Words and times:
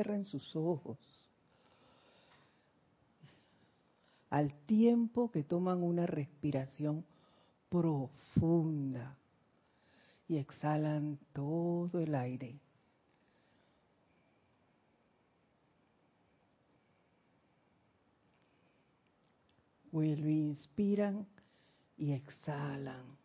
Cierren 0.00 0.24
sus 0.24 0.56
ojos. 0.56 0.96
Al 4.30 4.54
tiempo 4.64 5.30
que 5.30 5.42
toman 5.42 5.82
una 5.82 6.06
respiración 6.06 7.04
profunda 7.68 9.18
y 10.26 10.38
exhalan 10.38 11.18
todo 11.34 12.00
el 12.00 12.14
aire. 12.14 12.58
Vuelven, 19.92 20.30
inspiran 20.30 21.26
y 21.98 22.12
exhalan. 22.12 23.19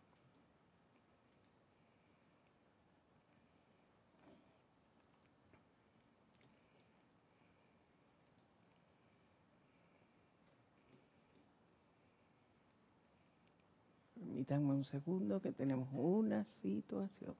Permítanme 14.36 14.74
un 14.74 14.84
segundo 14.84 15.40
que 15.40 15.50
tenemos 15.50 15.88
una 15.94 16.44
situación. 16.60 17.34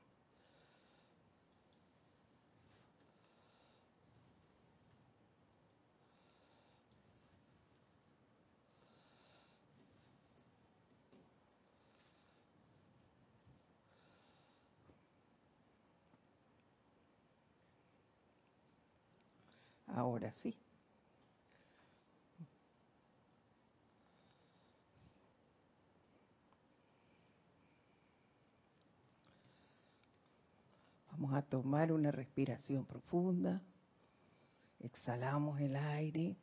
Ahora 19.86 20.32
sí. 20.32 20.56
Vamos 31.18 31.32
a 31.32 31.40
tomar 31.40 31.92
una 31.92 32.10
respiración 32.10 32.84
profunda. 32.84 33.62
Exhalamos 34.80 35.58
el 35.60 35.74
aire. 35.74 36.36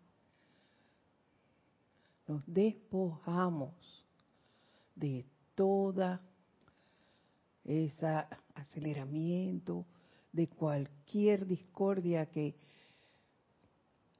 Nos 2.27 2.41
despojamos 2.47 3.75
de 4.95 5.27
toda 5.53 6.21
ese 7.63 8.07
aceleramiento, 8.55 9.85
de 10.31 10.47
cualquier 10.47 11.45
discordia 11.45 12.25
que 12.25 12.55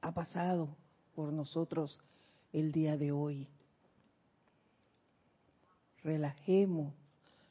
ha 0.02 0.12
pasado 0.12 0.76
por 1.16 1.32
nosotros 1.32 1.98
el 2.52 2.70
día 2.70 2.96
de 2.96 3.10
hoy. 3.10 3.48
Relajemos 6.04 6.94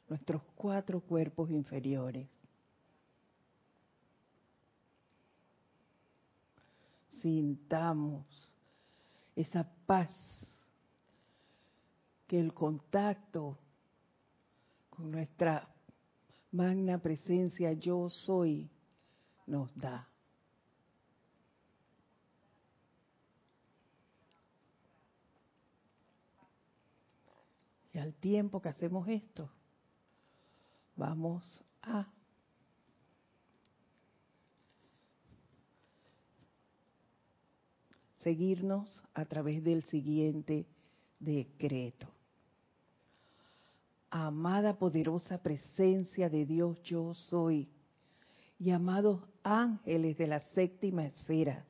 nuestros 0.08 0.42
cuatro 0.56 1.00
cuerpos 1.02 1.50
inferiores. 1.50 2.33
Sintamos 7.24 8.26
esa 9.34 9.66
paz 9.86 10.10
que 12.26 12.38
el 12.38 12.52
contacto 12.52 13.56
con 14.90 15.10
nuestra 15.10 15.66
magna 16.52 16.98
presencia 16.98 17.72
yo 17.72 18.10
soy 18.10 18.68
nos 19.46 19.74
da. 19.74 20.06
Y 27.94 27.98
al 28.00 28.12
tiempo 28.16 28.60
que 28.60 28.68
hacemos 28.68 29.08
esto, 29.08 29.48
vamos 30.94 31.64
a 31.80 32.06
seguirnos 38.24 39.04
a 39.12 39.26
través 39.26 39.62
del 39.62 39.84
siguiente 39.84 40.66
decreto. 41.20 42.08
Amada 44.10 44.78
poderosa 44.78 45.38
presencia 45.38 46.28
de 46.30 46.46
Dios 46.46 46.82
yo 46.82 47.14
soy 47.14 47.68
y 48.58 48.70
amados 48.70 49.20
ángeles 49.42 50.16
de 50.16 50.26
la 50.26 50.40
séptima 50.40 51.04
esfera, 51.04 51.64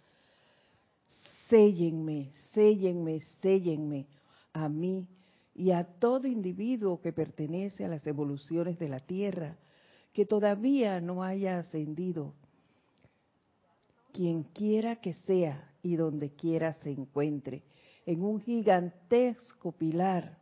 séllenme, 1.49 2.31
séllenme, 2.53 3.21
séllenme 3.41 4.07
a 4.53 4.69
mí 4.69 5.09
y 5.55 5.73
a 5.73 5.85
todo 5.85 6.29
individuo 6.29 7.01
que 7.01 7.13
pertenece 7.13 7.85
a 7.85 7.89
las 7.89 8.07
evoluciones 8.07 8.79
de 8.79 8.89
la 8.89 9.01
Tierra, 9.01 9.57
que 10.13 10.25
todavía 10.25 11.01
no 11.01 11.23
haya 11.23 11.59
ascendido, 11.59 12.35
quien 14.13 14.45
quiera 14.45 14.97
que 14.97 15.15
sea 15.15 15.74
y 15.85 15.97
donde 15.97 16.31
quiera 16.31 16.73
se 16.73 16.91
encuentre, 16.91 17.63
en 18.07 18.25
un 18.25 18.41
gigantesco 18.41 19.71
pilar 19.73 20.39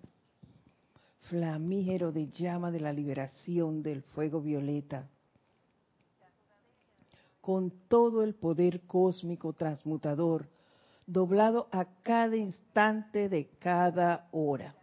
flamígero 1.23 2.13
de 2.13 2.29
llama 2.29 2.71
de 2.71 2.81
la 2.81 2.93
liberación 2.93 3.83
del 3.83 4.03
fuego 4.03 4.41
violeta, 4.41 5.09
con 7.41 7.73
todo 7.89 8.23
el 8.23 8.35
poder 8.35 8.83
cósmico 8.83 9.53
transmutador, 9.53 10.49
doblado 11.07 11.67
a 11.73 11.87
cada 12.03 12.37
instante 12.37 13.29
de 13.29 13.49
cada 13.59 14.29
hora. 14.31 14.77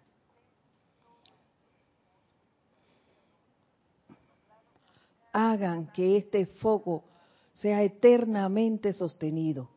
Hagan 5.32 5.88
que 5.94 6.18
este 6.18 6.46
foco 6.46 7.06
sea 7.54 7.82
eternamente 7.84 8.92
sostenido, 8.92 9.70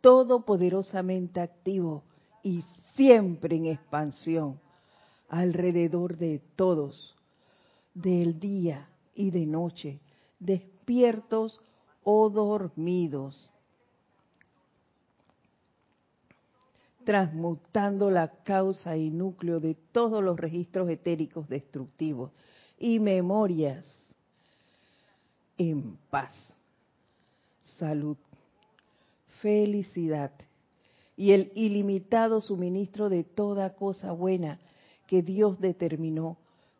todopoderosamente 0.00 1.40
activo 1.40 2.04
y 2.42 2.62
siempre 2.94 3.56
en 3.56 3.66
expansión 3.66 4.60
alrededor 5.28 6.16
de 6.16 6.40
todos, 6.54 7.14
del 7.94 8.38
día 8.38 8.88
y 9.14 9.30
de 9.30 9.46
noche, 9.46 10.00
despiertos 10.38 11.60
o 12.04 12.30
dormidos, 12.30 13.50
transmutando 17.04 18.10
la 18.10 18.28
causa 18.42 18.96
y 18.96 19.10
núcleo 19.10 19.60
de 19.60 19.74
todos 19.92 20.22
los 20.22 20.38
registros 20.38 20.88
etéricos 20.90 21.48
destructivos 21.48 22.32
y 22.78 23.00
memorias 23.00 23.86
en 25.56 25.96
paz, 26.10 26.32
salud, 27.78 28.16
felicidad 29.46 30.32
y 31.16 31.30
el 31.30 31.52
ilimitado 31.54 32.40
suministro 32.40 33.08
de 33.08 33.22
toda 33.22 33.76
cosa 33.76 34.10
buena 34.10 34.58
que 35.06 35.22
Dios 35.22 35.60
determinó 35.60 36.36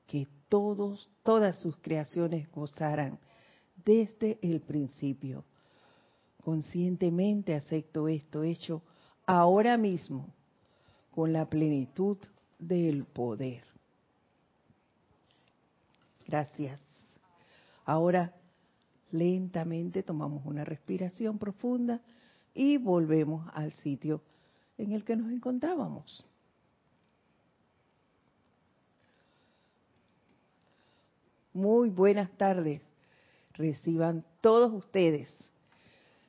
que 0.08 0.26
todos, 0.48 1.08
todas 1.22 1.60
sus 1.60 1.76
creaciones 1.76 2.50
gozaran 2.50 3.20
desde 3.84 4.40
el 4.42 4.62
principio. 4.62 5.44
Conscientemente 6.42 7.54
acepto 7.54 8.08
esto 8.08 8.42
hecho 8.42 8.82
ahora 9.26 9.76
mismo 9.76 10.34
con 11.12 11.32
la 11.32 11.48
plenitud 11.48 12.18
del 12.58 13.04
poder. 13.04 13.62
Gracias. 16.26 16.80
Ahora 17.84 18.34
Lentamente 19.12 20.02
tomamos 20.02 20.44
una 20.44 20.64
respiración 20.64 21.38
profunda 21.38 22.00
y 22.56 22.78
volvemos 22.78 23.46
al 23.52 23.70
sitio 23.72 24.22
en 24.78 24.92
el 24.92 25.04
que 25.04 25.14
nos 25.14 25.30
encontrábamos. 25.30 26.24
Muy 31.52 31.90
buenas 31.90 32.30
tardes. 32.36 32.80
Reciban 33.54 34.24
todos 34.40 34.72
ustedes. 34.72 35.28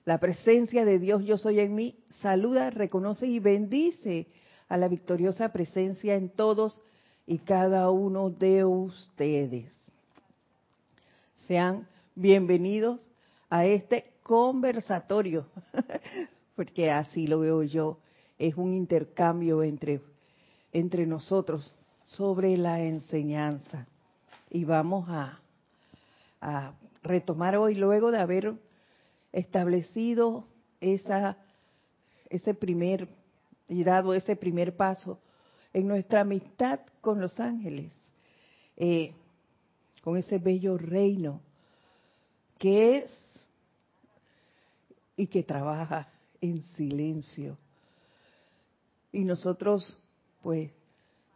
La 0.06 0.20
presencia 0.20 0.86
de 0.86 1.00
Dios 1.00 1.24
yo 1.24 1.38
soy 1.38 1.60
en 1.60 1.76
mí 1.76 1.96
saluda, 2.10 2.70
reconoce 2.70 3.26
y 3.28 3.40
bendice 3.40 4.28
a 4.70 4.78
la 4.78 4.88
victoriosa 4.88 5.52
presencia 5.52 6.16
en 6.16 6.30
todos 6.30 6.82
y 7.26 7.40
cada 7.40 7.90
uno 7.90 8.30
de 8.30 8.66
ustedes. 8.66 9.74
Sean 11.48 11.88
bienvenidos 12.16 13.10
a 13.50 13.66
este 13.66 14.17
conversatorio, 14.28 15.48
porque 16.56 16.92
así 16.92 17.28
lo 17.28 17.40
veo 17.40 17.64
yo, 17.64 17.98
es 18.38 18.56
un 18.56 18.74
intercambio 18.74 19.64
entre, 19.64 20.02
entre 20.74 21.08
nosotros 21.08 21.74
sobre 22.04 22.58
la 22.58 22.82
enseñanza. 22.82 23.88
Y 24.50 24.66
vamos 24.66 25.08
a, 25.08 25.40
a 26.42 26.74
retomar 27.04 27.56
hoy, 27.56 27.76
luego 27.76 28.12
de 28.12 28.20
haber 28.20 28.54
establecido 29.32 30.46
esa, 30.82 31.38
ese 32.30 32.54
primer 32.54 33.08
y 33.70 33.86
dado 33.86 34.14
ese 34.14 34.36
primer 34.36 34.76
paso 34.76 35.20
en 35.72 35.88
nuestra 35.88 36.22
amistad 36.22 36.82
con 37.00 37.22
los 37.22 37.40
ángeles, 37.40 37.94
eh, 38.76 39.14
con 40.04 40.18
ese 40.18 40.38
bello 40.38 40.78
reino 40.78 41.40
que 42.58 42.98
es 42.98 43.37
y 45.18 45.28
que 45.28 45.44
trabaja 45.44 46.08
en 46.40 46.62
silencio. 46.62 47.58
Y 49.12 49.26
nosotros, 49.26 49.98
pues, 50.42 50.72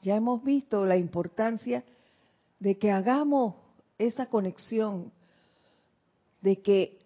ya 0.01 0.15
hemos 0.15 0.43
visto 0.43 0.85
la 0.85 0.95
importancia 0.95 1.83
de 2.59 2.77
que 2.77 2.91
hagamos 2.91 3.55
esa 3.97 4.27
conexión, 4.27 5.11
de 6.41 6.61
que 6.61 6.99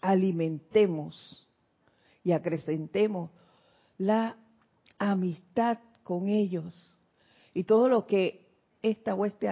alimentemos 0.00 1.46
y 2.22 2.32
acrecentemos 2.32 3.30
la 3.96 4.36
amistad 4.98 5.78
con 6.02 6.28
ellos 6.28 6.96
y 7.54 7.64
todo 7.64 7.88
lo 7.88 8.06
que 8.06 8.46
esta 8.82 9.14
hueste 9.14 9.48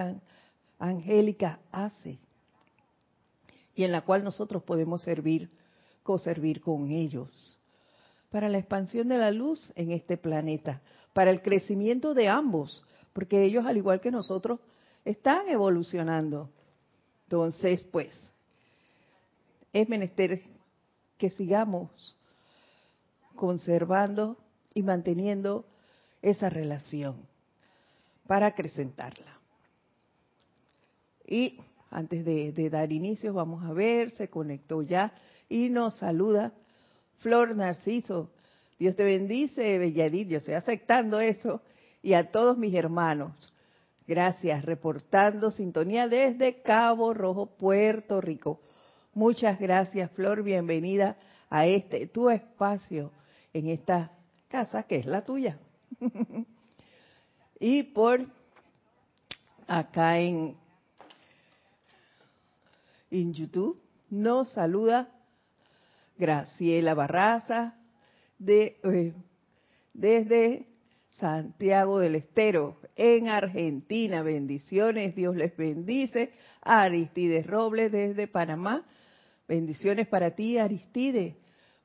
angélica 0.79 1.59
hace 1.71 2.19
y 3.75 3.83
en 3.83 3.91
la 3.91 4.01
cual 4.01 4.23
nosotros 4.23 4.63
podemos 4.63 5.03
servir, 5.03 5.51
co-servir 6.07 6.61
con 6.61 6.89
ellos 6.89 7.59
para 8.31 8.47
la 8.47 8.59
expansión 8.59 9.09
de 9.09 9.17
la 9.17 9.29
luz 9.29 9.73
en 9.75 9.91
este 9.91 10.15
planeta, 10.15 10.81
para 11.11 11.31
el 11.31 11.41
crecimiento 11.41 12.13
de 12.13 12.29
ambos, 12.29 12.81
porque 13.11 13.43
ellos 13.43 13.65
al 13.65 13.75
igual 13.75 13.99
que 13.99 14.09
nosotros 14.09 14.61
están 15.03 15.49
evolucionando. 15.49 16.49
Entonces, 17.25 17.83
pues, 17.91 18.13
es 19.73 19.89
menester 19.89 20.41
que 21.17 21.29
sigamos 21.29 22.15
conservando 23.35 24.37
y 24.73 24.83
manteniendo 24.83 25.65
esa 26.21 26.49
relación 26.49 27.17
para 28.27 28.47
acrecentarla. 28.47 29.39
Y 31.27 31.59
antes 31.89 32.23
de, 32.23 32.69
dar 32.69 32.93
inicio, 32.93 33.33
vamos 33.33 33.65
a 33.65 33.73
ver, 33.73 34.11
se 34.11 34.29
conectó 34.29 34.81
ya 34.81 35.13
y 35.49 35.69
nos 35.69 35.97
saluda 35.97 36.53
Flor 37.17 37.55
Narciso. 37.55 38.31
Dios 38.79 38.95
te 38.95 39.03
bendice, 39.03 39.77
Belladit, 39.77 40.29
yo 40.29 40.37
estoy 40.37 40.53
aceptando 40.53 41.19
eso. 41.19 41.61
Y 42.01 42.13
a 42.13 42.31
todos 42.31 42.57
mis 42.57 42.73
hermanos, 42.75 43.53
gracias, 44.07 44.63
reportando 44.63 45.49
sintonía 45.51 46.07
desde 46.07 46.61
Cabo 46.61 47.13
Rojo, 47.13 47.47
Puerto 47.57 48.21
Rico. 48.21 48.61
Muchas 49.13 49.59
gracias, 49.59 50.11
Flor, 50.11 50.43
bienvenida 50.43 51.17
a 51.49 51.65
este, 51.65 52.07
tu 52.07 52.29
espacio 52.29 53.11
en 53.51 53.69
esta 53.69 54.11
casa 54.47 54.83
que 54.83 54.97
es 54.97 55.05
la 55.05 55.25
tuya. 55.25 55.57
y 57.59 57.83
por 57.83 58.27
acá 59.65 60.19
en, 60.19 60.55
en 63.09 63.33
YouTube 63.33 63.81
nos 64.09 64.49
saluda 64.51 65.09
Graciela 66.17 66.93
Barraza 66.93 67.75
de, 68.39 68.77
eh, 68.83 69.13
desde 69.93 70.67
Santiago 71.09 71.99
del 71.99 72.15
Estero, 72.15 72.77
en 72.95 73.29
Argentina. 73.29 74.23
Bendiciones, 74.23 75.15
Dios 75.15 75.35
les 75.35 75.55
bendice. 75.55 76.31
Aristides 76.61 77.47
Robles 77.47 77.91
desde 77.91 78.27
Panamá. 78.27 78.85
Bendiciones 79.47 80.07
para 80.07 80.31
ti, 80.31 80.57
Aristides. 80.57 81.35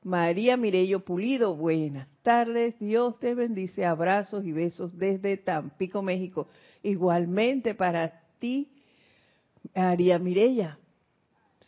María 0.03 0.57
Mirello 0.57 1.05
Pulido, 1.05 1.55
buenas 1.55 2.09
tardes, 2.23 2.77
Dios 2.77 3.17
te 3.19 3.33
bendice, 3.35 3.85
abrazos 3.85 4.43
y 4.43 4.51
besos 4.51 4.97
desde 4.97 5.37
Tampico, 5.37 6.01
México. 6.01 6.49
Igualmente 6.81 7.73
para 7.73 8.21
ti, 8.37 8.69
María 9.73 10.19
Mirella. 10.19 10.77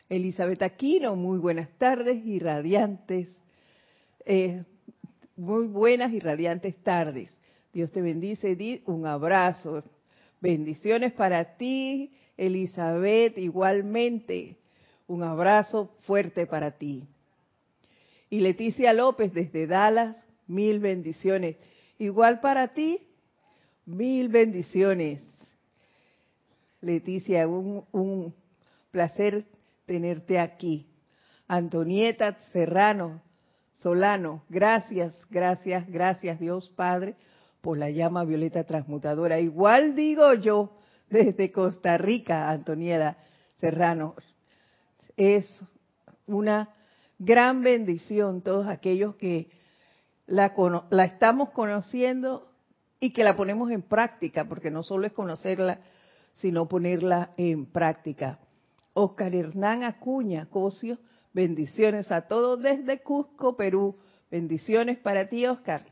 Elizabeth 0.10 0.62
Aquino, 0.62 1.16
muy 1.16 1.40
buenas 1.40 1.70
tardes 1.78 2.24
y 2.26 2.38
radiantes, 2.40 3.36
eh, 4.26 4.64
muy 5.36 5.66
buenas 5.66 6.14
y 6.14 6.20
radiantes 6.20 6.76
tardes. 6.84 7.36
Dios 7.74 7.92
te 7.92 8.02
bendice, 8.02 8.52
Edith, 8.52 8.88
un 8.88 9.08
abrazo. 9.08 9.84
Bendiciones 10.40 11.12
para 11.14 11.58
ti, 11.58 12.14
Elizabeth, 12.38 13.38
igualmente. 13.38 14.58
Un 15.08 15.24
abrazo 15.24 15.92
fuerte 16.02 16.46
para 16.46 16.78
ti. 16.78 17.08
Y 18.30 18.40
Leticia 18.40 18.94
López 18.94 19.34
desde 19.34 19.68
Dallas, 19.68 20.16
mil 20.48 20.80
bendiciones. 20.80 21.58
Igual 21.98 22.42
para 22.42 22.70
ti, 22.70 23.00
mil 23.86 24.30
bendiciones. 24.30 25.22
Leticia, 26.82 27.48
un, 27.48 27.84
un 27.92 28.34
placer 28.92 29.46
tenerte 29.86 30.40
aquí. 30.40 30.88
Antonieta 31.48 32.38
Serrano, 32.52 33.22
Solano, 33.74 34.44
gracias, 34.50 35.26
gracias, 35.30 35.88
gracias 35.88 36.40
Dios 36.40 36.70
Padre 36.70 37.16
por 37.62 37.78
la 37.78 37.90
llama 37.90 38.26
violeta 38.26 38.64
transmutadora. 38.64 39.40
Igual 39.40 39.96
digo 39.96 40.34
yo 40.34 40.78
desde 41.10 41.52
Costa 41.52 41.98
Rica, 41.98 42.50
Antonieta 42.50 43.18
Serrano. 43.58 44.16
Es 45.18 45.46
una 46.28 46.70
gran 47.20 47.62
bendición 47.62 48.42
todos 48.42 48.68
aquellos 48.68 49.16
que 49.16 49.50
la, 50.28 50.54
la 50.90 51.06
estamos 51.06 51.52
conociendo 51.52 52.52
y 53.00 53.14
que 53.14 53.24
la 53.24 53.36
ponemos 53.36 53.72
en 53.72 53.82
práctica, 53.82 54.46
porque 54.46 54.72
no 54.72 54.84
solo 54.84 55.06
es 55.06 55.14
conocerla, 55.14 55.80
sino 56.34 56.68
ponerla 56.68 57.32
en 57.38 57.66
práctica. 57.66 58.40
Oscar 58.98 59.36
Hernán 59.36 59.84
Acuña, 59.84 60.48
Cosio, 60.50 60.98
bendiciones 61.34 62.14
a 62.14 62.30
todos 62.30 62.62
desde 62.62 63.02
Cusco, 63.02 63.58
Perú. 63.58 63.98
Bendiciones 64.32 64.98
para 65.00 65.28
ti, 65.28 65.46
Oscar. 65.46 65.86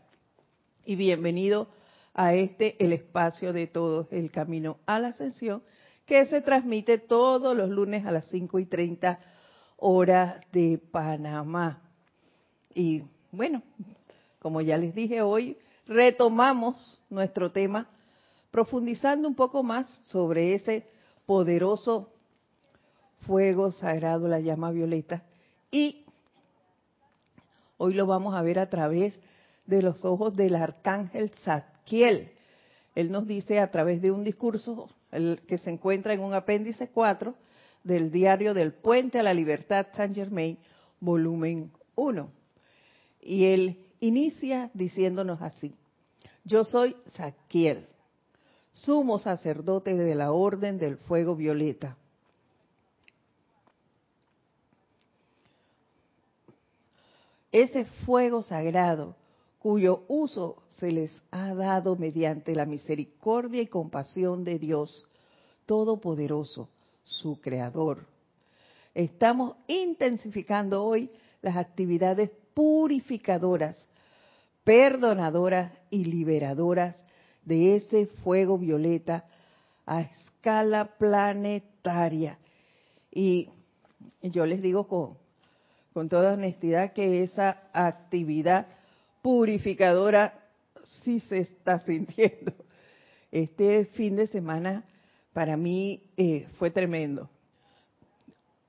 Y 0.85 0.95
bienvenido 0.95 1.67
a 2.13 2.33
este, 2.33 2.81
el 2.81 2.93
espacio 2.93 3.51
de 3.51 3.67
todos, 3.67 4.07
el 4.11 4.31
camino 4.31 4.77
a 4.85 4.99
la 4.99 5.09
ascensión, 5.09 5.63
que 6.05 6.25
se 6.27 6.39
transmite 6.39 6.97
todos 6.97 7.57
los 7.57 7.69
lunes 7.69 8.05
a 8.05 8.11
las 8.11 8.29
5 8.29 8.57
y 8.59 8.67
30 8.67 9.19
hora 9.75 10.39
de 10.53 10.79
Panamá. 10.89 11.81
Y 12.73 13.03
bueno, 13.33 13.63
como 14.39 14.61
ya 14.61 14.77
les 14.77 14.95
dije 14.95 15.21
hoy, 15.21 15.57
retomamos 15.87 17.01
nuestro 17.09 17.51
tema 17.51 17.89
profundizando 18.49 19.27
un 19.27 19.35
poco 19.35 19.61
más 19.61 19.89
sobre 20.05 20.53
ese 20.53 20.87
poderoso 21.25 22.12
fuego 23.25 23.71
sagrado, 23.71 24.27
la 24.27 24.39
llama 24.39 24.71
violeta. 24.71 25.23
Y 25.71 26.05
hoy 27.77 27.93
lo 27.93 28.05
vamos 28.05 28.35
a 28.35 28.41
ver 28.41 28.59
a 28.59 28.69
través 28.69 29.19
de 29.65 29.81
los 29.81 30.03
ojos 30.05 30.35
del 30.35 30.55
arcángel 30.55 31.29
Zadkiel. 31.29 32.31
Él 32.95 33.11
nos 33.11 33.27
dice 33.27 33.59
a 33.59 33.71
través 33.71 34.01
de 34.01 34.11
un 34.11 34.23
discurso 34.23 34.89
que 35.47 35.57
se 35.57 35.69
encuentra 35.69 36.13
en 36.13 36.21
un 36.21 36.33
apéndice 36.33 36.89
4 36.89 37.33
del 37.83 38.11
diario 38.11 38.53
del 38.53 38.73
Puente 38.73 39.19
a 39.19 39.23
la 39.23 39.33
Libertad 39.33 39.87
Saint 39.95 40.15
Germain, 40.15 40.57
volumen 40.99 41.71
1. 41.95 42.29
Y 43.21 43.45
él 43.45 43.85
inicia 43.99 44.69
diciéndonos 44.73 45.41
así, 45.41 45.73
yo 46.43 46.63
soy 46.63 46.95
Saquiel, 47.07 47.87
sumo 48.71 49.17
sacerdote 49.17 49.95
de 49.95 50.15
la 50.15 50.31
Orden 50.31 50.77
del 50.77 50.97
Fuego 50.97 51.35
Violeta. 51.35 51.97
Ese 57.53 57.85
fuego 57.85 58.41
sagrado 58.41 59.15
cuyo 59.59 60.05
uso 60.07 60.63
se 60.69 60.91
les 60.91 61.21
ha 61.29 61.53
dado 61.53 61.95
mediante 61.95 62.55
la 62.55 62.65
misericordia 62.65 63.61
y 63.61 63.67
compasión 63.67 64.43
de 64.43 64.57
Dios 64.57 65.05
Todopoderoso 65.67 66.67
su 67.03 67.39
creador. 67.39 68.07
Estamos 68.95 69.55
intensificando 69.67 70.83
hoy 70.83 71.11
las 71.43 71.55
actividades 71.55 72.31
purificadoras, 72.55 73.87
perdonadoras 74.63 75.71
y 75.91 76.05
liberadoras 76.05 76.95
de 77.45 77.75
ese 77.75 78.07
fuego 78.07 78.57
violeta 78.57 79.25
a 79.85 80.01
escala 80.01 80.97
planetaria. 80.97 82.39
Y 83.11 83.47
yo 84.23 84.45
les 84.47 84.61
digo 84.61 84.87
con, 84.87 85.22
con 85.93 86.09
toda 86.09 86.33
honestidad 86.33 86.93
que 86.93 87.23
esa 87.23 87.63
actividad 87.73 88.67
purificadora 89.21 90.39
sí 91.03 91.19
se 91.21 91.39
está 91.39 91.79
sintiendo. 91.79 92.53
Este 93.31 93.85
fin 93.85 94.15
de 94.15 94.27
semana 94.27 94.83
para 95.33 95.57
mí 95.57 96.03
eh, 96.17 96.47
fue 96.59 96.69
tremendo. 96.71 97.29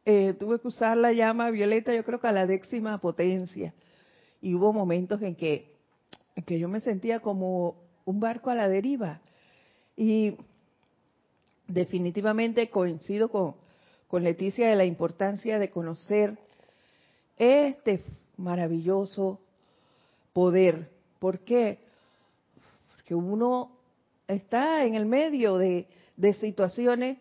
eh, 0.07 0.35
tuve 0.38 0.61
que 0.61 0.69
usar 0.69 0.97
la 0.97 1.12
llama 1.12 1.50
violeta, 1.50 1.95
yo 1.95 2.04
creo 2.04 2.21
que 2.21 2.28
a 2.28 2.33
la 2.33 2.47
décima 2.47 2.99
potencia. 2.99 3.75
Y 4.40 4.54
hubo 4.54 4.73
momentos 4.73 5.23
en 5.23 5.35
que, 5.35 5.73
que 6.47 6.59
yo 6.59 6.69
me 6.69 6.81
sentía 6.81 7.21
como 7.21 7.76
un 8.04 8.21
barco 8.21 8.50
a 8.50 8.54
la 8.54 8.69
deriva. 8.69 9.21
Y 9.97 10.37
definitivamente 11.66 12.69
coincido 12.69 13.31
con, 13.31 13.54
con 14.09 14.25
Leticia 14.25 14.69
de 14.69 14.76
la 14.76 14.85
importancia 14.85 15.59
de 15.59 15.71
conocer 15.71 16.38
este 17.37 18.03
maravilloso 18.37 19.41
poder. 20.33 20.91
¿Por 21.19 21.41
qué? 21.41 21.79
Porque 22.95 23.14
uno 23.14 23.71
está 24.29 24.85
en 24.85 24.95
el 24.95 25.07
medio 25.07 25.59
de, 25.59 25.87
de 26.17 26.35
situaciones 26.35 27.19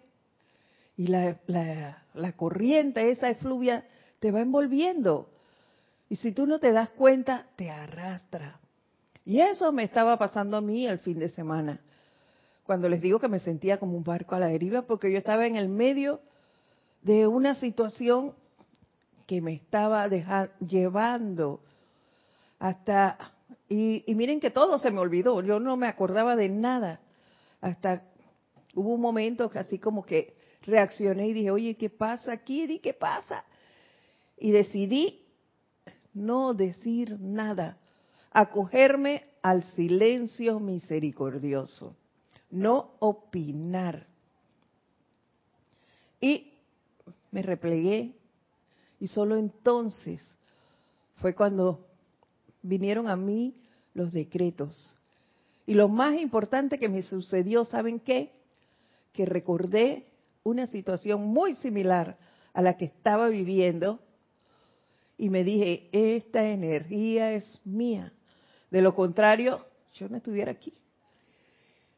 y 0.98 1.08
la, 1.08 1.38
la, 1.48 2.04
la, 2.14 2.32
corriente, 2.34 3.10
esa 3.10 3.30
efluvia, 3.30 3.86
te 4.20 4.32
va 4.32 4.42
envolviendo. 4.42 5.30
Y 6.10 6.18
si 6.18 6.32
tú 6.32 6.46
no 6.46 6.60
te 6.60 6.72
das 6.72 6.90
cuenta, 6.92 7.48
te 7.56 7.72
arrastra. 7.72 8.60
Y 9.26 9.40
eso 9.40 9.72
me 9.72 9.84
estaba 9.84 10.18
pasando 10.18 10.58
a 10.58 10.62
mí 10.62 10.86
el 10.86 11.00
fin 11.00 11.18
de 11.18 11.30
semana. 11.30 11.80
Cuando 12.66 12.88
les 12.88 13.02
digo 13.02 13.20
que 13.20 13.28
me 13.28 13.40
sentía 13.40 13.80
como 13.80 13.98
un 13.98 14.04
barco 14.04 14.36
a 14.36 14.40
la 14.40 14.48
deriva, 14.48 14.84
porque 14.84 15.12
yo 15.12 15.18
estaba 15.18 15.48
en 15.48 15.56
el 15.56 15.68
medio 15.68 16.22
de 17.02 17.28
una 17.28 17.56
situación 17.56 18.34
que 19.34 19.42
me 19.42 19.54
estaba 19.54 20.08
llevando 20.60 21.62
hasta... 22.60 23.18
Y, 23.68 24.04
miren 24.10 24.40
que 24.40 24.52
todo 24.52 24.78
se 24.78 24.92
me 24.92 25.00
olvidó, 25.00 25.42
yo 25.42 25.60
no 25.60 25.76
me 25.76 25.88
acordaba 25.88 26.36
de 26.36 26.50
nada. 26.50 27.00
Hasta 27.60 28.04
hubo 28.76 28.94
un 28.94 29.02
momento 29.02 29.50
que 29.50 29.58
así 29.58 29.80
como 29.80 30.06
que 30.06 30.36
reaccioné 30.62 31.30
y 31.30 31.34
dije, 31.34 31.50
oye, 31.50 31.76
¿qué 31.76 31.90
pasa 31.90 32.32
aquí? 32.32 32.66
¿Y 32.66 32.78
qué 32.78 32.94
pasa? 32.94 33.44
Y 34.38 34.52
decidí 34.52 35.26
no 36.14 36.54
decir 36.54 37.20
nada, 37.20 37.80
acogerme 38.30 39.26
al 39.42 39.64
silencio 39.64 40.60
misericordioso, 40.60 41.96
no 42.52 42.92
opinar. 43.00 44.06
Y 46.22 46.54
me 47.32 47.42
replegué 47.42 48.14
y 49.04 49.08
solo 49.10 49.36
entonces 49.36 50.22
fue 51.16 51.36
cuando 51.36 51.86
vinieron 52.62 53.10
a 53.10 53.18
mí 53.18 53.54
los 53.94 54.14
decretos. 54.14 54.98
Y 55.66 55.74
lo 55.74 55.90
más 55.90 56.18
importante 56.22 56.80
que 56.80 56.88
me 56.88 57.04
sucedió, 57.04 57.66
¿saben 57.66 58.00
qué? 58.00 58.32
Que 59.12 59.26
recordé 59.26 60.08
una 60.46 60.68
situación 60.68 61.22
muy 61.22 61.54
similar 61.56 62.18
a 62.54 62.62
la 62.62 62.78
que 62.78 62.86
estaba 62.86 63.28
viviendo 63.28 64.00
y 65.18 65.30
me 65.30 65.44
dije, 65.44 65.90
esta 65.92 66.48
energía 66.48 67.34
es 67.34 67.60
mía. 67.66 68.14
De 68.72 68.82
lo 68.82 68.96
contrario, 68.96 69.66
yo 69.96 70.08
no 70.08 70.16
estuviera 70.16 70.54
aquí. 70.54 70.74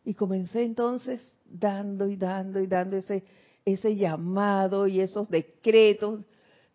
Y 0.03 0.15
comencé 0.15 0.63
entonces 0.63 1.37
dando 1.45 2.07
y 2.07 2.15
dando 2.15 2.59
y 2.61 2.65
dando 2.65 2.97
ese, 2.97 3.23
ese 3.63 3.95
llamado 3.95 4.87
y 4.87 5.01
esos 5.01 5.29
decretos 5.29 6.25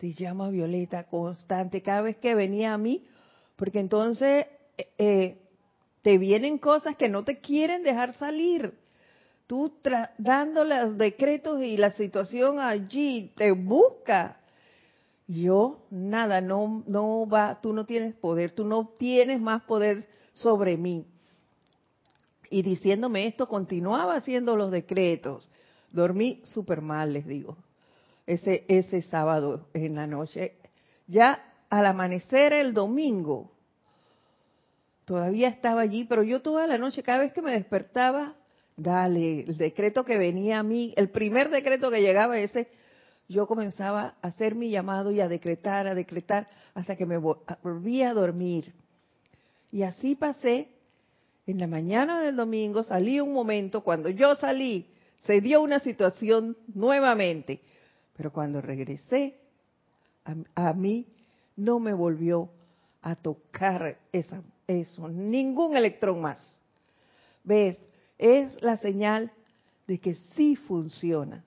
de 0.00 0.12
llama 0.12 0.50
violeta 0.50 1.04
constante 1.04 1.83
cada 1.83 2.02
vez 2.02 2.16
que 2.16 2.35
venía 2.35 2.75
a 2.75 2.78
mí, 2.78 3.07
porque 3.57 3.80
entonces 3.80 4.47
eh, 4.78 4.88
eh, 4.99 5.38
te 6.02 6.19
vienen 6.19 6.59
cosas 6.59 6.97
que 6.97 7.09
no 7.09 7.25
te 7.25 7.38
quieren 7.40 7.83
dejar 7.83 8.14
salir 8.14 8.75
tú 9.50 9.73
dando 10.16 10.62
los 10.62 10.97
decretos 10.97 11.61
y 11.61 11.76
la 11.76 11.90
situación 11.90 12.61
allí 12.61 13.33
te 13.37 13.50
busca. 13.50 14.37
Yo, 15.26 15.87
nada, 15.90 16.40
no, 16.40 16.85
no 16.87 17.26
va, 17.26 17.61
tú 17.61 17.73
no 17.73 17.85
tienes 17.85 18.14
poder, 18.14 18.52
tú 18.52 18.64
no 18.64 18.92
tienes 18.97 19.40
más 19.40 19.62
poder 19.62 20.07
sobre 20.35 20.76
mí. 20.76 21.04
Y 22.49 22.62
diciéndome 22.62 23.26
esto, 23.26 23.49
continuaba 23.49 24.14
haciendo 24.14 24.54
los 24.54 24.71
decretos. 24.71 25.50
Dormí 25.90 26.42
súper 26.45 26.80
mal, 26.80 27.12
les 27.12 27.26
digo, 27.26 27.57
ese, 28.30 28.64
ese 28.68 29.02
sábado 29.02 29.68
en 29.75 29.96
la 29.96 30.06
noche. 30.06 30.54
Ya 31.06 31.42
al 31.68 31.87
amanecer 31.87 32.52
el 32.52 32.72
domingo, 32.75 33.52
todavía 35.04 35.49
estaba 35.49 35.80
allí, 35.80 36.04
pero 36.04 36.22
yo 36.22 36.40
toda 36.40 36.66
la 36.66 36.78
noche, 36.78 37.02
cada 37.02 37.18
vez 37.18 37.32
que 37.32 37.42
me 37.42 37.52
despertaba, 37.52 38.34
dale, 38.76 39.40
el 39.40 39.56
decreto 39.56 40.04
que 40.04 40.18
venía 40.18 40.60
a 40.60 40.62
mí, 40.62 40.94
el 40.96 41.10
primer 41.10 41.50
decreto 41.50 41.90
que 41.90 42.00
llegaba 42.00 42.38
ese, 42.38 42.68
yo 43.28 43.46
comenzaba 43.46 44.14
a 44.22 44.28
hacer 44.28 44.54
mi 44.54 44.70
llamado 44.70 45.10
y 45.10 45.20
a 45.20 45.28
decretar, 45.28 45.87
a 45.87 45.94
decretar, 45.94 46.49
hasta 46.75 46.96
que 46.96 47.06
me 47.06 47.16
volví 47.18 48.02
a 48.02 48.14
dormir. 48.14 48.72
Y 49.70 49.82
así 49.82 50.16
pasé, 50.16 50.68
en 51.46 51.58
la 51.58 51.66
mañana 51.66 52.20
del 52.20 52.37
domingo 52.37 52.84
salí 52.84 53.20
un 53.20 53.32
momento, 53.32 53.82
cuando 53.82 54.08
yo 54.08 54.34
salí, 54.37 54.87
se 55.18 55.40
dio 55.40 55.60
una 55.60 55.80
situación 55.80 56.56
nuevamente, 56.75 57.60
pero 58.20 58.34
cuando 58.34 58.60
regresé, 58.60 59.34
a, 60.54 60.74
mí 60.74 61.06
no 61.56 61.80
me 61.80 61.94
volvió 61.94 62.50
a 63.00 63.16
tocar 63.16 63.96
esa, 64.12 64.42
eso, 64.66 65.08
ningún 65.08 65.74
electrón 65.74 66.20
más. 66.20 66.52
¿Ves? 67.42 67.78
es 68.18 68.60
la 68.62 68.76
señal 68.76 69.32
de 69.86 69.98
que 69.98 70.16
sí 70.36 70.54
funciona 70.54 71.42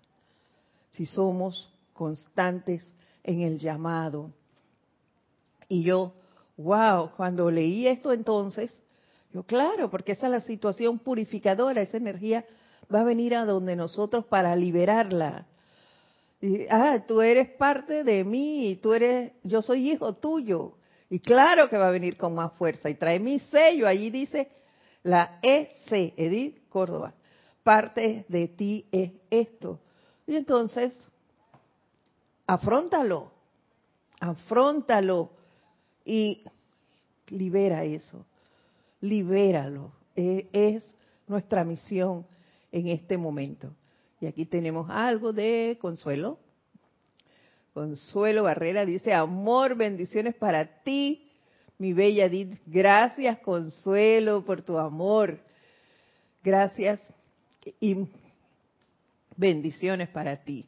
si 0.94 1.06
somos 1.06 1.72
constantes 1.94 2.92
en 3.24 3.42
el 3.42 3.60
llamado. 3.60 4.32
Y 5.70 5.84
yo, 5.84 6.12
wow, 6.58 7.12
cuando 7.16 7.52
leí 7.52 7.86
esto 7.86 8.12
entonces, 8.14 8.76
yo 9.32 9.44
claro, 9.44 9.92
porque 9.92 10.14
esa 10.14 10.26
es 10.26 10.32
la 10.32 10.42
situación 10.42 10.98
purificadora, 10.98 11.84
esa 11.84 11.98
energía 11.98 12.44
va 12.92 13.02
a 13.02 13.04
venir 13.04 13.36
a 13.36 13.46
donde 13.46 13.76
nosotros 13.76 14.26
para 14.26 14.56
liberarla. 14.56 15.46
Ah, 16.70 17.04
tú 17.08 17.22
eres 17.22 17.50
parte 17.52 18.04
de 18.04 18.24
mí, 18.24 18.70
y 18.72 18.76
tú 18.76 18.94
eres, 18.94 19.32
yo 19.44 19.62
soy 19.62 19.92
hijo 19.92 20.14
tuyo. 20.14 20.74
Y 21.10 21.20
claro 21.20 21.70
que 21.70 21.78
va 21.78 21.88
a 21.88 21.92
venir 21.92 22.18
con 22.18 22.36
más 22.36 22.54
fuerza. 22.54 22.90
Y 22.90 22.96
trae 22.96 23.20
mi 23.20 23.40
sello, 23.40 23.88
allí 23.88 24.10
dice 24.10 24.50
la 25.04 25.40
EC, 25.42 26.14
Edith 26.18 26.68
Córdoba. 26.70 27.14
Parte 27.64 28.26
de 28.28 28.48
ti 28.50 28.86
es 28.92 29.12
esto. 29.30 29.80
Y 30.28 30.36
entonces, 30.36 30.94
afrontalo, 32.46 33.32
afrontalo 34.20 35.32
y 36.04 36.44
libera 37.28 37.84
eso, 37.84 38.26
libéralo. 39.02 39.92
E, 40.16 40.48
es 40.52 40.96
nuestra 41.28 41.64
misión 41.64 42.26
en 42.72 42.88
este 42.88 43.18
momento. 43.18 43.74
Y 44.24 44.26
aquí 44.26 44.46
tenemos 44.46 44.90
algo 44.90 45.34
de 45.34 45.78
consuelo. 45.82 46.40
Consuelo 47.74 48.44
Barrera 48.44 48.86
dice, 48.86 49.14
amor, 49.14 49.76
bendiciones 49.76 50.34
para 50.36 50.82
ti, 50.82 51.30
mi 51.78 51.92
bella 51.92 52.28
Edith. 52.28 52.58
Gracias, 52.66 53.40
Consuelo, 53.40 54.46
por 54.46 54.62
tu 54.62 54.78
amor. 54.78 55.42
Gracias 56.42 57.02
y 57.82 58.08
bendiciones 59.36 60.08
para 60.08 60.38
ti. 60.38 60.68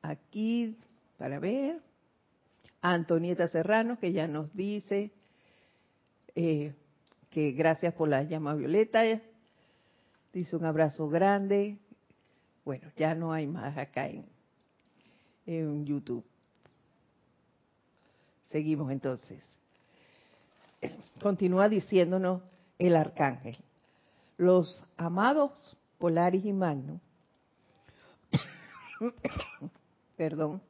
Aquí, 0.00 0.74
para 1.18 1.38
ver, 1.38 1.82
Antonieta 2.80 3.46
Serrano, 3.48 3.98
que 3.98 4.14
ya 4.14 4.26
nos 4.26 4.56
dice 4.56 5.10
eh, 6.34 6.72
que 7.28 7.52
gracias 7.52 7.92
por 7.92 8.08
la 8.08 8.22
llama 8.22 8.54
violeta. 8.54 9.02
Dice 10.32 10.56
un 10.56 10.64
abrazo 10.64 11.10
grande. 11.10 11.76
Bueno, 12.66 12.92
ya 12.96 13.14
no 13.14 13.32
hay 13.32 13.46
más 13.46 13.78
acá 13.78 14.08
en, 14.08 14.26
en 15.46 15.86
YouTube. 15.86 16.24
Seguimos 18.48 18.92
entonces 18.92 19.42
continúa 21.20 21.68
diciéndonos 21.68 22.42
el 22.78 22.96
arcángel. 22.96 23.56
Los 24.36 24.84
amados 24.96 25.76
Polaris 25.98 26.44
y 26.44 26.52
Magno, 26.52 27.00
perdón, 30.16 30.60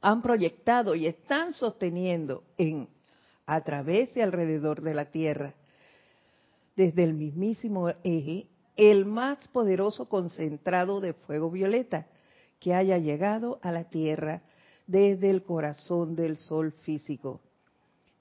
han 0.00 0.20
proyectado 0.20 0.94
y 0.94 1.06
están 1.06 1.52
sosteniendo 1.52 2.44
en 2.58 2.88
a 3.46 3.60
través 3.62 4.16
y 4.16 4.20
alrededor 4.20 4.82
de 4.82 4.94
la 4.94 5.06
Tierra, 5.06 5.54
desde 6.74 7.04
el 7.04 7.14
mismísimo 7.14 7.88
eje, 8.02 8.46
el 8.76 9.04
más 9.06 9.48
poderoso 9.48 10.08
concentrado 10.08 11.00
de 11.00 11.12
fuego 11.12 11.50
violeta 11.50 12.06
que 12.60 12.74
haya 12.74 12.98
llegado 12.98 13.58
a 13.62 13.72
la 13.72 13.84
Tierra 13.84 14.42
desde 14.86 15.30
el 15.30 15.42
corazón 15.42 16.14
del 16.14 16.36
Sol 16.36 16.72
físico 16.82 17.40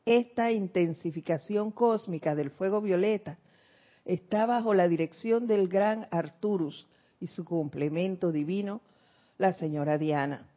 esta 0.05 0.51
intensificación 0.51 1.71
cósmica 1.71 2.35
del 2.35 2.51
fuego 2.51 2.79
violeta 2.79 3.39
está 4.05 4.45
bajo 4.45 4.75
la 4.75 4.87
dirección 4.87 5.47
del 5.47 5.67
gran 5.67 6.07
Arturus 6.11 6.85
y 7.19 7.27
su 7.27 7.43
complemento 7.43 8.31
divino, 8.31 8.81
la 9.39 9.53
señora 9.53 9.97
Diana. 9.97 10.47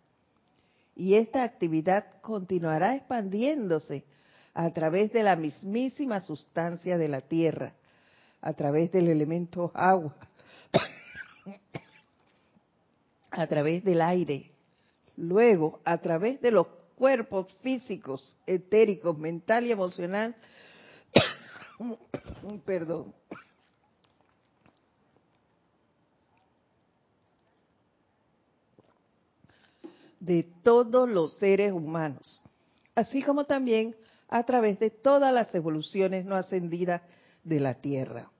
y 0.94 1.14
esta 1.14 1.44
actividad 1.44 2.20
continuará 2.20 2.96
expandiéndose 2.96 4.04
a 4.52 4.70
través 4.72 5.12
de 5.12 5.22
la 5.22 5.36
mismísima 5.36 6.20
sustancia 6.20 6.98
de 6.98 7.08
la 7.08 7.20
tierra, 7.20 7.72
a 8.40 8.52
través 8.52 8.92
del 8.92 9.08
elemento 9.08 9.70
agua, 9.74 10.14
a 13.30 13.46
través 13.46 13.84
del 13.84 14.00
aire, 14.00 14.50
luego 15.16 15.80
a 15.84 15.98
través 15.98 16.40
de 16.40 16.50
los 16.50 16.66
cuerpos 16.96 17.52
físicos, 17.62 18.36
etéricos, 18.46 19.16
mental 19.16 19.64
y 19.64 19.72
emocional, 19.72 20.34
perdón, 22.64 23.14
de 30.20 30.46
todos 30.62 31.08
los 31.08 31.36
seres 31.38 31.72
humanos, 31.72 32.40
así 32.94 33.22
como 33.22 33.44
también 33.44 33.94
a 34.28 34.42
través 34.44 34.78
de 34.78 34.90
todas 34.90 35.32
las 35.32 35.54
evoluciones 35.54 36.24
no 36.24 36.36
ascendidas 36.36 37.02
de 37.44 37.60
la 37.60 37.74
Tierra. 37.74 38.30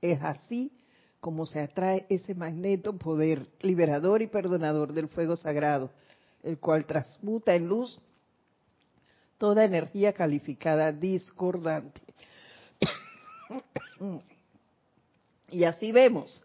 Es 0.00 0.22
así 0.22 0.72
como 1.20 1.46
se 1.46 1.60
atrae 1.60 2.06
ese 2.08 2.34
magneto 2.34 2.96
poder 2.96 3.48
liberador 3.60 4.22
y 4.22 4.26
perdonador 4.26 4.92
del 4.92 5.08
fuego 5.08 5.36
sagrado, 5.36 5.90
el 6.42 6.58
cual 6.58 6.86
transmuta 6.86 7.54
en 7.54 7.66
luz 7.66 8.00
toda 9.38 9.64
energía 9.64 10.12
calificada 10.12 10.92
discordante. 10.92 12.00
Y 15.48 15.62
así 15.62 15.92
vemos. 15.92 16.44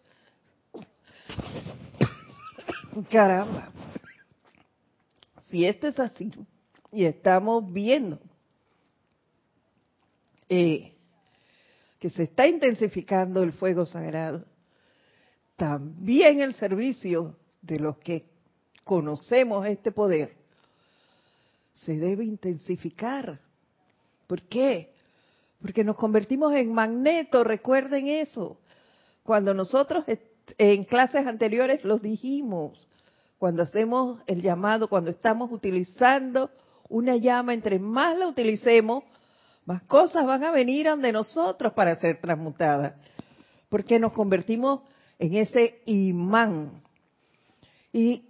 Caramba. 3.10 3.72
Si 5.46 5.66
esto 5.66 5.88
es 5.88 6.00
así, 6.00 6.32
y 6.92 7.06
estamos 7.06 7.74
viendo 7.74 8.20
eh, 10.50 10.94
que 12.02 12.10
se 12.10 12.24
está 12.24 12.48
intensificando 12.48 13.44
el 13.44 13.54
fuego 13.54 13.86
sagrado, 13.86 14.44
también 15.56 16.42
el 16.42 16.56
servicio 16.56 17.38
de 17.62 17.78
los 17.80 18.00
que 18.00 18.26
conocemos 18.84 19.68
este 19.68 19.92
poder 19.92 20.34
se 21.74 21.98
debe 21.98 22.26
intensificar. 22.26 23.40
¿Por 24.26 24.42
qué? 24.42 24.96
Porque 25.62 25.84
nos 25.84 25.96
convertimos 25.96 26.56
en 26.56 26.74
magneto, 26.74 27.44
recuerden 27.44 28.08
eso. 28.08 28.58
Cuando 29.22 29.54
nosotros 29.54 30.04
en 30.58 30.86
clases 30.86 31.28
anteriores 31.28 31.84
los 31.84 32.02
dijimos, 32.02 32.88
cuando 33.38 33.62
hacemos 33.62 34.22
el 34.26 34.42
llamado, 34.42 34.90
cuando 34.90 35.12
estamos 35.12 35.52
utilizando 35.52 36.50
una 36.90 37.16
llama, 37.16 37.54
entre 37.54 37.78
más 37.78 38.18
la 38.18 38.28
utilicemos, 38.28 39.04
más 39.72 39.84
cosas 39.84 40.26
van 40.26 40.44
a 40.44 40.52
venir 40.52 40.90
ante 40.90 41.14
nosotros 41.14 41.72
para 41.74 41.96
ser 41.96 42.20
transmutadas. 42.20 42.94
Porque 43.70 44.00
nos 44.00 44.12
convertimos 44.12 44.82
en 45.18 45.36
ese 45.36 45.82
imán. 45.86 46.82
Y 47.94 48.26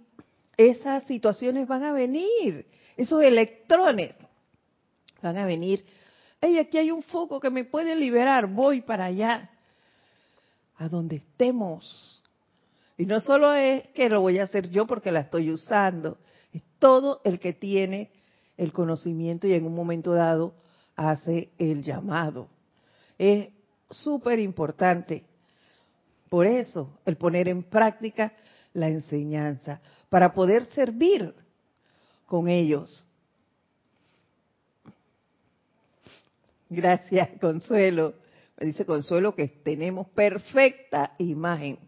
esas 0.56 1.04
situaciones 1.06 1.66
van 1.66 1.82
a 1.82 1.92
venir, 1.92 2.66
esos 2.96 3.22
electrones 3.22 4.14
van 5.20 5.36
a 5.36 5.44
venir. 5.44 5.84
Hey, 6.40 6.58
aquí 6.58 6.78
hay 6.78 6.90
un 6.92 7.02
foco 7.02 7.40
que 7.40 7.50
me 7.50 7.64
puede 7.64 7.96
liberar, 7.96 8.46
voy 8.46 8.80
para 8.80 9.06
allá, 9.06 9.50
a 10.76 10.88
donde 10.88 11.16
estemos. 11.16 12.22
Y 12.96 13.06
no 13.06 13.20
solo 13.20 13.52
es 13.52 13.88
que 13.88 14.08
lo 14.08 14.20
voy 14.20 14.38
a 14.38 14.44
hacer 14.44 14.70
yo 14.70 14.86
porque 14.86 15.10
la 15.10 15.20
estoy 15.20 15.50
usando, 15.50 16.18
es 16.52 16.62
todo 16.78 17.20
el 17.24 17.40
que 17.40 17.52
tiene 17.52 18.10
el 18.56 18.72
conocimiento 18.72 19.48
y 19.48 19.54
en 19.54 19.66
un 19.66 19.74
momento 19.74 20.12
dado 20.12 20.61
hace 21.10 21.50
el 21.58 21.82
llamado. 21.82 22.48
Es 23.18 23.48
súper 23.90 24.38
importante. 24.38 25.24
Por 26.28 26.46
eso, 26.46 26.98
el 27.04 27.16
poner 27.16 27.48
en 27.48 27.62
práctica 27.62 28.32
la 28.72 28.88
enseñanza, 28.88 29.80
para 30.08 30.32
poder 30.32 30.64
servir 30.66 31.34
con 32.26 32.48
ellos. 32.48 33.06
Gracias, 36.70 37.28
Consuelo. 37.40 38.14
Me 38.58 38.66
dice 38.66 38.86
Consuelo 38.86 39.34
que 39.34 39.48
tenemos 39.48 40.08
perfecta 40.08 41.14
imagen 41.18 41.78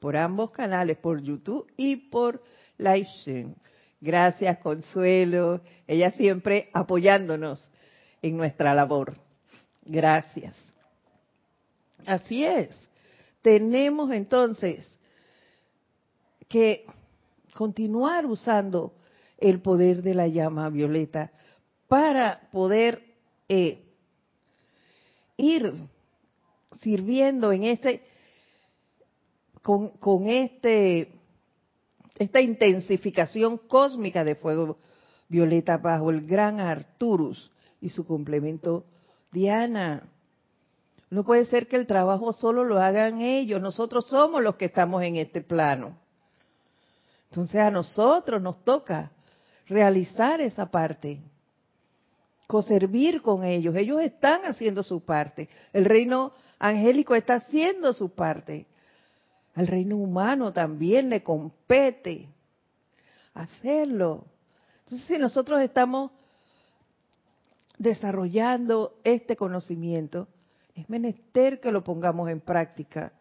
por 0.00 0.16
ambos 0.16 0.50
canales, 0.50 0.98
por 0.98 1.22
YouTube 1.22 1.66
y 1.76 1.96
por 2.10 2.42
Livestream. 2.76 3.54
Gracias, 4.00 4.58
Consuelo. 4.58 5.62
Ella 5.86 6.10
siempre 6.10 6.68
apoyándonos 6.74 7.70
en 8.24 8.38
nuestra 8.38 8.72
labor. 8.72 9.14
Gracias. 9.84 10.56
Así 12.06 12.42
es. 12.42 12.70
Tenemos 13.42 14.10
entonces 14.12 14.88
que 16.48 16.86
continuar 17.52 18.24
usando 18.24 18.94
el 19.36 19.60
poder 19.60 20.00
de 20.00 20.14
la 20.14 20.26
llama 20.26 20.70
violeta 20.70 21.32
para 21.86 22.48
poder 22.50 22.98
eh, 23.46 23.84
ir 25.36 25.74
sirviendo 26.80 27.52
en 27.52 27.64
este 27.64 28.02
con, 29.60 29.90
con 29.98 30.28
este 30.28 31.12
esta 32.18 32.40
intensificación 32.40 33.58
cósmica 33.58 34.24
de 34.24 34.34
fuego 34.34 34.78
violeta 35.28 35.76
bajo 35.76 36.08
el 36.08 36.26
gran 36.26 36.58
Arturus 36.58 37.50
y 37.84 37.90
su 37.90 38.06
complemento 38.06 38.86
Diana. 39.30 40.08
No 41.10 41.22
puede 41.22 41.44
ser 41.44 41.68
que 41.68 41.76
el 41.76 41.86
trabajo 41.86 42.32
solo 42.32 42.64
lo 42.64 42.80
hagan 42.80 43.20
ellos, 43.20 43.60
nosotros 43.60 44.06
somos 44.08 44.42
los 44.42 44.56
que 44.56 44.64
estamos 44.64 45.02
en 45.02 45.16
este 45.16 45.42
plano. 45.42 45.94
Entonces 47.28 47.60
a 47.60 47.70
nosotros 47.70 48.40
nos 48.40 48.64
toca 48.64 49.10
realizar 49.66 50.40
esa 50.40 50.70
parte, 50.70 51.20
coservir 52.46 53.20
con 53.20 53.44
ellos. 53.44 53.76
Ellos 53.76 54.00
están 54.00 54.46
haciendo 54.46 54.82
su 54.82 55.04
parte. 55.04 55.50
El 55.74 55.84
reino 55.84 56.32
angélico 56.58 57.14
está 57.14 57.34
haciendo 57.34 57.92
su 57.92 58.14
parte. 58.14 58.66
Al 59.54 59.66
reino 59.66 59.96
humano 59.96 60.54
también 60.54 61.10
le 61.10 61.22
compete 61.22 62.30
hacerlo. 63.34 64.24
Entonces, 64.84 65.06
si 65.06 65.18
nosotros 65.18 65.60
estamos 65.60 66.12
desarrollando 67.78 68.94
este 69.04 69.36
conocimiento, 69.36 70.28
es 70.74 70.88
menester 70.88 71.60
que 71.60 71.72
lo 71.72 71.84
pongamos 71.84 72.28
en 72.30 72.40
práctica. 72.40 73.12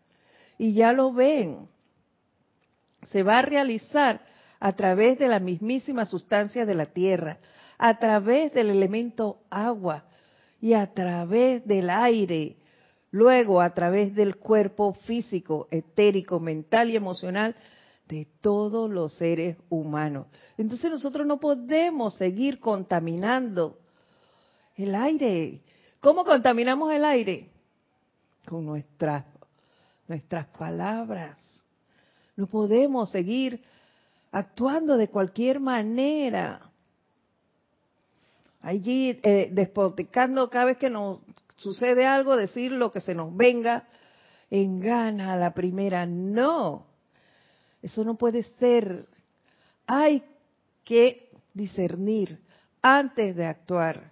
Y 0.57 0.73
ya 0.73 0.93
lo 0.93 1.13
ven. 1.13 1.67
Se 3.07 3.23
va 3.23 3.39
a 3.39 3.41
realizar 3.41 4.21
a 4.59 4.71
través 4.71 5.19
de 5.19 5.27
la 5.27 5.39
mismísima 5.39 6.05
sustancia 6.05 6.65
de 6.65 6.75
la 6.75 6.87
tierra, 6.87 7.37
a 7.77 7.99
través 7.99 8.53
del 8.53 8.69
elemento 8.69 9.39
agua 9.49 10.05
y 10.61 10.73
a 10.73 10.93
través 10.93 11.65
del 11.67 11.89
aire, 11.89 12.55
luego 13.11 13.59
a 13.59 13.73
través 13.73 14.15
del 14.15 14.37
cuerpo 14.37 14.93
físico, 14.93 15.67
etérico, 15.69 16.39
mental 16.39 16.89
y 16.89 16.95
emocional 16.95 17.55
de 18.07 18.27
todos 18.41 18.89
los 18.89 19.13
seres 19.15 19.57
humanos. 19.69 20.27
Entonces 20.57 20.89
nosotros 20.89 21.27
no 21.27 21.39
podemos 21.39 22.15
seguir 22.15 22.59
contaminando 22.59 23.79
el 24.75 24.95
aire. 24.95 25.61
¿Cómo 25.99 26.23
contaminamos 26.25 26.91
el 26.93 27.05
aire? 27.05 27.49
Con 28.45 28.65
nuestras, 28.65 29.23
nuestras 30.07 30.47
palabras. 30.47 31.39
No 32.35 32.47
podemos 32.47 33.11
seguir 33.11 33.61
actuando 34.31 34.97
de 34.97 35.07
cualquier 35.07 35.59
manera. 35.59 36.69
Allí 38.61 39.19
eh, 39.23 39.49
despoticando 39.51 40.49
cada 40.49 40.65
vez 40.65 40.77
que 40.77 40.89
nos 40.89 41.19
sucede 41.57 42.05
algo, 42.05 42.35
decir 42.35 42.71
lo 42.71 42.91
que 42.91 43.01
se 43.01 43.13
nos 43.13 43.35
venga 43.35 43.87
en 44.49 44.79
gana 44.79 45.33
a 45.33 45.37
la 45.37 45.53
primera. 45.53 46.05
No, 46.05 46.85
eso 47.81 48.03
no 48.03 48.15
puede 48.15 48.43
ser. 48.43 49.07
Hay 49.85 50.23
que 50.83 51.29
discernir 51.53 52.39
antes 52.81 53.35
de 53.35 53.45
actuar, 53.45 54.11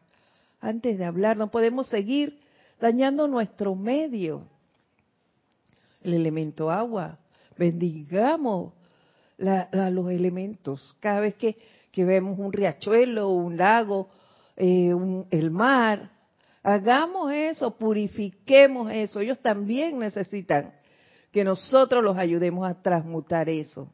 antes 0.61 0.97
de 0.97 1.05
hablar. 1.05 1.35
No 1.35 1.51
podemos 1.51 1.87
seguir 1.87 2.39
dañando 2.79 3.27
nuestro 3.27 3.75
medio. 3.75 4.47
El 6.01 6.13
elemento 6.13 6.71
agua. 6.71 7.19
Bendigamos 7.57 8.73
los 9.37 10.11
elementos. 10.11 10.95
Cada 10.99 11.19
vez 11.19 11.35
que, 11.35 11.57
vemos 11.97 12.39
un 12.39 12.53
riachuelo, 12.53 13.29
un 13.29 13.57
lago, 13.57 14.09
eh, 14.55 14.93
el 15.31 15.51
mar, 15.51 16.11
Hagamos 16.63 17.33
eso, 17.33 17.75
purifiquemos 17.75 18.91
eso. 18.91 19.19
Ellos 19.19 19.39
también 19.39 19.97
necesitan 19.97 20.73
que 21.31 21.43
nosotros 21.43 22.03
los 22.03 22.17
ayudemos 22.17 22.69
a 22.69 22.81
transmutar 22.81 23.49
eso. 23.49 23.91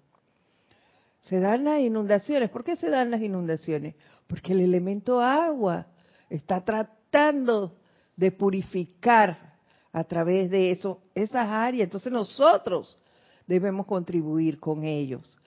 Se 1.21 1.39
dan 1.39 1.63
las 1.63 1.79
inundaciones. 1.79 2.49
¿Por 2.49 2.63
qué 2.63 2.75
se 2.75 2.89
dan 2.89 3.11
las 3.11 3.21
inundaciones? 3.21 3.95
Porque 4.27 4.53
el 4.53 4.59
elemento 4.59 5.21
agua 5.21 5.87
está 6.29 6.63
tratando 6.63 7.75
de 8.15 8.31
purificar 8.31 9.55
a 9.91 10.03
través 10.03 10.49
de 10.49 10.71
eso 10.71 11.01
esas 11.15 11.47
áreas. 11.47 11.85
Entonces 11.85 12.11
nosotros 12.11 12.97
debemos 13.45 13.85
contribuir 13.85 14.59
con 14.59 14.83
ellos 14.83 15.37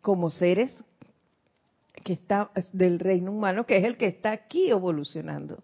como 0.00 0.30
seres 0.30 0.82
que 2.04 2.14
está 2.14 2.50
del 2.72 2.98
reino 2.98 3.32
humano, 3.32 3.66
que 3.66 3.76
es 3.76 3.84
el 3.84 3.96
que 3.96 4.06
está 4.06 4.32
aquí 4.32 4.70
evolucionando. 4.70 5.62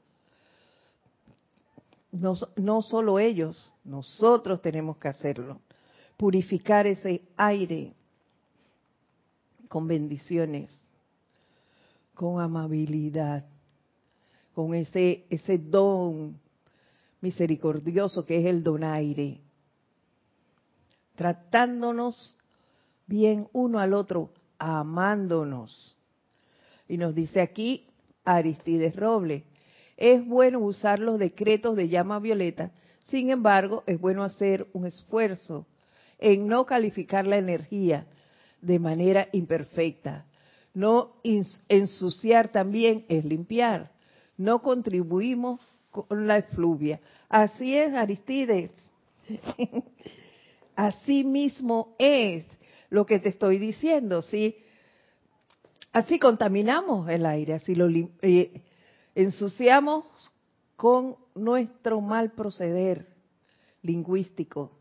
No, 2.12 2.34
no 2.56 2.82
solo 2.82 3.18
ellos, 3.18 3.72
nosotros 3.84 4.60
tenemos 4.60 4.96
que 4.98 5.08
hacerlo. 5.08 5.60
Purificar 6.16 6.86
ese 6.86 7.22
aire 7.36 7.94
con 9.68 9.86
bendiciones, 9.86 10.74
con 12.14 12.40
amabilidad, 12.40 13.44
con 14.56 14.74
ese, 14.74 15.26
ese 15.28 15.58
don 15.58 16.40
misericordioso 17.20 18.24
que 18.24 18.38
es 18.38 18.46
el 18.46 18.62
donaire, 18.62 19.42
tratándonos 21.14 22.34
bien 23.06 23.48
uno 23.52 23.78
al 23.80 23.92
otro, 23.92 24.30
amándonos. 24.58 25.94
Y 26.88 26.96
nos 26.96 27.14
dice 27.14 27.42
aquí 27.42 27.86
Aristides 28.24 28.96
Roble, 28.96 29.44
es 29.94 30.26
bueno 30.26 30.60
usar 30.60 31.00
los 31.00 31.18
decretos 31.18 31.76
de 31.76 31.90
llama 31.90 32.18
violeta, 32.18 32.72
sin 33.02 33.28
embargo, 33.28 33.84
es 33.86 34.00
bueno 34.00 34.24
hacer 34.24 34.68
un 34.72 34.86
esfuerzo 34.86 35.66
en 36.18 36.48
no 36.48 36.64
calificar 36.64 37.26
la 37.26 37.36
energía 37.36 38.06
de 38.62 38.78
manera 38.78 39.28
imperfecta. 39.32 40.24
No 40.72 41.16
ensuciar 41.68 42.48
también 42.48 43.04
es 43.10 43.22
limpiar. 43.22 43.94
No 44.36 44.62
contribuimos 44.62 45.60
con 45.90 46.26
la 46.26 46.38
efluvia. 46.38 47.00
Así 47.28 47.76
es, 47.76 47.94
Aristides. 47.94 48.70
Así 50.76 51.24
mismo 51.24 51.94
es 51.98 52.44
lo 52.90 53.06
que 53.06 53.18
te 53.18 53.30
estoy 53.30 53.58
diciendo. 53.58 54.22
¿sí? 54.22 54.54
Así 55.92 56.18
contaminamos 56.18 57.08
el 57.08 57.24
aire, 57.24 57.54
así 57.54 57.74
lo 57.74 57.88
eh, 57.88 58.62
ensuciamos 59.14 60.04
con 60.76 61.16
nuestro 61.34 62.02
mal 62.02 62.32
proceder 62.32 63.06
lingüístico. 63.80 64.72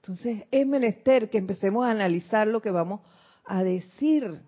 Entonces 0.00 0.44
es 0.50 0.66
menester 0.66 1.30
que 1.30 1.38
empecemos 1.38 1.86
a 1.86 1.92
analizar 1.92 2.48
lo 2.48 2.60
que 2.60 2.72
vamos 2.72 3.02
a 3.44 3.62
decir, 3.62 4.42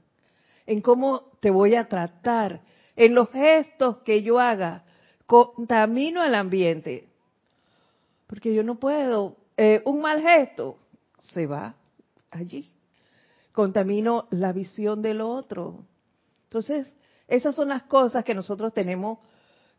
en 0.66 0.81
cómo 0.81 1.31
te 1.40 1.50
voy 1.50 1.76
a 1.76 1.88
tratar, 1.88 2.61
en 2.98 3.14
los 3.14 3.30
gestos 3.30 3.98
que 3.98 4.24
yo 4.24 4.40
haga, 4.40 4.82
contamino 5.24 6.20
al 6.20 6.34
ambiente. 6.34 7.08
Porque 8.26 8.52
yo 8.52 8.64
no 8.64 8.80
puedo, 8.80 9.37
eh, 9.56 9.82
un 9.84 10.00
mal 10.00 10.20
gesto 10.20 10.78
se 11.20 11.46
va 11.46 11.76
allí. 12.32 12.72
Contamino 13.52 14.26
la 14.30 14.52
visión 14.52 15.00
del 15.00 15.20
otro. 15.20 15.84
Entonces, 16.46 16.92
esas 17.28 17.54
son 17.54 17.68
las 17.68 17.84
cosas 17.84 18.24
que 18.24 18.34
nosotros 18.34 18.74
tenemos 18.74 19.20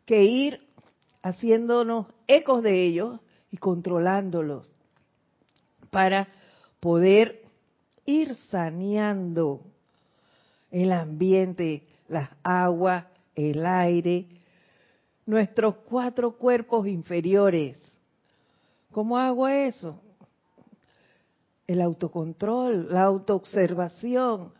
que 0.06 0.24
ir 0.24 0.58
haciéndonos 1.22 2.06
ecos 2.26 2.62
de 2.62 2.86
ellos 2.86 3.20
y 3.50 3.58
controlándolos 3.58 4.72
para 5.90 6.26
poder 6.80 7.42
ir 8.06 8.34
saneando 8.34 9.60
el 10.70 10.92
ambiente, 10.92 11.84
las 12.10 12.28
aguas, 12.42 13.06
el 13.34 13.64
aire, 13.64 14.26
nuestros 15.26 15.76
cuatro 15.88 16.36
cuerpos 16.36 16.86
inferiores. 16.86 17.78
¿Cómo 18.90 19.16
hago 19.16 19.46
eso? 19.46 20.00
El 21.66 21.80
autocontrol, 21.80 22.92
la 22.92 23.04
autoobservación. 23.04 24.52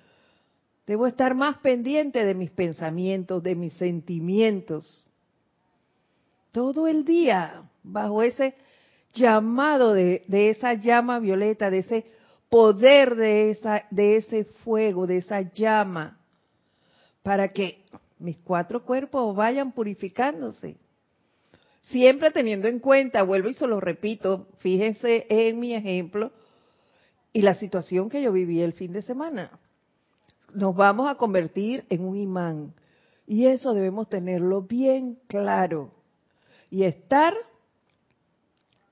Debo 0.87 1.07
estar 1.07 1.35
más 1.35 1.59
pendiente 1.59 2.25
de 2.25 2.35
mis 2.35 2.53
pensamientos, 2.53 3.43
de 3.43 3.57
mis 3.57 3.73
sentimientos. 3.75 5.05
Todo 6.53 6.87
el 6.87 7.05
día, 7.05 7.65
bajo 7.83 8.23
ese 8.23 8.55
llamado 9.13 9.93
de, 9.93 10.25
esa 10.29 10.75
llama 10.75 11.19
violeta, 11.19 11.69
de 11.71 11.79
ese 11.79 12.07
poder 12.49 13.17
de, 13.17 13.51
esa, 13.51 13.85
de 13.91 14.17
ese 14.17 14.45
fuego, 14.45 15.07
de 15.09 15.19
esa 15.19 15.43
llama, 15.53 16.20
para 17.23 17.53
que 17.53 17.85
mis 18.19 18.37
cuatro 18.39 18.85
cuerpos 18.85 19.35
vayan 19.35 19.73
purificándose. 19.73 20.77
Siempre 21.81 22.31
teniendo 22.31 22.69
en 22.69 22.79
cuenta, 22.79 23.23
vuelvo 23.23 23.49
y 23.49 23.55
se 23.55 23.67
lo 23.67 23.81
repito, 23.81 24.47
fíjense 24.59 25.27
en 25.29 25.59
mi 25.59 25.75
ejemplo 25.75 26.31
y 27.33 27.43
la 27.43 27.55
situación 27.55 28.11
que 28.11 28.23
yo 28.23 28.33
viví 28.33 28.61
el 28.61 28.75
fin 28.75 28.93
de 28.93 29.03
semana. 29.03 29.59
Nos 30.53 30.75
vamos 30.75 31.09
a 31.09 31.15
convertir 31.15 31.85
en 31.89 32.05
un 32.05 32.17
imán 32.17 32.75
y 33.27 33.47
eso 33.47 33.73
debemos 33.73 34.09
tenerlo 34.09 34.63
bien 34.63 35.19
claro 35.27 35.93
y 36.71 36.85
estar 36.85 37.35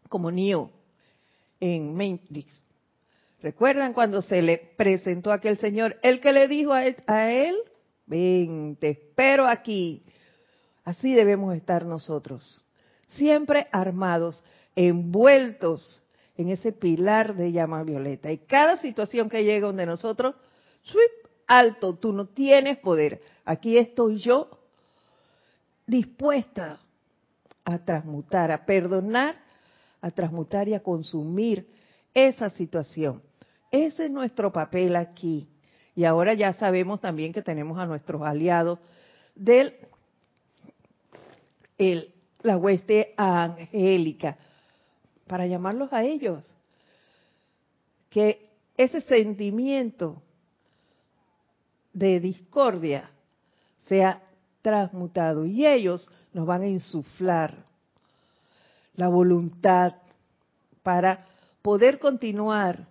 como 0.09 0.31
Neo 0.31 0.71
en 1.61 1.95
Matrix. 1.95 2.63
¿Recuerdan 3.43 3.93
cuando 3.93 4.23
se 4.23 4.43
le 4.43 4.59
presentó 4.77 5.31
a 5.31 5.35
aquel 5.35 5.59
señor? 5.59 5.97
El 6.03 6.21
que 6.21 6.33
le 6.33 6.49
dijo 6.49 6.73
a 6.73 7.31
él 7.31 7.57
ven, 8.09 8.77
te 8.77 8.91
espero 8.91 9.47
aquí. 9.47 10.03
Así 10.85 11.15
debemos 11.15 11.55
estar 11.55 11.85
nosotros, 11.85 12.65
siempre 13.07 13.67
armados, 13.73 14.43
envueltos 14.75 16.03
en 16.37 16.49
ese 16.49 16.73
pilar 16.73 17.35
de 17.35 17.53
llama 17.53 17.83
violeta. 17.83 18.33
Y 18.33 18.39
cada 18.39 18.79
situación 18.79 19.29
que 19.29 19.45
llega 19.45 19.67
donde 19.67 19.85
nosotros, 19.85 20.35
sweep, 20.83 21.29
alto, 21.47 21.95
tú 21.95 22.13
no 22.13 22.27
tienes 22.27 22.79
poder. 22.79 23.21
Aquí 23.45 23.77
estoy 23.77 24.19
yo 24.19 24.49
dispuesta 25.87 26.79
a 27.65 27.79
transmutar, 27.79 28.53
a 28.53 28.65
perdonar, 28.65 29.35
a 30.01 30.11
transmutar 30.11 30.69
y 30.69 30.75
a 30.75 30.83
consumir 30.83 31.69
esa 32.15 32.51
situación. 32.51 33.23
Ese 33.71 34.07
es 34.07 34.11
nuestro 34.11 34.53
papel 34.53 34.97
aquí. 34.97 35.49
Y 35.99 36.05
ahora 36.05 36.33
ya 36.33 36.53
sabemos 36.53 37.01
también 37.01 37.33
que 37.33 37.43
tenemos 37.43 37.77
a 37.77 37.85
nuestros 37.85 38.23
aliados 38.23 38.79
de 39.35 39.81
la 42.43 42.57
hueste 42.57 43.15
angélica, 43.17 44.39
para 45.27 45.49
llamarlos 45.49 45.93
a 45.93 46.05
ellos. 46.05 46.45
Que 48.11 48.49
ese 48.77 49.01
sentimiento 49.01 50.23
de 51.93 52.21
discordia 52.21 53.11
sea 53.79 54.23
transmutado 54.63 55.47
y 55.47 55.67
ellos 55.67 56.09
nos 56.33 56.47
van 56.47 56.63
a 56.63 56.69
insuflar 56.69 57.67
la 58.95 59.09
voluntad 59.09 59.97
para 60.85 61.27
poder 61.61 61.99
continuar 61.99 62.87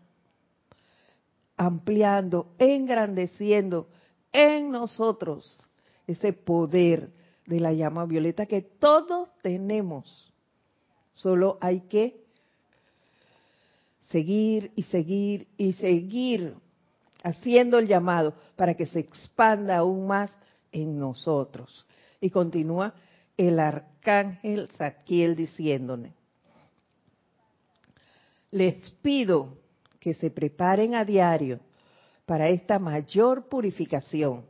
ampliando, 1.57 2.53
engrandeciendo 2.59 3.89
en 4.31 4.71
nosotros 4.71 5.59
ese 6.05 6.31
poder 6.31 7.09
de 7.47 7.59
la 7.59 7.73
llama 7.73 8.05
violeta 8.05 8.45
que 8.45 8.61
todos 8.61 9.29
tenemos. 9.41 10.31
Solo 11.15 11.57
hay 11.59 11.81
que 11.81 12.23
seguir 14.09 14.71
y 14.75 14.83
seguir 14.83 15.47
y 15.57 15.73
seguir 15.73 16.53
haciendo 17.23 17.79
el 17.79 17.87
llamado 17.87 18.35
para 18.55 18.75
que 18.75 18.85
se 18.85 18.99
expanda 18.99 19.77
aún 19.77 20.07
más 20.07 20.31
en 20.71 20.99
nosotros. 20.99 21.85
Y 22.21 22.29
continúa 22.29 22.93
el 23.35 23.59
arcángel 23.59 24.69
Zadkiel 24.69 25.35
diciéndole, 25.35 26.13
les 28.51 28.91
pido 29.01 29.57
que 29.99 30.13
se 30.13 30.29
preparen 30.29 30.95
a 30.95 31.05
diario 31.05 31.59
para 32.25 32.49
esta 32.49 32.79
mayor 32.79 33.47
purificación, 33.47 34.45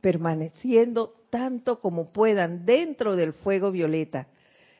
permaneciendo 0.00 1.14
tanto 1.30 1.80
como 1.80 2.12
puedan 2.12 2.64
dentro 2.64 3.16
del 3.16 3.32
fuego 3.32 3.70
violeta, 3.70 4.26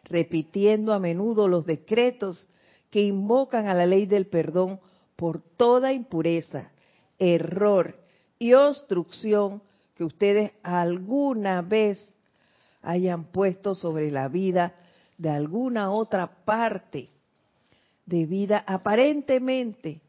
repitiendo 0.04 0.92
a 0.92 0.98
menudo 0.98 1.48
los 1.48 1.66
decretos 1.66 2.48
que 2.90 3.02
invocan 3.02 3.66
a 3.66 3.74
la 3.74 3.86
ley 3.86 4.06
del 4.06 4.26
perdón 4.26 4.80
por 5.16 5.42
toda 5.42 5.92
impureza, 5.92 6.70
error 7.18 7.98
y 8.38 8.54
obstrucción 8.54 9.62
que 9.94 10.04
ustedes 10.04 10.52
alguna 10.62 11.60
vez 11.60 12.14
hayan 12.82 13.24
puesto 13.24 13.74
sobre 13.74 14.10
la 14.10 14.28
vida 14.28 14.74
de 15.18 15.28
alguna 15.28 15.90
otra 15.90 16.44
parte 16.44 17.08
de 18.08 18.24
vida 18.24 18.64
aparentemente 18.66 20.00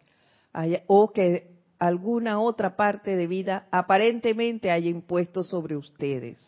o 0.88 1.12
que 1.12 1.52
alguna 1.78 2.40
otra 2.40 2.76
parte 2.76 3.16
de 3.16 3.28
vida 3.28 3.68
aparentemente 3.72 4.72
haya 4.72 4.90
impuesto 4.90 5.44
sobre 5.44 5.76
ustedes. 5.76 6.40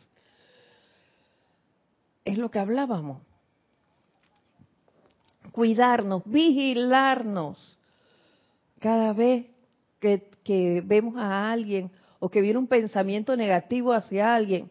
Es 2.23 2.37
lo 2.37 2.49
que 2.49 2.59
hablábamos. 2.59 3.21
Cuidarnos, 5.51 6.23
vigilarnos. 6.25 7.77
Cada 8.79 9.13
vez 9.13 9.45
que, 9.99 10.29
que 10.43 10.81
vemos 10.85 11.15
a 11.17 11.51
alguien 11.51 11.91
o 12.19 12.29
que 12.29 12.41
viene 12.41 12.59
un 12.59 12.67
pensamiento 12.67 13.35
negativo 13.35 13.91
hacia 13.91 14.33
alguien, 14.33 14.69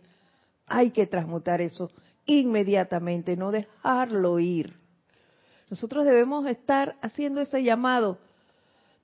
hay 0.66 0.90
que 0.90 1.06
transmutar 1.06 1.60
eso 1.60 1.90
inmediatamente, 2.24 3.36
no 3.36 3.50
dejarlo 3.50 4.38
ir. 4.38 4.79
Nosotros 5.70 6.04
debemos 6.04 6.46
estar 6.46 6.96
haciendo 7.00 7.40
ese 7.40 7.62
llamado, 7.62 8.18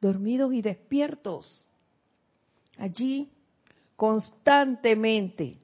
dormidos 0.01 0.53
y 0.53 0.63
despiertos, 0.63 1.65
allí 2.77 3.31
constantemente. 3.95 5.59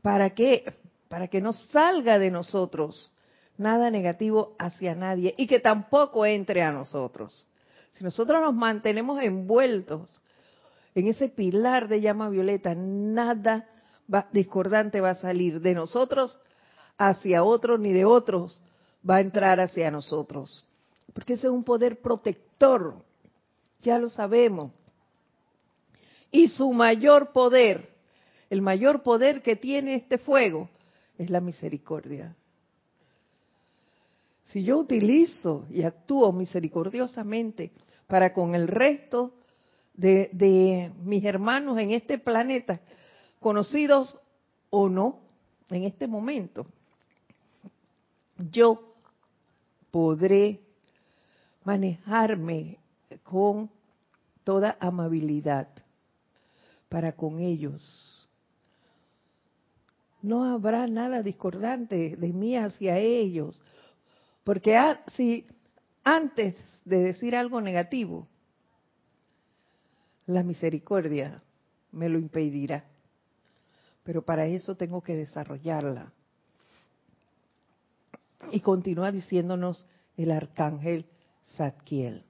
¿Para 0.00 0.30
qué? 0.30 0.74
Para 1.08 1.28
que 1.28 1.42
no 1.42 1.52
salga 1.52 2.18
de 2.18 2.30
nosotros 2.30 3.12
nada 3.58 3.90
negativo 3.90 4.56
hacia 4.58 4.94
nadie 4.94 5.34
y 5.36 5.46
que 5.46 5.60
tampoco 5.60 6.24
entre 6.24 6.62
a 6.62 6.72
nosotros. 6.72 7.46
Si 7.92 8.02
nosotros 8.02 8.40
nos 8.40 8.54
mantenemos 8.54 9.22
envueltos 9.22 10.20
en 10.94 11.06
ese 11.06 11.28
pilar 11.28 11.86
de 11.86 12.00
llama 12.00 12.30
violeta, 12.30 12.74
nada 12.74 13.68
discordante 14.32 15.02
va 15.02 15.10
a 15.10 15.14
salir 15.16 15.60
de 15.60 15.74
nosotros 15.74 16.40
hacia 16.96 17.44
otros, 17.44 17.78
ni 17.78 17.92
de 17.92 18.06
otros 18.06 18.60
va 19.08 19.16
a 19.16 19.20
entrar 19.20 19.60
hacia 19.60 19.90
nosotros. 19.90 20.64
Porque 21.12 21.34
ese 21.34 21.46
es 21.46 21.52
un 21.52 21.64
poder 21.64 22.00
protector, 22.00 22.96
ya 23.80 23.98
lo 23.98 24.08
sabemos. 24.08 24.72
Y 26.30 26.48
su 26.48 26.72
mayor 26.72 27.32
poder, 27.32 27.88
el 28.50 28.62
mayor 28.62 29.02
poder 29.02 29.42
que 29.42 29.56
tiene 29.56 29.94
este 29.94 30.18
fuego, 30.18 30.68
es 31.18 31.30
la 31.30 31.40
misericordia. 31.40 32.34
Si 34.44 34.62
yo 34.62 34.78
utilizo 34.78 35.66
y 35.70 35.82
actúo 35.82 36.32
misericordiosamente 36.32 37.72
para 38.06 38.32
con 38.32 38.54
el 38.54 38.68
resto 38.68 39.32
de, 39.94 40.92
mis 41.02 41.24
hermanos 41.24 41.78
en 41.78 41.92
este 41.92 42.18
planeta, 42.18 42.80
conocidos 43.40 44.18
o 44.70 44.88
no, 44.88 45.20
en 45.70 45.84
este 45.84 46.06
momento, 46.06 46.66
yo 48.50 48.93
podré 49.94 50.60
manejarme 51.62 52.80
con 53.22 53.70
toda 54.42 54.76
amabilidad 54.80 55.68
para 56.88 57.12
con 57.12 57.38
ellos. 57.38 58.28
No 60.20 60.52
habrá 60.52 60.88
nada 60.88 61.22
discordante 61.22 62.16
de 62.16 62.32
mí 62.32 62.56
hacia 62.56 62.98
ellos, 62.98 63.62
porque 64.42 64.76
si 65.14 65.46
antes 66.02 66.56
de 66.84 66.98
decir 66.98 67.36
algo 67.36 67.60
negativo, 67.60 68.26
la 70.26 70.42
misericordia 70.42 71.40
me 71.92 72.08
lo 72.08 72.18
impedirá. 72.18 72.84
Pero 74.02 74.22
para 74.22 74.46
eso 74.46 74.74
tengo 74.74 75.00
que 75.04 75.14
desarrollarla. 75.14 76.12
Y 78.50 78.60
continúa 78.60 79.12
diciéndonos 79.12 79.86
el 80.16 80.30
arcángel 80.30 81.06
Zadkiel. 81.56 82.24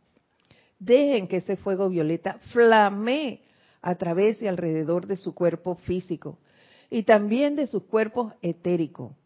Dejen 0.79 1.29
que 1.29 1.39
ese 1.39 1.57
fuego 1.57 1.89
violeta 1.89 2.39
flamee 2.53 3.43
a 3.81 3.95
través 3.97 4.43
y 4.43 4.49
alrededor 4.49 5.07
de 5.07 5.17
su 5.17 5.35
cuerpo 5.35 5.77
físico 5.77 6.39
y 6.91 7.03
también 7.03 7.57
de 7.57 7.67
sus 7.67 7.85
cuerpos 7.85 8.33
etérico, 8.43 9.17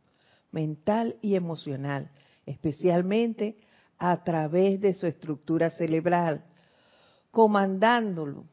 mental 0.53 1.16
y 1.20 1.35
emocional, 1.35 2.11
especialmente 2.46 3.57
a 3.98 4.22
través 4.24 4.81
de 4.81 4.94
su 4.94 5.07
estructura 5.07 5.70
cerebral, 5.70 6.44
comandándolo 7.31 8.44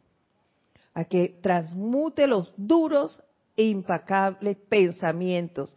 a 0.93 1.05
que 1.05 1.39
transmute 1.41 2.27
los 2.27 2.53
duros 2.57 3.21
e 3.55 3.65
impacables 3.65 4.57
pensamientos, 4.69 5.75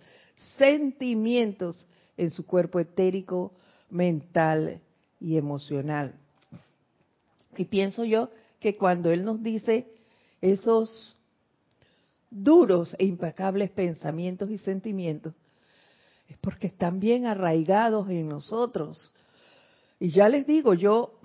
sentimientos 0.56 1.86
en 2.18 2.30
su 2.30 2.44
cuerpo 2.44 2.80
etérico, 2.80 3.52
mental 3.88 4.82
y 5.20 5.38
emocional. 5.38 6.14
Y 7.56 7.64
pienso 7.64 8.04
yo 8.04 8.30
que 8.60 8.74
cuando 8.74 9.10
Él 9.10 9.24
nos 9.24 9.42
dice 9.42 9.86
esos 10.42 11.16
duros 12.30 12.94
e 12.98 13.06
impacables 13.06 13.70
pensamientos 13.70 14.50
y 14.50 14.58
sentimientos, 14.58 15.32
es 16.28 16.36
porque 16.38 16.66
están 16.66 17.00
bien 17.00 17.24
arraigados 17.24 18.10
en 18.10 18.28
nosotros. 18.28 19.12
Y 19.98 20.10
ya 20.10 20.28
les 20.28 20.46
digo, 20.46 20.74
yo 20.74 21.18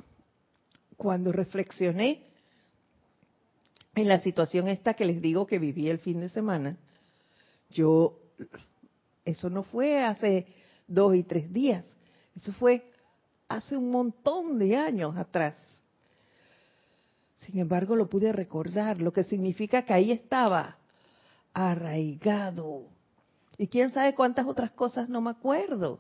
cuando 0.95 1.32
reflexioné 1.32 2.23
en 3.95 4.08
la 4.08 4.19
situación 4.19 4.67
esta 4.67 4.93
que 4.93 5.06
les 5.06 5.21
digo 5.21 5.45
que 5.45 5.60
viví 5.60 5.89
el 5.89 5.99
fin 5.99 6.21
de 6.21 6.29
semana, 6.29 6.77
yo, 7.69 8.19
eso 9.25 9.49
no 9.49 9.63
fue 9.63 10.03
hace 10.03 10.47
dos 10.88 11.15
y 11.15 11.24
tres 11.24 11.52
días, 11.52 11.86
eso 12.36 12.52
fue 12.54 12.89
hace 13.48 13.78
un 13.78 13.91
montón 13.91 14.58
de 14.58 14.76
años 14.76 15.15
atrás. 15.17 15.56
Sin 17.38 17.60
embargo, 17.60 17.96
lo 17.96 18.10
pude 18.10 18.32
recordar, 18.32 19.00
lo 19.00 19.12
que 19.12 19.24
significa 19.24 19.84
que 19.84 19.93
ahí 19.93 20.12
estaba 20.12 20.78
arraigado. 21.54 22.84
Y 23.58 23.67
quién 23.67 23.91
sabe 23.91 24.15
cuántas 24.15 24.48
otras 24.48 24.72
cosas 24.72 25.10
no 25.10 25.22
me 25.22 25.32
acuerdo 25.32 26.00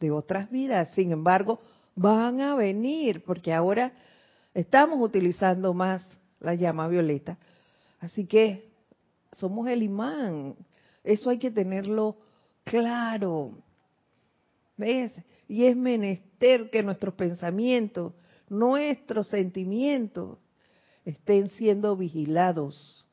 de 0.00 0.10
otras 0.10 0.50
vidas. 0.50 0.90
Sin 0.94 1.12
embargo, 1.12 1.60
van 1.94 2.40
a 2.40 2.54
venir, 2.54 3.22
porque 3.24 3.52
ahora 3.52 3.92
estamos 4.54 5.00
utilizando 5.00 5.74
más 5.74 6.18
la 6.40 6.54
llama 6.54 6.88
violeta. 6.88 7.36
Así 8.00 8.26
que 8.26 8.70
somos 9.32 9.68
el 9.68 9.82
imán. 9.82 10.56
Eso 11.04 11.30
hay 11.30 11.38
que 11.38 11.50
tenerlo 11.50 12.16
claro. 12.64 13.52
¿Ves? 14.78 15.12
Y 15.46 15.66
es 15.66 15.76
menester 15.76 16.70
que 16.70 16.82
nuestros 16.82 17.12
pensamientos, 17.14 18.14
nuestros 18.48 19.28
sentimientos, 19.28 20.38
estén 21.04 21.50
siendo 21.50 21.96
vigilados 21.96 23.06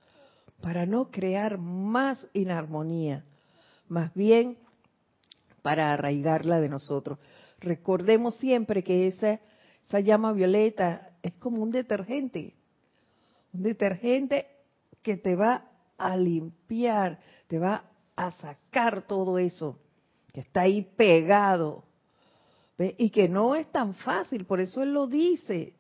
para 0.62 0.86
no 0.86 1.12
crear 1.12 1.58
más 1.58 2.28
inarmonía, 2.34 3.26
más 3.90 4.14
bien 4.14 4.58
para 5.62 5.92
arraigarla 5.94 6.62
de 6.62 6.70
nosotros. 6.70 7.20
Recordemos 7.60 8.36
siempre 8.36 8.84
que 8.84 9.08
esa, 9.08 9.42
esa 9.86 10.00
llama 10.00 10.32
violeta 10.32 11.12
es 11.22 11.34
como 11.34 11.62
un 11.62 11.72
detergente 11.72 12.56
un 13.56 13.64
detergente 13.64 14.48
que 15.02 15.16
te 15.18 15.36
va 15.36 15.66
a 15.98 16.18
limpiar, 16.18 17.20
te 17.48 17.58
va 17.58 17.86
a 18.16 18.32
sacar 18.32 19.08
todo 19.08 19.40
eso 19.40 19.80
que 20.36 20.42
está 20.42 20.62
ahí 20.62 20.82
pegado. 20.98 21.86
Y 22.78 23.10
que 23.10 23.30
no 23.30 23.56
es 23.56 23.72
tan 23.72 23.96
fácil, 23.96 24.44
por 24.44 24.60
eso 24.60 24.84
él 24.84 24.94
lo 24.94 25.08
dice. 25.08 25.72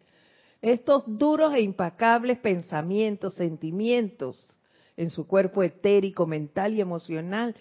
Estos 0.61 1.03
duros 1.05 1.53
e 1.53 1.59
impacables 1.59 2.37
pensamientos, 2.39 3.33
sentimientos 3.33 4.57
en 4.95 5.09
su 5.09 5.27
cuerpo 5.27 5.61
etérico, 5.61 6.25
mental 6.25 6.73
y 6.73 6.79
emocional, 6.79 7.53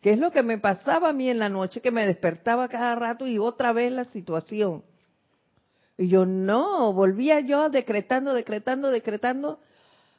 que 0.00 0.10
es 0.14 0.18
lo 0.18 0.32
que 0.32 0.42
me 0.42 0.58
pasaba 0.58 1.10
a 1.10 1.12
mí 1.12 1.30
en 1.30 1.38
la 1.38 1.48
noche, 1.48 1.80
que 1.80 1.92
me 1.92 2.04
despertaba 2.04 2.68
cada 2.68 2.96
rato 2.96 3.28
y 3.28 3.38
otra 3.38 3.72
vez 3.72 3.92
la 3.92 4.06
situación. 4.06 4.82
Y 5.96 6.08
yo 6.08 6.26
no, 6.26 6.92
volvía 6.92 7.38
yo 7.38 7.70
decretando, 7.70 8.34
decretando, 8.34 8.90
decretando, 8.90 9.60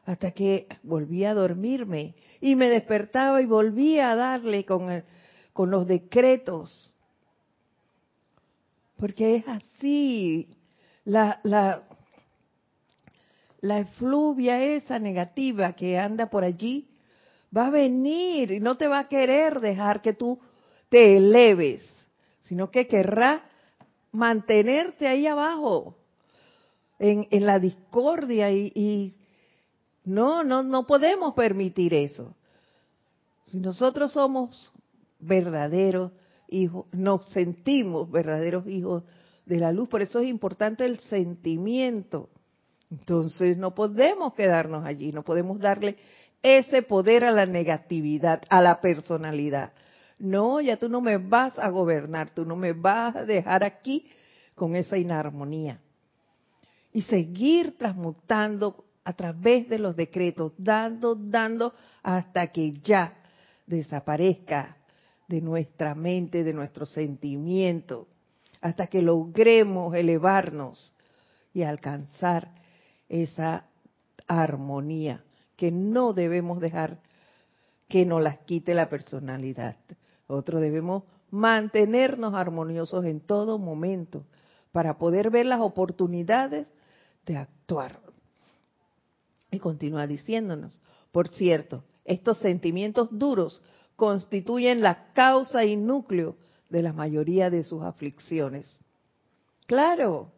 hasta 0.05 0.31
que 0.31 0.67
volvía 0.81 1.31
a 1.31 1.33
dormirme 1.33 2.15
y 2.39 2.55
me 2.55 2.69
despertaba 2.69 3.41
y 3.41 3.45
volvía 3.45 4.11
a 4.11 4.15
darle 4.15 4.63
con, 4.63 5.03
con 5.53 5.71
los 5.71 5.87
decretos. 5.87 6.93
Porque 8.97 9.37
es 9.37 9.47
así, 9.47 10.47
la, 11.05 11.39
la, 11.43 11.83
la 13.61 13.79
efluvia 13.79 14.63
esa 14.63 14.99
negativa 14.99 15.73
que 15.73 15.97
anda 15.97 16.29
por 16.29 16.43
allí 16.43 16.87
va 17.55 17.67
a 17.67 17.71
venir 17.71 18.51
y 18.51 18.59
no 18.59 18.75
te 18.75 18.87
va 18.87 18.99
a 18.99 19.07
querer 19.07 19.59
dejar 19.59 20.01
que 20.01 20.13
tú 20.13 20.39
te 20.89 21.17
eleves, 21.17 21.87
sino 22.41 22.69
que 22.69 22.87
querrá 22.87 23.43
mantenerte 24.11 25.07
ahí 25.07 25.25
abajo, 25.25 25.95
en, 26.99 27.27
en 27.31 27.45
la 27.45 27.59
discordia 27.59 28.51
y, 28.51 28.71
y 28.75 29.15
no, 30.05 30.43
no, 30.43 30.63
no 30.63 30.85
podemos 30.85 31.33
permitir 31.33 31.93
eso. 31.93 32.35
Si 33.47 33.57
nosotros 33.57 34.11
somos 34.13 34.71
verdaderos 35.21 36.11
hijos, 36.47 36.85
nos 36.91 37.29
sentimos 37.29 38.11
verdaderos 38.11 38.67
hijos 38.67 39.03
de 39.45 39.59
la 39.59 39.71
luz, 39.71 39.89
por 39.89 40.01
eso 40.01 40.19
es 40.19 40.27
importante 40.27 40.85
el 40.85 40.99
sentimiento 40.99 42.29
Entonces 42.89 43.57
no 43.57 43.73
podemos 43.73 44.33
quedarnos 44.33 44.85
allí, 44.85 45.11
no 45.11 45.23
podemos 45.23 45.59
darle 45.59 45.97
ese 46.43 46.81
poder 46.81 47.23
a 47.23 47.31
la 47.31 47.45
negatividad, 47.45 48.41
a 48.49 48.61
la 48.61 48.81
personalidad. 48.81 49.73
No, 50.19 50.61
ya 50.61 50.77
tú 50.77 50.89
no 50.89 51.01
me 51.01 51.17
vas 51.17 51.57
a 51.57 51.69
gobernar, 51.69 52.31
tú 52.31 52.45
no 52.45 52.55
me 52.55 52.73
vas 52.73 53.15
a 53.15 53.25
dejar 53.25 53.63
aquí 53.63 54.05
con 54.55 54.75
esa 54.75 54.97
inarmonía. 54.97 55.79
Y 56.93 57.03
seguir 57.03 57.77
transmutando 57.77 58.85
a 59.03 59.13
través 59.13 59.67
de 59.69 59.79
los 59.79 59.95
decretos, 59.95 60.53
dando, 60.57 61.15
dando, 61.15 61.73
hasta 62.03 62.47
que 62.47 62.73
ya 62.81 63.13
desaparezca 63.65 64.77
de 65.31 65.39
nuestra 65.39 65.95
mente, 65.95 66.43
de 66.43 66.53
nuestro 66.53 66.85
sentimiento, 66.85 68.09
hasta 68.59 68.87
que 68.87 69.01
logremos 69.01 69.95
elevarnos 69.95 70.93
y 71.53 71.63
alcanzar 71.63 72.51
esa 73.07 73.65
armonía 74.27 75.23
que 75.55 75.71
no 75.71 76.11
debemos 76.11 76.59
dejar 76.59 76.99
que 77.87 78.05
nos 78.05 78.21
las 78.21 78.39
quite 78.39 78.73
la 78.73 78.89
personalidad. 78.89 79.77
Nosotros 80.27 80.59
debemos 80.59 81.03
mantenernos 81.29 82.33
armoniosos 82.33 83.05
en 83.05 83.21
todo 83.21 83.57
momento 83.57 84.25
para 84.73 84.97
poder 84.97 85.29
ver 85.29 85.45
las 85.45 85.61
oportunidades 85.61 86.67
de 87.25 87.37
actuar. 87.37 88.01
Y 89.49 89.59
continúa 89.59 90.07
diciéndonos, 90.07 90.81
por 91.13 91.29
cierto, 91.29 91.85
estos 92.03 92.39
sentimientos 92.39 93.07
duros 93.11 93.61
constituyen 94.01 94.81
la 94.81 95.13
causa 95.13 95.63
y 95.63 95.75
núcleo 95.75 96.35
de 96.71 96.81
la 96.81 96.91
mayoría 96.91 97.51
de 97.51 97.61
sus 97.61 97.83
aflicciones. 97.83 98.79
Claro, 99.67 100.31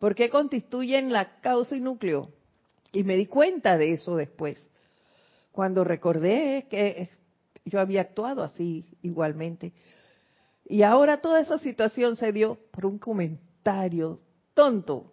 ¿por 0.00 0.16
qué 0.16 0.28
constituyen 0.28 1.12
la 1.12 1.40
causa 1.40 1.76
y 1.76 1.80
núcleo? 1.80 2.32
Y 2.90 3.04
me 3.04 3.14
di 3.14 3.26
cuenta 3.26 3.78
de 3.78 3.92
eso 3.92 4.16
después, 4.16 4.58
cuando 5.52 5.84
recordé 5.84 6.66
que 6.68 7.08
yo 7.64 7.78
había 7.78 8.00
actuado 8.00 8.42
así 8.42 8.84
igualmente. 9.00 9.72
Y 10.64 10.82
ahora 10.82 11.20
toda 11.20 11.38
esa 11.38 11.58
situación 11.58 12.16
se 12.16 12.32
dio 12.32 12.58
por 12.72 12.84
un 12.84 12.98
comentario 12.98 14.18
tonto. 14.54 15.12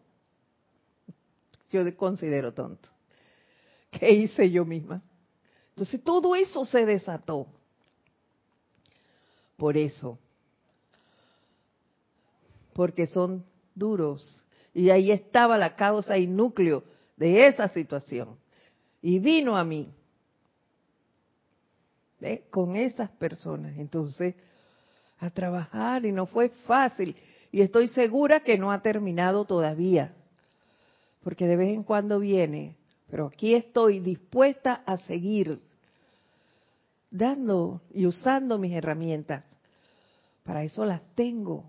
Yo 1.70 1.82
considero 1.96 2.52
tonto. 2.52 2.90
Que 3.92 4.12
hice 4.12 4.50
yo 4.50 4.66
misma. 4.66 5.04
Entonces 5.74 6.04
todo 6.04 6.36
eso 6.36 6.66
se 6.66 6.86
desató. 6.86 7.48
Por 9.58 9.78
eso. 9.78 10.18
Porque 12.74 13.08
son 13.08 13.44
duros. 13.76 14.44
Y 14.74 14.90
ahí 14.90 15.12
estaba 15.12 15.58
la 15.58 15.76
causa 15.76 16.18
y 16.18 16.28
núcleo 16.28 16.84
de 17.18 17.48
esa 17.48 17.70
situación. 17.70 18.38
Y 19.02 19.20
vino 19.20 19.58
a 19.58 19.64
mí 19.64 19.92
con 22.50 22.76
esas 22.76 23.10
personas. 23.10 23.78
Entonces, 23.78 24.36
a 25.20 25.30
trabajar 25.30 26.06
y 26.06 26.12
no 26.12 26.26
fue 26.26 26.50
fácil. 26.50 27.16
Y 27.52 27.62
estoy 27.62 27.88
segura 27.90 28.42
que 28.42 28.58
no 28.58 28.72
ha 28.72 28.82
terminado 28.82 29.46
todavía, 29.46 30.14
porque 31.24 31.48
de 31.48 31.56
vez 31.56 31.70
en 31.70 31.84
cuando 31.84 32.20
viene. 32.20 32.76
Pero 33.14 33.28
aquí 33.28 33.54
estoy 33.54 34.00
dispuesta 34.00 34.82
a 34.88 34.98
seguir 34.98 35.62
dando 37.12 37.80
y 37.94 38.08
usando 38.08 38.58
mis 38.58 38.74
herramientas. 38.74 39.44
Para 40.42 40.64
eso 40.64 40.84
las 40.84 41.00
tengo. 41.14 41.64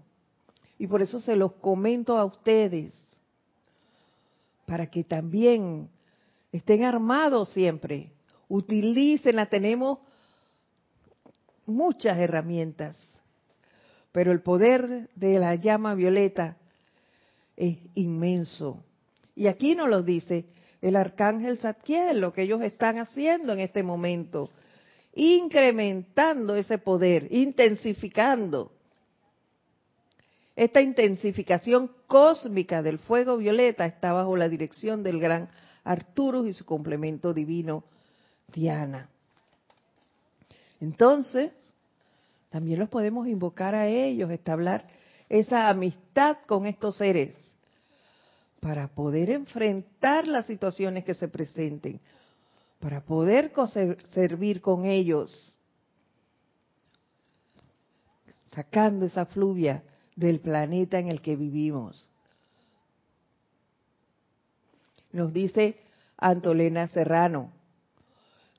Y 0.78 0.87
por 0.87 1.02
eso 1.02 1.20
se 1.20 1.37
los 1.37 1.52
comento 1.52 2.16
a 2.16 2.24
ustedes. 2.24 2.94
Para 4.64 4.87
que 4.87 5.04
también 5.04 5.90
estén 6.50 6.83
armados 6.83 7.50
siempre. 7.52 8.11
Utilícenla. 8.48 9.44
Tenemos 9.44 9.98
muchas 11.66 12.16
herramientas, 12.16 12.96
pero 14.12 14.33
el 14.33 14.40
poder 14.40 15.11
de 15.14 15.38
la 15.38 15.57
llama 15.57 15.94
violeta 15.94 16.57
es 17.54 17.76
inmenso. 17.94 18.83
Y 19.37 19.46
aquí 19.46 19.74
nos 19.74 19.90
lo 19.90 20.02
dice 20.02 20.46
el 20.85 20.97
arcángel 20.97 21.57
Zadkiel, 21.57 22.20
lo 22.20 22.35
que 22.35 22.42
ellos 22.42 22.61
están 22.61 22.99
haciendo 22.99 23.55
en 23.55 23.61
este 23.61 23.83
momento, 23.83 24.51
incrementando 25.14 26.57
ese 26.57 26.77
poder, 26.77 27.27
intensificando. 27.31 28.70
Esta 30.55 30.83
intensificación 30.83 31.90
cósmica 32.07 32.83
del 32.83 32.99
fuego 32.99 33.38
violeta 33.38 33.87
está 33.87 34.12
bajo 34.12 34.37
la 34.37 34.51
dirección 34.51 35.03
del 35.03 35.20
gran 35.20 35.49
Arturus 35.85 36.49
y 36.49 36.53
su 36.53 36.66
complemento 36.66 37.33
divino, 37.33 37.85
Diana. 38.53 39.09
Entonces, 40.83 41.51
también 42.51 42.79
los 42.79 42.90
podemos 42.90 43.27
invocar 43.27 43.75
a 43.75 43.88
ellos, 43.88 44.31
establecer 44.31 44.85
esa 45.31 45.70
amistad 45.70 46.37
con 46.47 46.66
estos 46.66 46.99
seres 46.99 47.54
para 48.64 48.88
poder 48.88 49.29
enfrentar 49.29 50.27
las 50.27 50.46
situaciones 50.46 51.05
que 51.05 51.12
se 51.12 51.29
presenten, 51.29 52.00
para 52.81 53.03
poder 53.03 53.53
servir 54.09 54.62
con 54.62 54.87
ellos, 54.87 55.61
sacando 58.46 59.05
esa 59.05 59.27
fluvia 59.27 59.83
del 60.16 60.40
planeta 60.40 60.98
en 60.98 61.09
el 61.09 61.20
que 61.20 61.37
vivimos. 61.37 62.09
Nos 65.12 65.31
dice 65.31 65.77
Antolena 66.16 66.88
Serrano, 66.88 67.53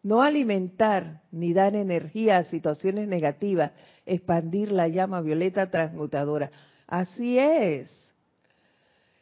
no 0.03 0.21
alimentar 0.21 1.23
ni 1.31 1.51
dar 1.51 1.75
energía 1.75 2.37
a 2.37 2.43
situaciones 2.43 3.07
negativas, 3.07 3.71
expandir 4.05 4.71
la 4.71 4.87
llama 4.87 5.21
violeta 5.21 5.71
transmutadora. 5.71 6.51
Así 6.85 7.39
es. 7.39 8.04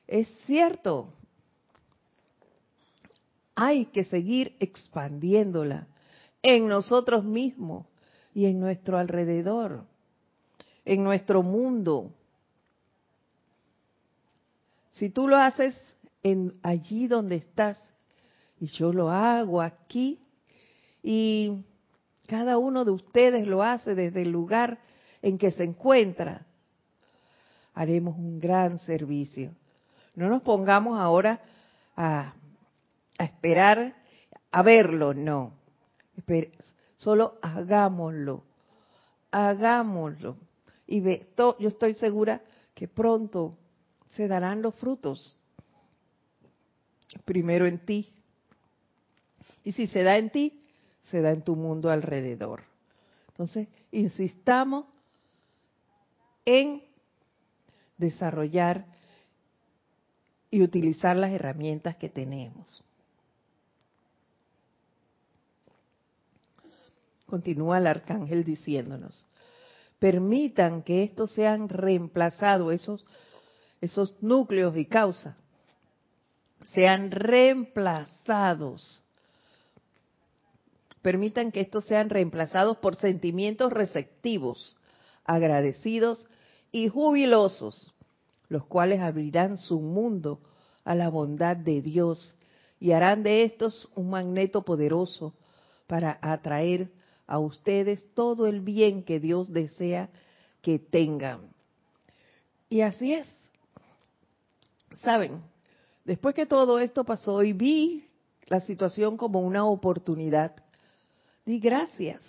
Es 0.08 0.28
cierto. 0.46 1.14
Hay 3.56 3.86
que 3.88 4.04
seguir 4.04 4.56
expandiéndola 4.60 5.88
en 6.42 6.68
nosotros 6.68 7.24
mismos 7.24 7.86
y 8.34 8.46
en 8.46 8.60
nuestro 8.60 8.98
alrededor, 8.98 9.86
en 10.86 11.04
nuestro 11.04 11.44
mundo. 11.44 12.12
Si 14.92 15.10
tú 15.10 15.28
lo 15.28 15.38
haces 15.38 15.80
en 16.24 16.60
allí 16.64 17.08
donde 17.08 17.36
estás 17.36 17.82
y 18.60 18.68
yo 18.68 18.92
lo 18.92 19.10
hago 19.10 19.62
aquí, 19.62 20.20
y 21.04 21.66
cada 22.28 22.58
uno 22.58 22.86
de 22.86 22.92
ustedes 22.92 23.46
lo 23.46 23.62
hace 23.62 23.94
desde 23.94 24.22
el 24.22 24.32
lugar 24.32 24.80
en 25.22 25.38
que 25.38 25.52
se 25.52 25.64
encuentra, 25.64 26.46
haremos 27.74 28.18
un 28.18 28.40
gran 28.40 28.80
servicio. 28.80 29.52
No 30.16 30.30
nos 30.30 30.42
pongamos 30.44 31.00
ahora 31.00 31.42
a, 31.96 32.34
esperar 33.18 33.96
a 34.52 34.62
verlo, 34.62 35.14
no. 35.14 35.54
solo 36.98 37.40
hagámoslo, 37.42 38.44
hagámoslo. 39.32 40.38
Y 40.86 41.00
ve, 41.00 41.28
yo 41.38 41.68
estoy 41.68 41.96
segura 41.96 42.42
que 42.74 42.88
pronto 42.88 43.58
se 44.10 44.28
darán 44.28 44.62
los 44.62 44.76
frutos. 44.76 45.38
Primero 47.26 47.66
en 47.66 47.80
ti. 47.86 48.14
Y 49.64 49.72
si 49.72 49.88
se 49.88 50.04
da 50.04 50.18
en 50.18 50.30
ti, 50.30 50.64
se 51.02 51.22
da 51.22 51.32
en 51.32 51.44
tu 51.44 51.56
mundo 51.56 51.90
alrededor. 51.90 52.64
Entonces, 53.30 53.68
insistamos 53.92 54.86
en 56.46 56.84
desarrollar 57.98 58.93
y 60.54 60.62
utilizar 60.62 61.16
las 61.16 61.32
herramientas 61.32 61.96
que 61.96 62.10
tenemos. 62.10 62.84
Continúa 67.26 67.80
el 67.80 67.88
arcángel 67.88 68.44
diciéndonos, 68.44 69.26
permitan 69.98 70.84
que 70.84 71.02
estos 71.02 71.32
sean 71.32 71.70
reemplazados, 71.70 72.72
esos, 72.72 73.04
esos 73.82 74.14
núcleos 74.22 74.78
y 74.78 74.86
causas, 74.86 75.36
sean 76.76 77.10
reemplazados 77.10 79.04
permitan 81.02 81.52
que 81.52 81.62
estos 81.62 81.84
sean 81.86 82.10
reemplazados 82.10 82.78
por 82.78 82.96
sentimientos 82.96 83.74
receptivos, 83.74 84.78
agradecidos 85.26 86.28
y 86.72 86.90
jubilosos, 86.90 87.93
los 88.54 88.68
cuales 88.68 89.02
abrirán 89.02 89.58
su 89.58 89.80
mundo 89.82 90.40
a 90.84 90.94
la 90.94 91.10
bondad 91.10 91.58
de 91.58 91.82
Dios 91.82 92.36
y 92.80 92.92
harán 92.92 93.24
de 93.24 93.46
estos 93.46 93.90
un 93.96 94.12
magneto 94.12 94.62
poderoso 94.62 95.34
para 95.88 96.20
atraer 96.22 96.92
a 97.26 97.40
ustedes 97.40 98.06
todo 98.14 98.46
el 98.46 98.62
bien 98.62 99.02
que 99.02 99.20
Dios 99.20 99.52
desea 99.52 100.12
que 100.62 100.78
tengan. 100.78 101.40
Y 102.70 102.82
así 102.82 103.16
es. 103.16 103.28
Saben, 105.02 105.42
después 106.06 106.36
que 106.36 106.46
todo 106.46 106.78
esto 106.78 107.04
pasó 107.04 107.42
y 107.42 107.54
vi 107.54 108.08
la 108.46 108.60
situación 108.60 109.18
como 109.18 109.42
una 109.42 109.66
oportunidad, 109.66 110.54
di 111.44 111.60
gracias. 111.60 112.24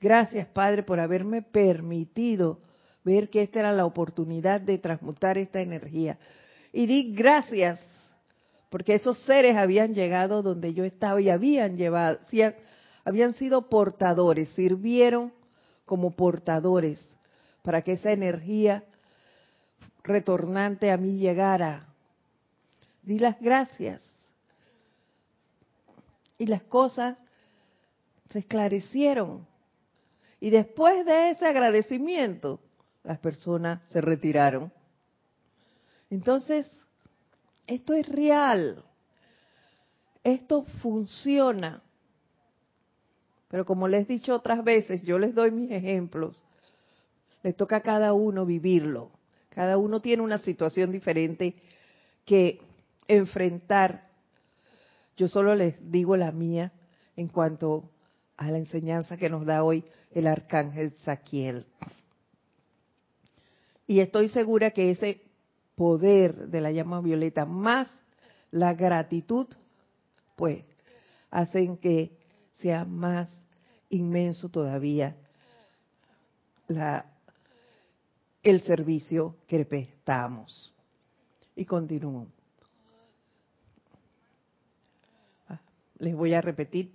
Gracias, 0.00 0.48
Padre, 0.48 0.82
por 0.82 0.98
haberme 0.98 1.42
permitido 1.42 2.60
ver 3.08 3.30
que 3.30 3.42
esta 3.42 3.60
era 3.60 3.72
la 3.72 3.86
oportunidad 3.86 4.60
de 4.60 4.76
transmutar 4.78 5.38
esta 5.38 5.60
energía. 5.60 6.18
Y 6.72 6.86
di 6.86 7.14
gracias 7.14 7.80
porque 8.68 8.94
esos 8.94 9.18
seres 9.24 9.56
habían 9.56 9.94
llegado 9.94 10.42
donde 10.42 10.74
yo 10.74 10.84
estaba 10.84 11.20
y 11.20 11.30
habían 11.30 11.76
llevado, 11.76 12.18
habían 13.04 13.32
sido 13.32 13.70
portadores, 13.70 14.52
sirvieron 14.52 15.32
como 15.86 16.10
portadores 16.10 17.08
para 17.62 17.80
que 17.80 17.92
esa 17.92 18.12
energía 18.12 18.84
retornante 20.04 20.90
a 20.90 20.98
mí 20.98 21.18
llegara. 21.18 21.86
Di 23.02 23.18
las 23.18 23.40
gracias. 23.40 24.06
Y 26.36 26.46
las 26.46 26.62
cosas 26.62 27.16
se 28.28 28.40
esclarecieron. 28.40 29.46
Y 30.40 30.50
después 30.50 31.06
de 31.06 31.30
ese 31.30 31.46
agradecimiento, 31.46 32.60
las 33.08 33.18
personas 33.20 33.80
se 33.88 34.02
retiraron. 34.02 34.70
Entonces, 36.10 36.70
esto 37.66 37.94
es 37.94 38.06
real. 38.06 38.84
Esto 40.22 40.64
funciona. 40.82 41.82
Pero 43.48 43.64
como 43.64 43.88
les 43.88 44.04
he 44.04 44.12
dicho 44.12 44.34
otras 44.34 44.62
veces, 44.62 45.02
yo 45.04 45.18
les 45.18 45.34
doy 45.34 45.50
mis 45.50 45.70
ejemplos. 45.70 46.42
Les 47.42 47.56
toca 47.56 47.76
a 47.76 47.80
cada 47.80 48.12
uno 48.12 48.44
vivirlo. 48.44 49.10
Cada 49.48 49.78
uno 49.78 50.02
tiene 50.02 50.22
una 50.22 50.36
situación 50.36 50.92
diferente 50.92 51.54
que 52.26 52.60
enfrentar. 53.06 54.10
Yo 55.16 55.28
solo 55.28 55.54
les 55.54 55.76
digo 55.90 56.14
la 56.18 56.30
mía 56.30 56.72
en 57.16 57.28
cuanto 57.28 57.88
a 58.36 58.50
la 58.50 58.58
enseñanza 58.58 59.16
que 59.16 59.30
nos 59.30 59.46
da 59.46 59.64
hoy 59.64 59.82
el 60.10 60.26
arcángel 60.26 60.92
Saquiel. 60.92 61.64
Y 63.88 64.00
estoy 64.00 64.28
segura 64.28 64.70
que 64.72 64.90
ese 64.90 65.22
poder 65.74 66.48
de 66.48 66.60
la 66.60 66.70
llama 66.70 67.00
violeta 67.00 67.46
más 67.46 67.88
la 68.50 68.74
gratitud, 68.74 69.48
pues 70.36 70.62
hacen 71.30 71.78
que 71.78 72.12
sea 72.56 72.84
más 72.84 73.40
inmenso 73.88 74.50
todavía 74.50 75.16
el 78.42 78.60
servicio 78.60 79.36
que 79.46 79.64
prestamos. 79.64 80.74
Y 81.56 81.64
continúo. 81.64 82.26
Ah, 85.48 85.60
les 85.98 86.14
voy 86.14 86.34
a 86.34 86.42
repetir. 86.42 86.92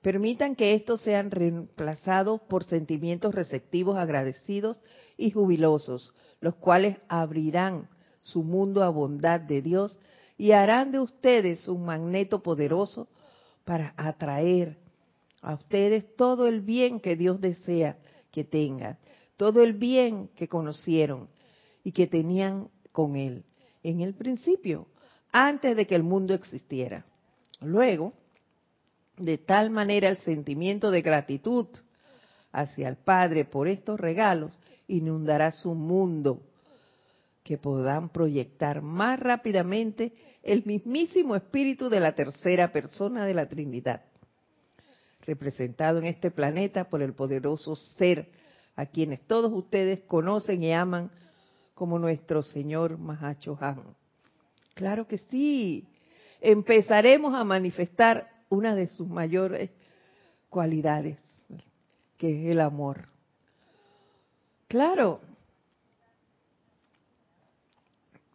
Permitan 0.00 0.54
que 0.54 0.74
estos 0.74 1.02
sean 1.02 1.32
reemplazados 1.32 2.40
por 2.42 2.62
sentimientos 2.62 3.34
receptivos, 3.34 3.96
agradecidos 3.96 4.80
y 5.18 5.30
jubilosos, 5.32 6.14
los 6.40 6.54
cuales 6.54 6.96
abrirán 7.08 7.90
su 8.22 8.42
mundo 8.42 8.82
a 8.82 8.88
bondad 8.88 9.40
de 9.40 9.60
Dios 9.60 9.98
y 10.38 10.52
harán 10.52 10.92
de 10.92 11.00
ustedes 11.00 11.68
un 11.68 11.84
magneto 11.84 12.42
poderoso 12.42 13.08
para 13.64 13.92
atraer 13.96 14.78
a 15.42 15.54
ustedes 15.54 16.16
todo 16.16 16.46
el 16.46 16.60
bien 16.60 17.00
que 17.00 17.16
Dios 17.16 17.40
desea 17.40 17.98
que 18.30 18.44
tengan, 18.44 18.98
todo 19.36 19.62
el 19.62 19.74
bien 19.74 20.28
que 20.36 20.48
conocieron 20.48 21.28
y 21.84 21.92
que 21.92 22.06
tenían 22.06 22.68
con 22.92 23.16
Él 23.16 23.44
en 23.82 24.00
el 24.00 24.14
principio, 24.14 24.86
antes 25.32 25.76
de 25.76 25.86
que 25.86 25.94
el 25.94 26.02
mundo 26.02 26.34
existiera. 26.34 27.04
Luego, 27.60 28.12
de 29.16 29.38
tal 29.38 29.70
manera 29.70 30.08
el 30.08 30.18
sentimiento 30.18 30.90
de 30.90 31.02
gratitud 31.02 31.66
hacia 32.52 32.88
el 32.88 32.96
Padre 32.96 33.44
por 33.44 33.68
estos 33.68 33.98
regalos 34.00 34.52
inundará 34.86 35.52
su 35.52 35.74
mundo, 35.74 36.42
que 37.42 37.56
podrán 37.58 38.10
proyectar 38.10 38.82
más 38.82 39.18
rápidamente 39.20 40.12
el 40.42 40.64
mismísimo 40.64 41.34
espíritu 41.34 41.88
de 41.88 42.00
la 42.00 42.14
tercera 42.14 42.72
persona 42.72 43.24
de 43.24 43.34
la 43.34 43.48
Trinidad, 43.48 44.02
representado 45.26 45.98
en 45.98 46.06
este 46.06 46.30
planeta 46.30 46.84
por 46.88 47.02
el 47.02 47.14
poderoso 47.14 47.74
ser 47.76 48.28
a 48.76 48.86
quienes 48.86 49.20
todos 49.26 49.52
ustedes 49.52 50.00
conocen 50.00 50.62
y 50.62 50.72
aman 50.72 51.10
como 51.74 51.98
nuestro 51.98 52.42
Señor 52.42 52.98
Han. 53.60 53.82
Claro 54.74 55.06
que 55.06 55.18
sí, 55.18 55.88
empezaremos 56.40 57.34
a 57.34 57.44
manifestar 57.44 58.28
una 58.48 58.74
de 58.74 58.88
sus 58.88 59.08
mayores 59.08 59.70
cualidades, 60.48 61.18
que 62.18 62.44
es 62.44 62.50
el 62.50 62.60
amor. 62.60 63.08
Claro. 64.66 65.20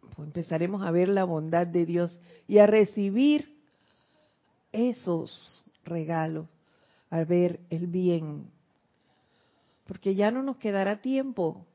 Pues 0.00 0.18
empezaremos 0.18 0.82
a 0.82 0.90
ver 0.90 1.08
la 1.08 1.24
bondad 1.24 1.66
de 1.66 1.86
Dios 1.86 2.20
y 2.48 2.58
a 2.58 2.66
recibir 2.66 3.54
esos 4.72 5.64
regalos, 5.84 6.46
a 7.10 7.22
ver 7.24 7.60
el 7.70 7.86
bien. 7.86 8.50
Porque 9.86 10.14
ya 10.14 10.30
no 10.30 10.42
nos 10.42 10.56
quedará 10.56 11.00
tiempo. 11.00 11.66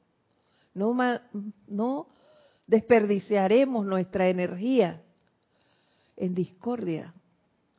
No, 0.74 0.95
no 1.68 2.07
desperdiciaremos 2.68 3.86
nuestra 3.86 4.30
energía 4.30 5.01
en 6.18 6.34
discordia. 6.34 7.14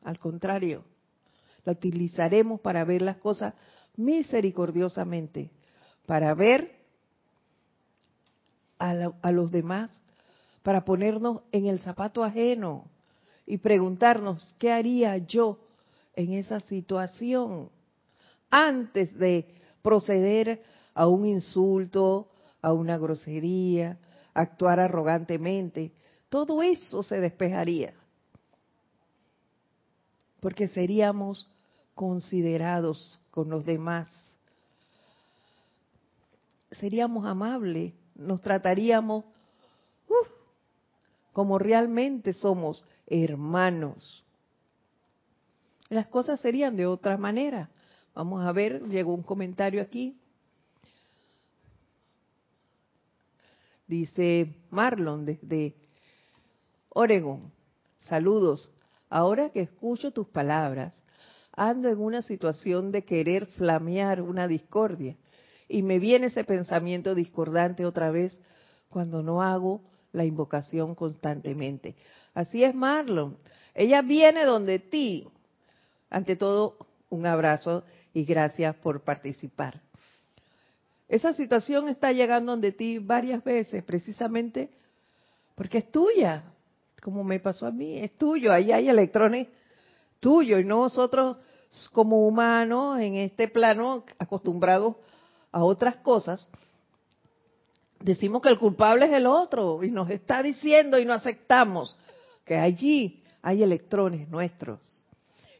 Al 0.03 0.19
contrario, 0.19 0.83
la 1.65 1.73
utilizaremos 1.73 2.59
para 2.61 2.83
ver 2.85 3.01
las 3.01 3.17
cosas 3.17 3.53
misericordiosamente 4.03 5.51
para 6.05 6.33
ver 6.33 6.81
a, 8.77 9.31
los 9.31 9.51
demás, 9.51 10.01
para 10.63 10.83
ponernos 10.83 11.41
en 11.51 11.67
el 11.67 11.79
zapato 11.79 12.23
ajeno 12.23 12.85
y 13.45 13.59
preguntarnos 13.59 14.55
qué 14.57 14.71
haría 14.71 15.17
yo 15.17 15.59
en 16.15 16.33
esa 16.33 16.59
situación 16.59 17.69
antes 18.49 19.15
de 19.17 19.53
proceder 19.81 20.63
a 20.93 21.07
un 21.07 21.25
insulto, 21.27 22.31
a 22.61 22.73
una 22.73 22.97
grosería, 22.97 23.99
actuar 24.33 24.79
arrogantemente. 24.79 25.93
Todo 26.29 26.61
eso 26.61 27.03
se 27.03 27.19
despejaría. 27.19 27.93
Porque 30.39 30.67
seríamos 30.67 31.47
considerados 31.93 33.20
con 33.31 33.49
los 33.49 33.65
demás 33.65 34.07
seríamos 36.71 37.25
amables, 37.25 37.93
nos 38.15 38.41
trataríamos 38.41 39.25
como 41.33 41.57
realmente 41.57 42.33
somos 42.33 42.83
hermanos. 43.07 44.23
Las 45.89 46.07
cosas 46.07 46.39
serían 46.41 46.75
de 46.75 46.85
otra 46.85 47.17
manera. 47.17 47.69
Vamos 48.13 48.45
a 48.45 48.51
ver, 48.51 48.83
llegó 48.89 49.13
un 49.13 49.23
comentario 49.23 49.81
aquí. 49.81 50.17
Dice 53.87 54.53
Marlon 54.69 55.25
desde 55.25 55.75
Oregon, 56.89 57.51
saludos. 57.97 58.71
Ahora 59.09 59.49
que 59.49 59.61
escucho 59.61 60.11
tus 60.11 60.27
palabras, 60.27 61.00
ando 61.69 61.89
en 61.89 61.99
una 61.99 62.23
situación 62.23 62.91
de 62.91 63.03
querer 63.03 63.45
flamear 63.45 64.21
una 64.21 64.47
discordia 64.47 65.15
y 65.67 65.83
me 65.83 65.99
viene 65.99 66.27
ese 66.27 66.43
pensamiento 66.43 67.13
discordante 67.13 67.85
otra 67.85 68.09
vez 68.09 68.41
cuando 68.89 69.21
no 69.21 69.43
hago 69.43 69.81
la 70.11 70.25
invocación 70.25 70.95
constantemente. 70.95 71.95
Así 72.33 72.63
es 72.63 72.73
Marlon. 72.73 73.37
Ella 73.75 74.01
viene 74.01 74.43
donde 74.43 74.79
ti. 74.79 75.27
Ante 76.09 76.35
todo, 76.35 76.77
un 77.09 77.27
abrazo 77.27 77.83
y 78.11 78.25
gracias 78.25 78.75
por 78.77 79.03
participar. 79.03 79.81
Esa 81.07 81.31
situación 81.31 81.89
está 81.89 82.11
llegando 82.11 82.53
donde 82.53 82.71
ti 82.71 82.97
varias 82.97 83.43
veces, 83.43 83.83
precisamente 83.83 84.71
porque 85.53 85.77
es 85.77 85.91
tuya, 85.91 86.43
como 87.03 87.23
me 87.23 87.39
pasó 87.39 87.67
a 87.67 87.71
mí, 87.71 87.99
es 87.99 88.17
tuyo, 88.17 88.51
ahí 88.51 88.71
hay 88.71 88.89
electrones 88.89 89.47
tuyos 90.19 90.61
y 90.61 90.63
nosotros 90.63 91.37
como 91.91 92.27
humanos 92.27 92.99
en 92.99 93.15
este 93.15 93.47
plano 93.47 94.03
acostumbrados 94.19 94.95
a 95.51 95.63
otras 95.63 95.97
cosas, 95.97 96.49
decimos 97.99 98.41
que 98.41 98.49
el 98.49 98.59
culpable 98.59 99.05
es 99.05 99.11
el 99.13 99.27
otro 99.27 99.83
y 99.83 99.91
nos 99.91 100.09
está 100.09 100.43
diciendo 100.43 100.99
y 100.99 101.05
no 101.05 101.13
aceptamos 101.13 101.97
que 102.45 102.57
allí 102.57 103.23
hay 103.41 103.63
electrones 103.63 104.27
nuestros. 104.29 104.79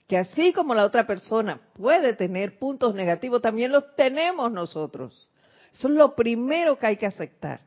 Que 0.07 0.17
así 0.17 0.51
como 0.51 0.75
la 0.75 0.83
otra 0.83 1.07
persona 1.07 1.61
puede 1.73 2.13
tener 2.13 2.59
puntos 2.59 2.93
negativos, 2.93 3.41
también 3.41 3.71
los 3.71 3.95
tenemos 3.95 4.51
nosotros. 4.51 5.29
Eso 5.73 5.87
es 5.87 5.93
lo 5.93 6.15
primero 6.15 6.77
que 6.77 6.87
hay 6.87 6.97
que 6.97 7.05
aceptar. 7.05 7.61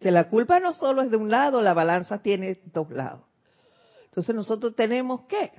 Que 0.00 0.10
la 0.10 0.28
culpa 0.28 0.58
no 0.58 0.74
solo 0.74 1.02
es 1.02 1.10
de 1.10 1.16
un 1.16 1.30
lado, 1.30 1.62
la 1.62 1.72
balanza 1.72 2.18
tiene 2.20 2.60
dos 2.72 2.90
lados. 2.90 3.20
Entonces 4.06 4.34
nosotros 4.34 4.74
tenemos 4.74 5.22
que 5.22 5.52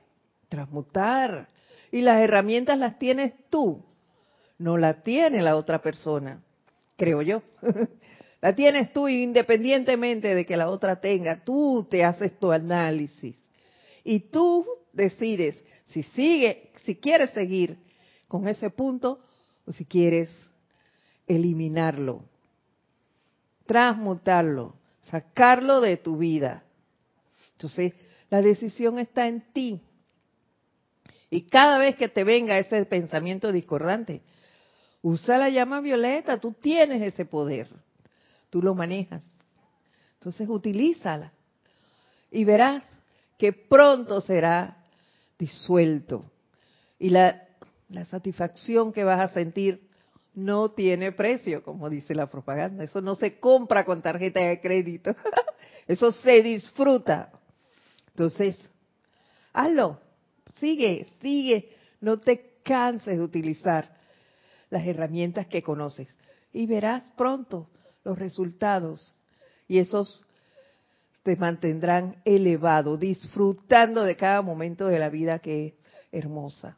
transmutar. 0.50 1.48
Y 1.94 2.02
las 2.02 2.22
herramientas 2.22 2.80
las 2.80 2.98
tienes 2.98 3.34
tú, 3.52 3.86
no 4.58 4.80
la 4.80 5.04
tiene 5.04 5.44
la 5.44 5.56
otra 5.56 5.84
persona, 5.84 6.42
creo 6.98 7.22
yo. 7.22 7.44
la 8.42 8.56
tienes 8.56 8.92
tú 8.92 9.08
independientemente 9.08 10.34
de 10.34 10.44
que 10.44 10.58
la 10.58 10.72
otra 10.72 11.00
tenga. 11.00 11.44
Tú 11.44 11.86
te 11.88 12.04
haces 12.04 12.40
tu 12.40 12.52
análisis. 12.52 13.48
Y 14.04 14.22
tú 14.22 14.66
decides 14.92 15.64
si 15.84 16.02
sigue, 16.02 16.72
si 16.84 16.96
quieres 16.96 17.30
seguir 17.30 17.78
con 18.28 18.48
ese 18.48 18.72
punto 18.72 19.20
o 19.64 19.72
si 19.72 19.86
quieres 19.86 20.36
eliminarlo, 21.28 22.24
transmutarlo, 23.68 24.78
sacarlo 25.00 25.80
de 25.80 25.98
tu 25.98 26.18
vida. 26.18 26.64
Entonces, 27.52 27.94
la 28.32 28.42
decisión 28.42 28.98
está 28.98 29.28
en 29.28 29.42
ti. 29.54 29.80
Y 31.34 31.48
cada 31.48 31.80
vez 31.80 31.96
que 31.96 32.10
te 32.10 32.24
venga 32.24 32.60
ese 32.60 32.86
pensamiento 32.86 33.52
discordante, 33.52 34.22
usa 35.02 35.40
la 35.40 35.50
llama 35.50 35.82
violeta, 35.82 36.40
tú 36.40 36.54
tienes 36.54 37.02
ese 37.02 37.26
poder, 37.26 37.70
tú 38.52 38.62
lo 38.62 38.76
manejas. 38.76 39.24
Entonces, 40.20 40.48
utilízala 40.48 41.34
y 42.30 42.46
verás 42.46 42.84
que 43.40 43.52
pronto 43.52 44.22
será 44.22 44.78
disuelto. 45.40 46.24
Y 47.00 47.10
la, 47.10 47.48
la 47.90 48.06
satisfacción 48.06 48.94
que 48.94 49.04
vas 49.04 49.20
a 49.20 49.34
sentir 49.34 49.90
no 50.36 50.70
tiene 50.70 51.14
precio, 51.14 51.64
como 51.64 51.90
dice 51.90 52.14
la 52.14 52.30
propaganda. 52.30 52.84
Eso 52.84 53.02
no 53.02 53.16
se 53.16 53.40
compra 53.40 53.86
con 53.86 54.04
tarjeta 54.04 54.40
de 54.40 54.62
crédito. 54.62 55.16
Eso 55.88 56.12
se 56.12 56.44
disfruta. 56.44 57.32
Entonces, 58.10 58.56
hazlo. 59.52 60.00
Sigue, 60.54 61.08
sigue. 61.22 61.70
No 62.02 62.20
te 62.20 62.60
canses 62.64 63.18
de 63.18 63.24
utilizar 63.24 63.96
las 64.70 64.86
herramientas 64.86 65.48
que 65.48 65.62
conoces. 65.62 66.08
Y 66.52 66.66
verás 66.66 67.10
pronto 67.12 67.70
los 68.04 68.18
resultados. 68.18 69.20
Y 69.68 69.80
esos 69.80 70.26
te 71.24 71.36
mantendrán 71.38 72.18
elevado, 72.26 72.98
disfrutando 72.98 74.04
de 74.04 74.18
cada 74.18 74.42
momento 74.42 74.88
de 74.88 75.00
la 75.00 75.10
vida 75.10 75.40
que 75.40 75.68
es 75.68 75.74
hermosa. 76.12 76.78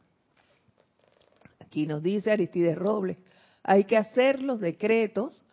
Aquí 1.58 1.86
nos 1.86 2.02
dice 2.02 2.30
Aristides 2.30 2.78
Robles, 2.78 3.18
hay 3.62 3.84
que 3.84 3.96
hacer 3.96 4.40
los 4.42 4.60
decretos 4.60 5.44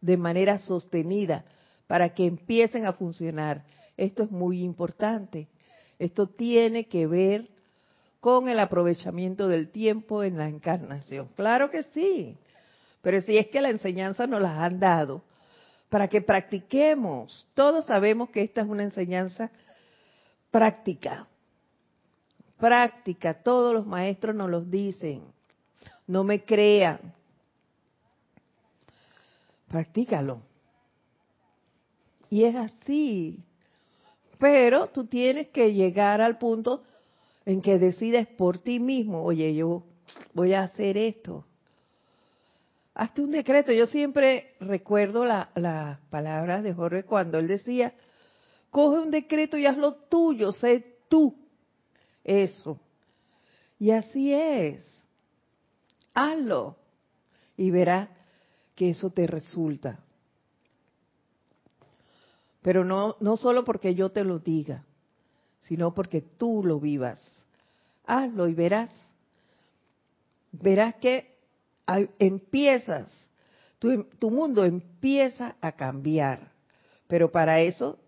de 0.00 0.16
manera 0.16 0.58
sostenida 0.58 1.44
para 1.86 2.12
que 2.12 2.26
empiecen 2.26 2.84
a 2.84 2.92
funcionar. 2.92 3.64
Esto 3.96 4.24
es 4.24 4.30
muy 4.30 4.62
importante. 4.62 5.48
Esto 5.98 6.26
tiene 6.26 6.88
que 6.88 7.06
ver 7.06 7.48
con 8.22 8.48
el 8.48 8.60
aprovechamiento 8.60 9.48
del 9.48 9.68
tiempo 9.68 10.22
en 10.22 10.38
la 10.38 10.48
encarnación. 10.48 11.26
Claro 11.34 11.72
que 11.72 11.82
sí, 11.82 12.38
pero 13.00 13.20
si 13.20 13.36
es 13.36 13.48
que 13.48 13.60
la 13.60 13.68
enseñanza 13.68 14.28
nos 14.28 14.40
las 14.40 14.56
han 14.60 14.78
dado 14.78 15.24
para 15.88 16.06
que 16.06 16.22
practiquemos. 16.22 17.48
Todos 17.54 17.86
sabemos 17.86 18.30
que 18.30 18.42
esta 18.42 18.60
es 18.60 18.68
una 18.68 18.84
enseñanza 18.84 19.50
práctica. 20.52 21.26
Práctica, 22.58 23.34
todos 23.34 23.74
los 23.74 23.86
maestros 23.88 24.36
nos 24.36 24.48
los 24.48 24.70
dicen. 24.70 25.24
No 26.06 26.22
me 26.22 26.44
crean. 26.44 27.00
Practícalo. 29.66 30.42
Y 32.30 32.44
es 32.44 32.54
así. 32.54 33.42
Pero 34.38 34.86
tú 34.86 35.06
tienes 35.06 35.48
que 35.48 35.72
llegar 35.72 36.20
al 36.20 36.38
punto 36.38 36.84
en 37.44 37.60
que 37.60 37.78
decides 37.78 38.26
por 38.26 38.58
ti 38.58 38.80
mismo, 38.80 39.22
oye, 39.22 39.54
yo 39.54 39.84
voy 40.34 40.54
a 40.54 40.62
hacer 40.62 40.96
esto. 40.96 41.44
Hazte 42.94 43.22
un 43.22 43.30
decreto. 43.30 43.72
Yo 43.72 43.86
siempre 43.86 44.54
recuerdo 44.60 45.24
las 45.24 45.98
palabras 46.10 46.62
de 46.62 46.74
Jorge 46.74 47.04
cuando 47.04 47.38
él 47.38 47.48
decía, 47.48 47.94
coge 48.70 49.00
un 49.00 49.10
decreto 49.10 49.56
y 49.56 49.66
hazlo 49.66 49.94
tuyo, 49.94 50.52
sé 50.52 50.98
tú 51.08 51.34
eso. 52.22 52.78
Y 53.78 53.90
así 53.90 54.32
es. 54.32 55.06
Hazlo 56.14 56.76
y 57.56 57.70
verás 57.70 58.08
que 58.74 58.90
eso 58.90 59.10
te 59.10 59.26
resulta. 59.26 59.98
Pero 62.60 62.84
no, 62.84 63.16
no 63.20 63.36
solo 63.36 63.64
porque 63.64 63.94
yo 63.94 64.10
te 64.10 64.22
lo 64.22 64.38
diga, 64.38 64.84
sino 65.62 65.94
porque 65.94 66.20
tú 66.20 66.62
lo 66.64 66.80
vivas. 66.80 67.20
Hazlo 68.06 68.48
y 68.48 68.54
verás. 68.54 68.90
Verás 70.52 70.94
que 70.96 71.32
empiezas, 72.18 73.10
tu, 73.78 74.30
mundo 74.30 74.64
empieza 74.64 75.56
a 75.60 75.72
cambiar. 75.72 76.52
Pero 77.06 77.30
para 77.30 77.60
eso 77.60 77.98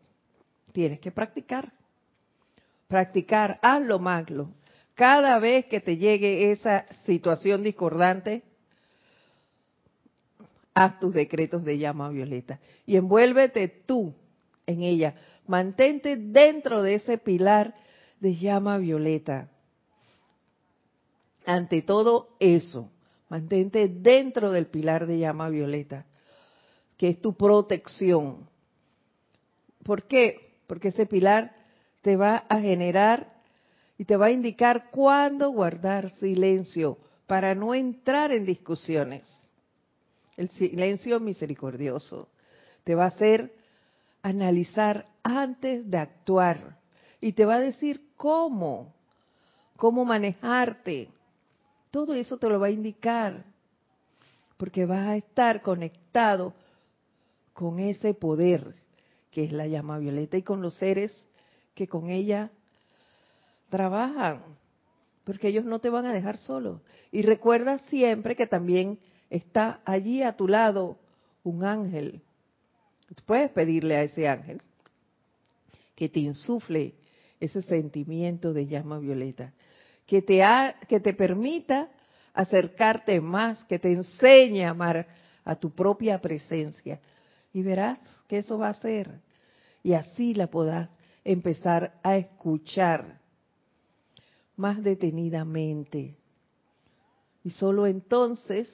tienes 0.72 1.00
que 1.00 1.10
practicar. 1.10 1.72
Practicar, 2.88 3.58
hazlo, 3.62 3.98
maglo. 3.98 4.50
Cada 4.94 5.38
vez 5.38 5.66
que 5.66 5.80
te 5.80 5.96
llegue 5.96 6.52
esa 6.52 6.86
situación 7.04 7.62
discordante, 7.62 8.42
haz 10.74 10.98
tus 11.00 11.14
decretos 11.14 11.64
de 11.64 11.78
llama 11.78 12.10
violeta 12.10 12.60
y 12.86 12.96
envuélvete 12.96 13.68
tú 13.68 14.14
en 14.66 14.82
ella. 14.82 15.14
Mantente 15.46 16.16
dentro 16.16 16.82
de 16.82 16.94
ese 16.94 17.18
pilar 17.18 17.74
de 18.20 18.36
llama 18.36 18.78
violeta. 18.78 19.50
Ante 21.44 21.82
todo 21.82 22.36
eso, 22.40 22.90
mantente 23.28 23.88
dentro 23.88 24.50
del 24.50 24.66
pilar 24.66 25.06
de 25.06 25.18
llama 25.18 25.50
violeta, 25.50 26.06
que 26.96 27.10
es 27.10 27.20
tu 27.20 27.34
protección. 27.36 28.48
¿Por 29.82 30.04
qué? 30.04 30.54
Porque 30.66 30.88
ese 30.88 31.04
pilar 31.04 31.54
te 32.00 32.16
va 32.16 32.44
a 32.48 32.60
generar 32.60 33.34
y 33.98 34.06
te 34.06 34.16
va 34.16 34.26
a 34.26 34.30
indicar 34.30 34.90
cuándo 34.90 35.50
guardar 35.50 36.10
silencio 36.16 36.98
para 37.26 37.54
no 37.54 37.74
entrar 37.74 38.32
en 38.32 38.44
discusiones. 38.44 39.26
El 40.36 40.48
silencio 40.48 41.20
misericordioso 41.20 42.28
te 42.82 42.94
va 42.94 43.04
a 43.04 43.08
hacer 43.08 43.54
analizar 44.22 45.06
antes 45.24 45.90
de 45.90 45.98
actuar 45.98 46.76
y 47.20 47.32
te 47.32 47.46
va 47.46 47.56
a 47.56 47.60
decir 47.60 48.02
cómo, 48.16 48.94
cómo 49.76 50.04
manejarte. 50.04 51.08
Todo 51.90 52.14
eso 52.14 52.36
te 52.36 52.48
lo 52.48 52.60
va 52.60 52.68
a 52.68 52.70
indicar 52.70 53.44
porque 54.58 54.84
vas 54.84 55.08
a 55.08 55.16
estar 55.16 55.62
conectado 55.62 56.52
con 57.54 57.80
ese 57.80 58.14
poder 58.14 58.76
que 59.30 59.44
es 59.44 59.52
la 59.52 59.66
llama 59.66 59.98
violeta 59.98 60.36
y 60.36 60.42
con 60.42 60.62
los 60.62 60.76
seres 60.76 61.26
que 61.74 61.88
con 61.88 62.08
ella 62.08 62.50
trabajan, 63.68 64.42
porque 65.24 65.48
ellos 65.48 65.64
no 65.64 65.80
te 65.80 65.90
van 65.90 66.06
a 66.06 66.12
dejar 66.12 66.36
solo. 66.36 66.82
Y 67.10 67.22
recuerda 67.22 67.78
siempre 67.78 68.36
que 68.36 68.46
también 68.46 69.00
está 69.30 69.80
allí 69.84 70.22
a 70.22 70.36
tu 70.36 70.46
lado 70.46 70.98
un 71.42 71.64
ángel. 71.64 72.22
Puedes 73.26 73.50
pedirle 73.50 73.96
a 73.96 74.02
ese 74.02 74.28
ángel 74.28 74.62
que 75.94 76.08
te 76.08 76.20
insufle 76.20 76.94
ese 77.40 77.62
sentimiento 77.62 78.52
de 78.52 78.66
llama 78.66 78.98
violeta, 78.98 79.52
que 80.06 80.22
te, 80.22 80.42
que 80.88 81.00
te 81.00 81.14
permita 81.14 81.90
acercarte 82.32 83.20
más, 83.20 83.64
que 83.64 83.78
te 83.78 83.92
enseñe 83.92 84.64
a 84.64 84.70
amar 84.70 85.06
a 85.44 85.56
tu 85.56 85.70
propia 85.70 86.20
presencia. 86.20 87.00
Y 87.52 87.62
verás 87.62 88.00
que 88.26 88.38
eso 88.38 88.58
va 88.58 88.68
a 88.68 88.74
ser. 88.74 89.20
Y 89.82 89.92
así 89.92 90.34
la 90.34 90.48
podrás 90.48 90.88
empezar 91.22 91.98
a 92.02 92.16
escuchar 92.16 93.20
más 94.56 94.82
detenidamente. 94.82 96.16
Y 97.44 97.50
solo 97.50 97.86
entonces 97.86 98.68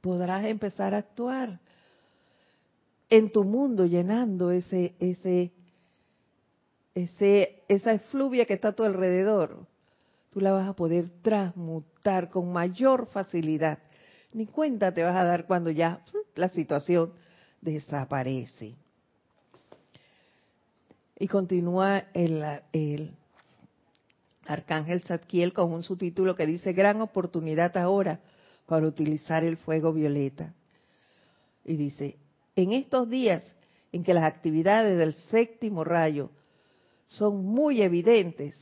podrás 0.00 0.44
empezar 0.44 0.94
a 0.94 0.98
actuar 0.98 1.60
en 3.10 3.30
tu 3.30 3.44
mundo 3.44 3.86
llenando 3.86 4.50
ese 4.50 4.94
ese 4.98 5.52
ese 6.94 7.62
esa 7.68 7.92
efluvia 7.92 8.44
que 8.44 8.54
está 8.54 8.68
a 8.68 8.72
tu 8.72 8.84
alrededor. 8.84 9.66
Tú 10.30 10.40
la 10.40 10.52
vas 10.52 10.68
a 10.68 10.74
poder 10.74 11.08
transmutar 11.22 12.28
con 12.30 12.52
mayor 12.52 13.06
facilidad. 13.06 13.78
Ni 14.32 14.46
cuenta 14.46 14.92
te 14.92 15.02
vas 15.02 15.16
a 15.16 15.24
dar 15.24 15.46
cuando 15.46 15.70
ya 15.70 16.04
la 16.34 16.48
situación 16.50 17.12
desaparece. 17.60 18.74
Y 21.18 21.26
continúa 21.26 22.04
el, 22.14 22.44
el 22.72 23.16
Arcángel 24.46 25.02
Zadkiel 25.02 25.52
con 25.52 25.72
un 25.72 25.82
subtítulo 25.82 26.34
que 26.34 26.46
dice 26.46 26.72
Gran 26.72 27.00
oportunidad 27.00 27.76
ahora 27.76 28.20
para 28.66 28.86
utilizar 28.86 29.44
el 29.44 29.56
fuego 29.56 29.92
violeta. 29.92 30.54
Y 31.64 31.76
dice, 31.76 32.16
en 32.62 32.72
estos 32.72 33.08
días 33.08 33.54
en 33.92 34.02
que 34.02 34.12
las 34.12 34.24
actividades 34.24 34.98
del 34.98 35.14
séptimo 35.14 35.84
rayo 35.84 36.30
son 37.06 37.44
muy 37.44 37.82
evidentes 37.82 38.56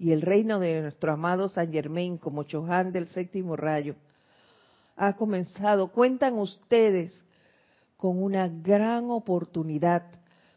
y 0.00 0.10
el 0.10 0.20
reino 0.20 0.58
de 0.58 0.82
nuestro 0.82 1.12
amado 1.12 1.48
San 1.48 1.70
Germain 1.70 2.18
como 2.18 2.42
Chohan 2.42 2.90
del 2.90 3.06
séptimo 3.06 3.54
rayo 3.54 3.94
ha 4.96 5.14
comenzado, 5.14 5.92
cuentan 5.92 6.38
ustedes 6.38 7.24
con 7.96 8.20
una 8.20 8.48
gran 8.48 9.10
oportunidad 9.10 10.02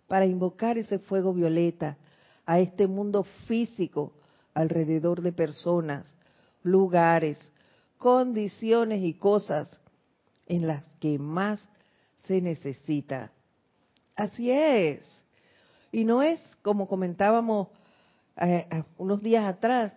para 0.07 0.25
invocar 0.25 0.79
ese 0.79 0.97
fuego 0.97 1.31
violeta 1.31 1.95
a 2.43 2.59
este 2.59 2.87
mundo 2.87 3.23
físico 3.47 4.13
alrededor 4.55 5.21
de 5.21 5.31
personas, 5.31 6.11
lugares, 6.63 7.37
condiciones 7.99 9.03
y 9.03 9.13
cosas 9.13 9.79
en 10.47 10.65
las 10.65 10.83
que 10.99 11.19
más 11.19 11.69
se 12.25 12.41
necesita. 12.41 13.31
Así 14.15 14.51
es. 14.51 15.23
Y 15.91 16.03
no 16.03 16.21
es 16.21 16.39
como 16.61 16.87
comentábamos 16.87 17.69
eh, 18.37 18.67
eh, 18.69 18.83
unos 18.97 19.21
días 19.21 19.45
atrás. 19.45 19.93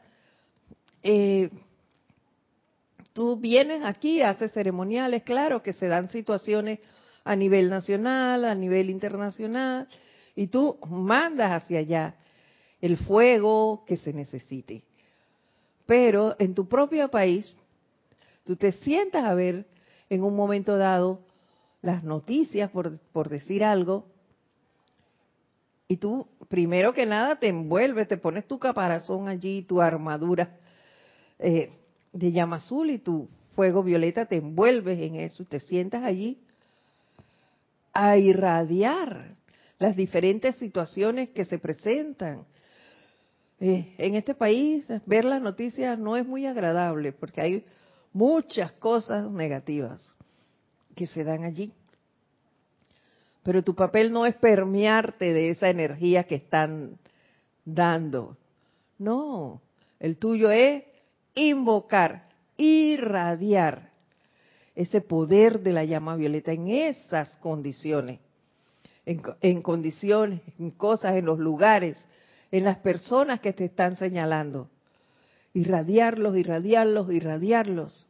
Eh, 1.03 1.51
tú 3.12 3.37
vienes 3.37 3.85
aquí, 3.85 4.23
haces 4.23 4.53
ceremoniales, 4.53 5.23
claro 5.23 5.62
que 5.62 5.73
se 5.73 5.89
dan 5.89 6.09
situaciones 6.09 6.79
a 7.25 7.37
nivel 7.37 7.68
nacional, 7.68 8.45
a 8.45 8.55
nivel 8.55 8.91
internacional, 8.91 9.89
y 10.35 10.47
tú 10.47 10.79
mandas 10.89 11.62
hacia 11.62 11.81
allá 11.81 12.14
el 12.81 12.97
fuego 12.97 13.85
que 13.87 13.97
se 13.97 14.12
necesite. 14.12 14.83
Pero 15.87 16.37
en 16.39 16.55
tu 16.55 16.68
propio 16.68 17.09
país, 17.09 17.53
tú 18.45 18.57
te 18.57 18.73
sientas 18.73 19.25
a 19.25 19.35
ver 19.35 19.66
en 20.09 20.23
un 20.23 20.35
momento 20.35 20.77
dado 20.79 21.20
las 21.83 22.05
noticias, 22.05 22.70
por, 22.70 22.99
por 23.12 23.28
decir 23.28 23.64
algo, 23.64 24.07
y 25.89 25.99
tú, 25.99 26.26
primero 26.49 26.95
que 26.95 27.05
nada, 27.05 27.37
te 27.37 27.49
envuelves, 27.49 28.09
te 28.09 28.16
pones 28.16 28.47
tu 28.47 28.59
caparazón 28.59 29.28
allí, 29.28 29.62
tu 29.62 29.83
armadura 29.83 30.57
eh, 31.39 31.70
de 32.14 32.33
llama 32.33 32.57
azul 32.57 32.89
y 32.89 32.99
tu 32.99 33.28
fuego 33.55 33.83
violeta, 33.83 34.24
te 34.24 34.37
envuelves 34.37 34.99
en 34.99 35.16
eso, 35.16 35.45
te 35.45 35.61
sientas 35.61 36.03
allí 36.03 36.39
a 37.93 38.16
irradiar 38.16 39.35
las 39.78 39.97
diferentes 39.97 40.57
situaciones 40.57 41.28
que 41.30 41.45
se 41.45 41.59
presentan. 41.59 42.47
Eh, 43.61 43.95
en 43.99 44.14
este 44.14 44.35
país 44.35 44.87
ver 45.05 45.24
las 45.24 45.43
noticias 45.43 45.99
no 45.99 46.16
es 46.16 46.26
muy 46.26 46.47
agradable 46.47 47.12
porque 47.12 47.41
hay 47.41 47.66
muchas 48.12 48.72
cosas 48.72 49.30
negativas 49.30 50.03
que 50.95 51.07
se 51.07 51.24
dan 51.24 51.45
allí. 51.45 51.72
Pero 53.43 53.62
tu 53.62 53.74
papel 53.74 54.12
no 54.12 54.26
es 54.26 54.34
permearte 54.36 55.32
de 55.32 55.51
esa 55.51 55.68
energía 55.68 56.24
que 56.24 56.36
están 56.36 56.99
dando. 57.64 58.36
No, 58.99 59.61
el 59.99 60.16
tuyo 60.18 60.51
es 60.51 60.84
invocar, 61.34 62.24
irradiar 62.57 63.90
ese 64.74 65.01
poder 65.01 65.61
de 65.61 65.72
la 65.72 65.84
llama 65.84 66.16
violeta 66.16 66.53
en 66.53 66.68
esas 66.68 67.36
condiciones, 67.38 68.20
en, 69.05 69.62
condiciones, 69.62 70.40
en 70.59 70.70
cosas, 70.70 71.16
en 71.16 71.26
los 71.26 71.38
lugares, 71.38 72.07
en 72.51 72.64
las 72.64 72.78
personas 72.78 73.40
que 73.40 73.53
te 73.53 73.64
están 73.64 73.97
señalando. 73.97 74.68
Irradiarlos, 75.53 76.36
irradiarlos, 76.36 77.12
irradiarlos. 77.12 78.07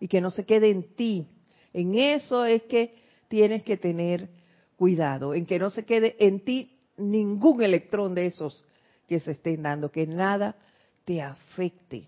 Y 0.00 0.08
que 0.08 0.20
no 0.20 0.30
se 0.30 0.44
quede 0.44 0.70
en 0.70 0.94
ti. 0.94 1.28
En 1.72 1.94
eso 1.94 2.44
es 2.44 2.62
que 2.64 2.94
tienes 3.28 3.62
que 3.62 3.76
tener 3.76 4.28
cuidado, 4.76 5.34
en 5.34 5.46
que 5.46 5.58
no 5.58 5.70
se 5.70 5.84
quede 5.84 6.16
en 6.18 6.40
ti 6.40 6.70
ningún 6.96 7.62
electrón 7.62 8.14
de 8.14 8.26
esos 8.26 8.64
que 9.06 9.20
se 9.20 9.32
estén 9.32 9.62
dando, 9.62 9.90
que 9.90 10.06
nada 10.06 10.56
te 11.04 11.20
afecte. 11.20 12.06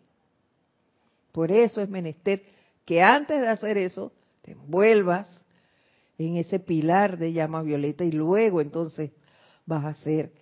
Por 1.33 1.51
eso 1.51 1.81
es 1.81 1.89
menester 1.89 2.43
que 2.85 3.03
antes 3.03 3.41
de 3.41 3.49
hacer 3.49 3.79
eso 3.79 4.13
te 4.43 4.53
envuelvas 4.53 5.43
en 6.19 6.37
ese 6.37 6.59
pilar 6.59 7.19
de 7.19 7.33
llama 7.33 7.63
violeta 7.63 8.05
y 8.05 8.13
luego 8.13 8.61
entonces 8.61 9.11
vas 9.67 9.85
a 9.85 9.89
hacer 9.89 10.33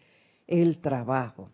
el 0.47 0.79
trabajo. 0.79 1.49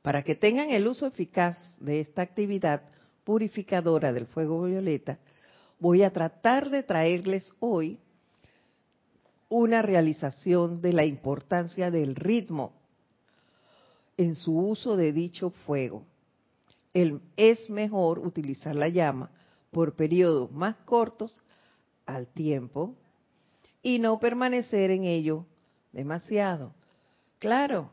Para 0.00 0.22
que 0.22 0.34
tengan 0.34 0.70
el 0.70 0.86
uso 0.86 1.06
eficaz 1.06 1.56
de 1.80 2.00
esta 2.00 2.22
actividad 2.22 2.82
purificadora 3.24 4.12
del 4.12 4.26
fuego 4.26 4.64
violeta, 4.64 5.18
voy 5.82 6.04
a 6.04 6.12
tratar 6.12 6.70
de 6.70 6.84
traerles 6.84 7.52
hoy 7.58 7.98
una 9.48 9.82
realización 9.82 10.80
de 10.80 10.92
la 10.92 11.04
importancia 11.04 11.90
del 11.90 12.14
ritmo 12.14 12.72
en 14.16 14.36
su 14.36 14.56
uso 14.56 14.96
de 14.96 15.12
dicho 15.12 15.50
fuego 15.50 16.04
es 17.36 17.68
mejor 17.68 18.20
utilizar 18.20 18.76
la 18.76 18.88
llama 18.88 19.30
por 19.72 19.96
periodos 19.96 20.52
más 20.52 20.76
cortos 20.84 21.42
al 22.06 22.28
tiempo 22.28 22.94
y 23.82 23.98
no 23.98 24.20
permanecer 24.20 24.92
en 24.92 25.02
ello 25.02 25.46
demasiado. 25.90 26.74
Claro, 27.40 27.90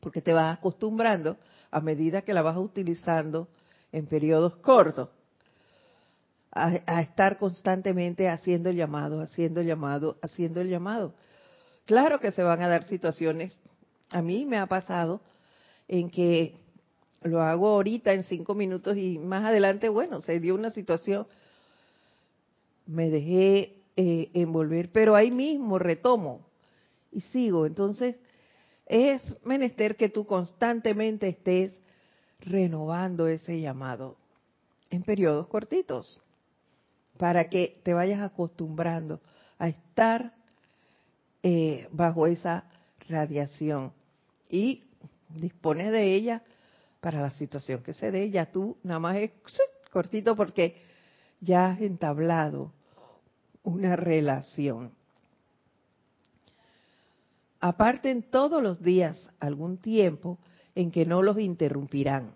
porque 0.00 0.22
te 0.22 0.32
vas 0.32 0.56
acostumbrando 0.56 1.36
a 1.70 1.80
medida 1.80 2.22
que 2.22 2.32
la 2.32 2.40
vas 2.40 2.56
utilizando 2.56 3.48
en 3.92 4.06
periodos 4.06 4.56
cortos 4.56 5.10
a, 6.56 7.00
estar 7.00 7.36
constantemente 7.38 8.28
haciendo 8.28 8.70
el 8.70 8.76
llamado, 8.76 9.20
haciendo 9.20 9.60
el 9.60 9.66
llamado, 9.66 10.16
haciendo 10.22 10.60
el 10.60 10.68
llamado. 10.68 11.12
Claro 11.84 12.18
que 12.18 12.32
se 12.32 12.42
van 12.42 12.62
a 12.62 12.68
dar 12.68 12.84
situaciones, 12.84 13.56
a 14.10 14.22
mí 14.22 14.46
me 14.46 14.56
ha 14.56 14.66
pasado 14.66 15.20
en 15.88 16.10
que 16.10 16.56
lo 17.22 17.42
hago 17.42 17.68
ahorita 17.68 18.12
en 18.12 18.24
cinco 18.24 18.54
minutos 18.54 18.96
y 18.96 19.18
más 19.18 19.44
adelante, 19.44 19.88
bueno, 19.88 20.20
se 20.20 20.40
dio 20.40 20.54
una 20.54 20.70
situación, 20.70 21.26
me 22.86 23.10
dejé 23.10 23.82
eh, 23.96 24.30
envolver, 24.34 24.90
pero 24.92 25.14
ahí 25.14 25.30
mismo 25.30 25.78
retomo 25.78 26.46
y 27.12 27.20
sigo. 27.20 27.66
Entonces, 27.66 28.16
es 28.86 29.22
menester 29.44 29.96
que 29.96 30.08
tú 30.08 30.26
constantemente 30.26 31.28
estés 31.28 31.80
renovando 32.40 33.26
ese 33.26 33.60
llamado 33.60 34.16
en 34.90 35.02
periodos 35.02 35.48
cortitos 35.48 36.22
para 37.18 37.48
que 37.48 37.80
te 37.82 37.94
vayas 37.94 38.20
acostumbrando 38.20 39.20
a 39.58 39.68
estar 39.68 40.32
eh, 41.42 41.88
bajo 41.92 42.26
esa 42.26 42.64
radiación 43.08 43.92
y 44.50 44.84
dispones 45.28 45.92
de 45.92 46.14
ella 46.14 46.42
para 47.00 47.20
la 47.20 47.30
situación 47.30 47.82
que 47.82 47.92
se 47.92 48.10
dé, 48.10 48.30
ya 48.30 48.50
tú 48.50 48.76
nada 48.82 49.00
más 49.00 49.16
es 49.16 49.30
cortito 49.90 50.36
porque 50.36 50.76
ya 51.40 51.70
has 51.70 51.80
entablado 51.80 52.72
una 53.62 53.96
relación. 53.96 54.92
Aparten 57.60 58.22
todos 58.30 58.62
los 58.62 58.82
días 58.82 59.30
algún 59.40 59.78
tiempo 59.78 60.38
en 60.74 60.90
que 60.90 61.06
no 61.06 61.22
los 61.22 61.38
interrumpirán, 61.38 62.32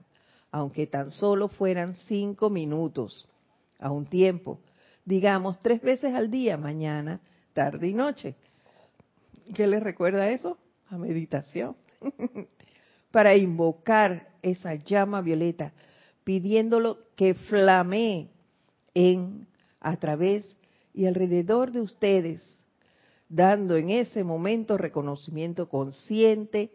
aunque 0.50 0.86
tan 0.86 1.10
solo 1.10 1.48
fueran 1.48 1.94
cinco 1.94 2.50
minutos 2.50 3.28
a 3.78 3.90
un 3.90 4.06
tiempo, 4.06 4.60
digamos 5.05 5.59
tres 5.61 5.80
veces 5.82 6.14
al 6.14 6.30
día, 6.30 6.57
mañana, 6.57 7.20
tarde 7.53 7.88
y 7.88 7.94
noche. 7.94 8.34
¿Qué 9.55 9.66
les 9.66 9.82
recuerda 9.82 10.30
eso? 10.30 10.59
A 10.88 10.98
meditación. 10.98 11.76
Para 13.11 13.36
invocar 13.36 14.28
esa 14.42 14.74
llama 14.74 15.20
violeta, 15.20 15.72
pidiéndolo 16.24 16.98
que 17.16 17.34
flamee 17.34 18.28
en, 18.94 19.46
a 19.80 19.96
través 19.96 20.57
y 20.94 21.07
alrededor 21.07 21.72
de 21.72 21.80
ustedes, 21.80 22.57
dando 23.28 23.76
en 23.76 23.90
ese 23.90 24.24
momento 24.24 24.76
reconocimiento 24.76 25.68
consciente 25.68 26.70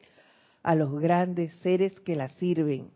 a 0.64 0.76
los 0.76 1.00
grandes 1.00 1.54
seres 1.60 2.00
que 2.00 2.16
la 2.16 2.30
sirven 2.30 2.90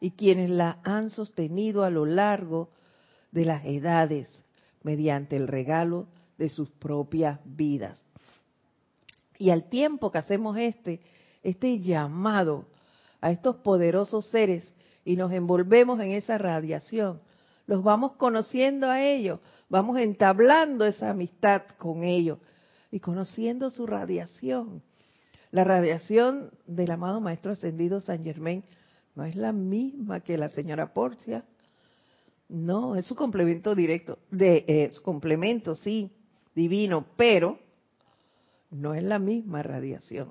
y 0.00 0.12
quienes 0.12 0.48
la 0.50 0.78
han 0.84 1.10
sostenido 1.10 1.84
a 1.84 1.90
lo 1.90 2.06
largo 2.06 2.70
de 2.70 2.78
las 3.32 3.64
edades 3.64 4.44
mediante 4.82 5.36
el 5.36 5.48
regalo 5.48 6.06
de 6.36 6.48
sus 6.48 6.70
propias 6.70 7.40
vidas. 7.44 8.04
Y 9.38 9.50
al 9.50 9.68
tiempo 9.68 10.10
que 10.10 10.18
hacemos 10.18 10.56
este, 10.56 11.00
este 11.42 11.78
llamado 11.78 12.66
a 13.20 13.30
estos 13.30 13.56
poderosos 13.56 14.28
seres 14.28 14.72
y 15.04 15.16
nos 15.16 15.32
envolvemos 15.32 16.00
en 16.00 16.12
esa 16.12 16.38
radiación, 16.38 17.20
los 17.66 17.82
vamos 17.82 18.12
conociendo 18.12 18.88
a 18.88 19.02
ellos, 19.02 19.40
vamos 19.68 19.98
entablando 19.98 20.86
esa 20.86 21.10
amistad 21.10 21.62
con 21.76 22.02
ellos 22.02 22.38
y 22.90 23.00
conociendo 23.00 23.70
su 23.70 23.86
radiación. 23.86 24.82
La 25.50 25.64
radiación 25.64 26.50
del 26.66 26.90
amado 26.90 27.20
Maestro 27.20 27.52
Ascendido 27.52 28.00
San 28.00 28.24
Germain 28.24 28.64
no 29.14 29.24
es 29.24 29.36
la 29.36 29.52
misma 29.52 30.20
que 30.20 30.38
la 30.38 30.48
señora 30.48 30.92
Porcia. 30.92 31.44
No, 32.48 32.96
es 32.96 33.04
su 33.04 33.14
complemento 33.14 33.74
directo, 33.74 34.18
de 34.30 34.64
eh, 34.66 34.90
su 34.92 35.02
complemento, 35.02 35.74
sí, 35.74 36.10
divino, 36.54 37.06
pero 37.16 37.58
no 38.70 38.94
es 38.94 39.02
la 39.02 39.18
misma 39.18 39.62
radiación. 39.62 40.28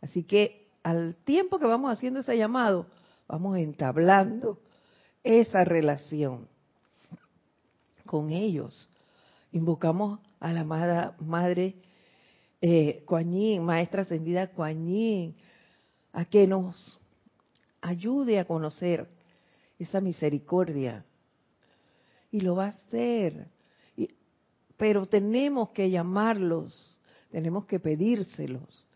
Así 0.00 0.24
que 0.24 0.68
al 0.82 1.14
tiempo 1.16 1.58
que 1.58 1.66
vamos 1.66 1.92
haciendo 1.92 2.20
ese 2.20 2.36
llamado, 2.38 2.86
vamos 3.26 3.58
entablando 3.58 4.58
esa 5.22 5.64
relación 5.64 6.48
con 8.06 8.30
ellos. 8.30 8.88
Invocamos 9.52 10.20
a 10.40 10.52
la 10.52 10.60
amada 10.60 11.16
Madre 11.20 11.74
eh, 12.60 13.04
Maestra 13.60 14.02
Ascendida 14.02 14.48
Kuan 14.48 15.34
a 16.12 16.24
que 16.24 16.46
nos 16.46 16.98
ayude 17.80 18.38
a 18.38 18.46
conocer 18.46 19.17
esa 19.78 20.00
misericordia. 20.00 21.04
Y 22.30 22.40
lo 22.40 22.56
va 22.56 22.66
a 22.66 22.68
hacer. 22.68 23.48
pero 24.76 25.06
tenemos 25.06 25.70
que 25.70 25.90
llamarlos, 25.90 26.98
tenemos 27.30 27.66
que 27.66 27.80
pedírselos. 27.80 28.86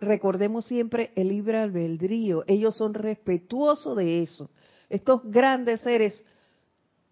Recordemos 0.00 0.66
siempre 0.66 1.10
el 1.16 1.28
libre 1.28 1.58
albedrío. 1.58 2.44
Ellos 2.46 2.76
son 2.76 2.92
respetuosos 2.92 3.96
de 3.96 4.22
eso. 4.22 4.50
Estos 4.90 5.22
grandes 5.24 5.80
seres, 5.80 6.22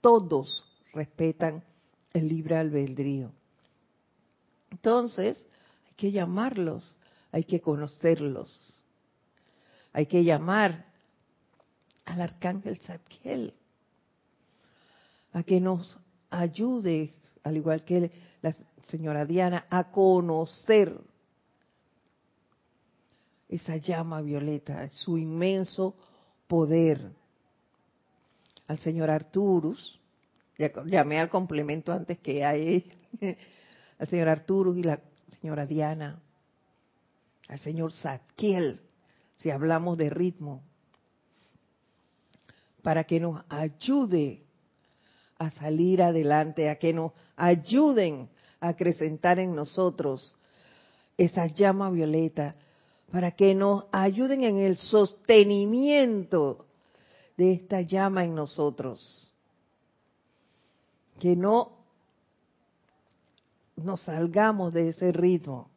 todos 0.00 0.64
respetan 0.92 1.64
el 2.12 2.28
libre 2.28 2.56
albedrío. 2.56 3.32
Entonces, 4.70 5.46
hay 5.86 5.94
que 5.96 6.12
llamarlos, 6.12 6.96
hay 7.32 7.44
que 7.44 7.60
conocerlos. 7.60 8.84
Hay 9.92 10.06
que 10.06 10.22
llamar 10.22 10.84
al 12.04 12.20
arcángel 12.20 12.80
Zadkiel 12.80 13.54
a 15.34 15.42
que 15.42 15.60
nos 15.60 15.98
ayude, 16.30 17.12
al 17.42 17.56
igual 17.56 17.84
que 17.84 18.10
la 18.40 18.54
señora 18.84 19.24
Diana, 19.24 19.66
a 19.68 19.90
conocer 19.90 20.96
esa 23.48 23.76
llama 23.76 24.22
violeta, 24.22 24.88
su 24.88 25.18
inmenso 25.18 25.94
poder. 26.46 27.12
Al 28.68 28.78
señor 28.78 29.10
Arturus, 29.10 30.00
llamé 30.86 31.18
al 31.18 31.28
complemento 31.28 31.92
antes 31.92 32.18
que 32.20 32.44
a 32.44 32.54
él, 32.54 32.84
al 33.98 34.06
señor 34.06 34.28
Arturus 34.28 34.78
y 34.78 34.84
la 34.84 35.00
señora 35.40 35.66
Diana, 35.66 36.20
al 37.48 37.58
señor 37.58 37.92
Zadkiel, 37.92 38.80
si 39.34 39.50
hablamos 39.50 39.98
de 39.98 40.10
ritmo, 40.10 40.62
para 42.84 43.04
que 43.04 43.18
nos 43.18 43.42
ayude 43.48 44.42
a 45.38 45.50
salir 45.50 46.02
adelante, 46.02 46.68
a 46.68 46.78
que 46.78 46.92
nos 46.92 47.12
ayuden 47.34 48.28
a 48.60 48.68
acrecentar 48.68 49.38
en 49.38 49.54
nosotros 49.56 50.36
esa 51.16 51.46
llama 51.46 51.88
violeta, 51.88 52.56
para 53.10 53.30
que 53.30 53.54
nos 53.54 53.86
ayuden 53.90 54.44
en 54.44 54.58
el 54.58 54.76
sostenimiento 54.76 56.66
de 57.38 57.54
esta 57.54 57.80
llama 57.80 58.22
en 58.24 58.34
nosotros. 58.34 59.32
Que 61.18 61.34
no 61.34 61.72
nos 63.76 64.02
salgamos 64.02 64.74
de 64.74 64.90
ese 64.90 65.10
ritmo. 65.10 65.70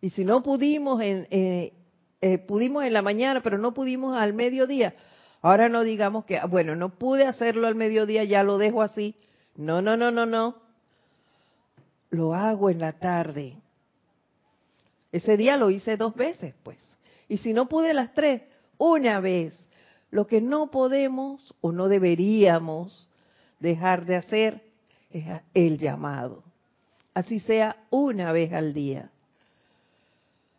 Y 0.00 0.10
si 0.10 0.24
no 0.24 0.44
pudimos 0.44 1.02
en, 1.02 1.26
eh, 1.32 1.72
eh, 2.20 2.38
pudimos 2.38 2.84
en 2.84 2.92
la 2.92 3.02
mañana, 3.02 3.42
pero 3.42 3.58
no 3.58 3.74
pudimos 3.74 4.16
al 4.16 4.32
mediodía, 4.32 4.94
ahora 5.42 5.68
no 5.68 5.82
digamos 5.82 6.24
que, 6.24 6.40
bueno, 6.48 6.76
no 6.76 6.90
pude 6.90 7.26
hacerlo 7.26 7.66
al 7.66 7.74
mediodía, 7.74 8.24
ya 8.24 8.42
lo 8.42 8.58
dejo 8.58 8.82
así. 8.82 9.14
No, 9.56 9.82
no, 9.82 9.96
no, 9.96 10.10
no, 10.10 10.26
no. 10.26 10.56
Lo 12.10 12.34
hago 12.34 12.70
en 12.70 12.80
la 12.80 12.92
tarde. 12.92 13.56
Ese 15.12 15.36
día 15.36 15.56
lo 15.56 15.70
hice 15.70 15.96
dos 15.96 16.14
veces, 16.14 16.54
pues. 16.62 16.78
Y 17.28 17.38
si 17.38 17.52
no 17.52 17.68
pude 17.68 17.94
las 17.94 18.14
tres, 18.14 18.42
una 18.78 19.20
vez. 19.20 19.66
Lo 20.10 20.26
que 20.26 20.40
no 20.40 20.70
podemos 20.70 21.54
o 21.60 21.70
no 21.72 21.88
deberíamos 21.88 23.08
dejar 23.60 24.06
de 24.06 24.16
hacer 24.16 24.62
es 25.10 25.24
el 25.54 25.78
llamado. 25.78 26.42
Así 27.14 27.38
sea 27.38 27.76
una 27.90 28.32
vez 28.32 28.52
al 28.52 28.72
día. 28.72 29.10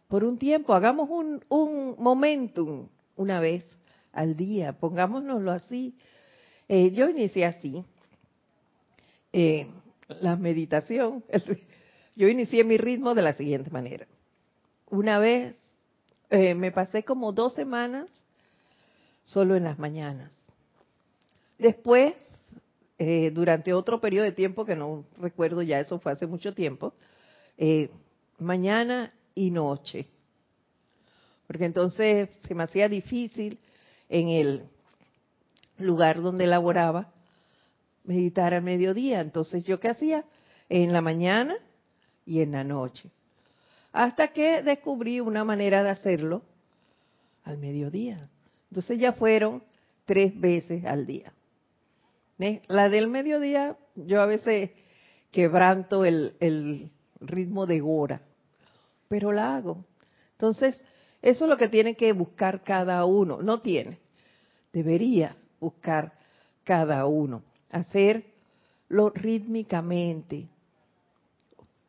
Por 0.08 0.24
un 0.24 0.38
tiempo, 0.38 0.74
hagamos 0.74 1.10
un, 1.10 1.44
un 1.50 1.96
momentum 1.98 2.88
una 3.16 3.40
vez 3.40 3.66
al 4.14 4.36
día, 4.36 4.74
pongámonoslo 4.74 5.52
así. 5.52 5.96
Eh, 6.68 6.92
yo 6.92 7.10
inicié 7.10 7.46
así. 7.46 7.84
Eh, 9.34 9.68
la 10.20 10.36
meditación, 10.36 11.24
yo 12.16 12.28
inicié 12.28 12.64
mi 12.64 12.78
ritmo 12.78 13.16
de 13.16 13.22
la 13.22 13.34
siguiente 13.34 13.70
manera 13.70 14.08
una 14.90 15.20
vez 15.20 15.56
eh, 16.30 16.54
me 16.54 16.74
pasé 16.74 17.04
como 17.04 17.32
dos 17.32 17.54
semanas 17.54 18.08
solo 19.24 19.56
en 19.56 19.64
las 19.64 19.80
mañanas. 19.80 20.34
Después, 21.58 22.16
durante 23.34 23.74
otro 23.74 24.02
periodo 24.02 24.26
de 24.26 24.32
tiempo, 24.32 24.66
que 24.66 24.76
no 24.76 25.06
recuerdo 25.18 25.62
ya, 25.62 25.80
eso 25.80 25.98
fue 26.00 26.12
hace 26.12 26.28
mucho 26.28 26.54
tiempo, 26.54 26.94
mañana 28.38 29.14
y 29.34 29.50
noche. 29.50 30.08
Porque 31.48 31.66
entonces 31.66 32.30
se 32.46 32.54
me 32.54 32.64
hacía 32.64 32.90
difícil 32.90 33.58
en 34.12 34.30
el 34.30 34.64
lugar 35.80 36.22
donde 36.22 36.46
laboraba 36.46 37.12
meditar 38.04 38.54
al 38.54 38.62
mediodía. 38.62 39.22
Entonces, 39.22 39.64
¿yo 39.64 39.80
qué 39.80 39.90
hacía? 39.90 40.24
En 40.70 40.94
la 40.94 41.02
mañana 41.02 41.56
y 42.26 42.42
en 42.42 42.52
la 42.52 42.64
noche 42.64 43.10
hasta 43.92 44.30
que 44.30 44.64
descubrí 44.64 45.20
una 45.20 45.44
manera 45.44 45.84
de 45.84 45.90
hacerlo 45.90 46.44
al 47.44 47.58
mediodía. 47.58 48.30
Entonces 48.70 49.00
ya 49.00 49.14
fueron 49.14 49.64
tres 50.06 50.40
veces 50.40 50.86
al 50.86 51.06
día. 51.06 51.34
La 52.68 52.90
del 52.90 53.08
mediodía, 53.08 53.78
yo 53.96 54.22
a 54.22 54.26
veces 54.26 54.72
quebranto 55.32 56.06
el, 56.06 56.36
el 56.40 56.90
ritmo 57.20 57.68
de 57.68 57.80
Gora, 57.82 58.22
pero 59.08 59.32
la 59.32 59.56
hago. 59.56 59.86
Entonces, 60.34 60.80
eso 61.22 61.46
es 61.46 61.50
lo 61.50 61.58
que 61.58 61.70
tiene 61.70 61.96
que 61.96 62.14
buscar 62.14 62.64
cada 62.64 63.06
uno. 63.06 63.42
No 63.42 63.62
tiene, 63.62 64.00
debería 64.74 65.38
buscar 65.60 66.14
cada 66.64 67.06
uno. 67.06 67.44
Hacerlo 67.70 69.12
rítmicamente, 69.14 70.48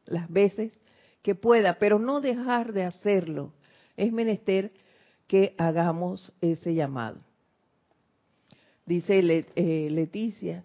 las 0.07 0.31
veces 0.31 0.79
que 1.23 1.35
pueda, 1.35 1.79
pero 1.79 1.99
no 1.99 2.21
dejar 2.21 2.73
de 2.73 2.85
hacerlo. 2.85 3.53
Es 3.97 4.13
menester 4.13 4.73
que 5.27 5.55
hagamos 5.57 6.33
ese 6.41 6.75
llamado. 6.75 7.19
Dice 8.85 9.47
eh, 9.55 9.89
Leticia. 9.91 10.65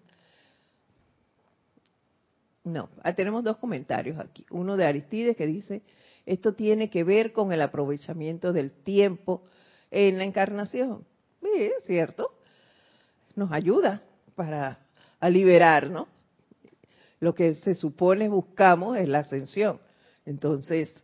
No, 2.64 2.90
ah, 3.02 3.14
tenemos 3.14 3.42
dos 3.44 3.56
comentarios 3.56 4.18
aquí. 4.18 4.44
Uno 4.50 4.76
de 4.76 4.84
Aristides 4.84 5.36
que 5.36 5.46
dice, 5.46 5.80
esto 6.28 6.52
tiene 6.52 6.90
que 6.90 7.04
ver 7.04 7.32
con 7.32 7.52
el 7.52 7.62
aprovechamiento 7.62 8.52
del 8.52 8.70
tiempo 8.70 9.42
en 9.90 10.18
la 10.18 10.24
encarnación. 10.24 11.06
Sí, 11.40 11.62
es 11.62 11.86
cierto. 11.86 12.34
Nos 13.34 13.50
ayuda 13.50 14.02
para 14.34 14.78
a 15.20 15.30
liberar, 15.30 15.90
¿no? 15.90 16.06
Lo 17.20 17.34
que 17.34 17.54
se 17.54 17.74
supone 17.74 18.28
buscamos 18.28 18.98
es 18.98 19.08
la 19.08 19.20
ascensión. 19.20 19.80
Entonces, 20.26 20.94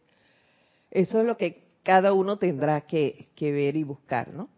eso 0.90 1.20
es 1.20 1.26
lo 1.26 1.38
que 1.38 1.64
cada 1.82 2.12
uno 2.12 2.38
tendrá 2.38 2.82
que, 2.82 3.30
ver 3.40 3.76
y 3.76 3.82
buscar, 3.82 4.32
¿no? 4.32 4.50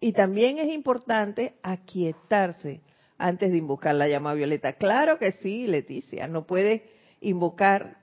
Y 0.00 0.12
también 0.12 0.58
es 0.58 0.72
importante 0.72 1.54
aquietarse 1.62 2.80
antes 3.18 3.52
de 3.52 3.58
invocar 3.58 3.94
la 3.94 4.08
llama 4.08 4.34
violeta. 4.34 4.72
Claro 4.72 5.18
que 5.18 5.32
sí, 5.32 5.68
Leticia, 5.68 6.26
no 6.26 6.44
puede 6.44 6.88
invocar 7.20 7.98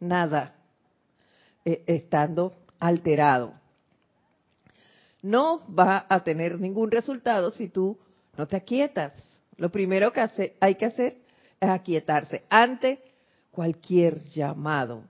nada 0.00 0.57
eh, 1.64 1.82
estando 1.86 2.56
alterado. 2.78 3.54
No 5.22 5.62
va 5.74 6.06
a 6.08 6.22
tener 6.22 6.60
ningún 6.60 6.90
resultado 6.90 7.50
si 7.50 7.68
tú 7.68 7.98
no 8.36 8.46
te 8.46 8.56
aquietas. 8.56 9.12
Lo 9.56 9.70
primero 9.70 10.12
que 10.12 10.54
hay 10.60 10.74
que 10.76 10.86
hacer 10.86 11.16
es 11.60 11.68
aquietarse 11.68 12.44
ante 12.48 13.02
cualquier 13.50 14.22
llamado. 14.28 15.02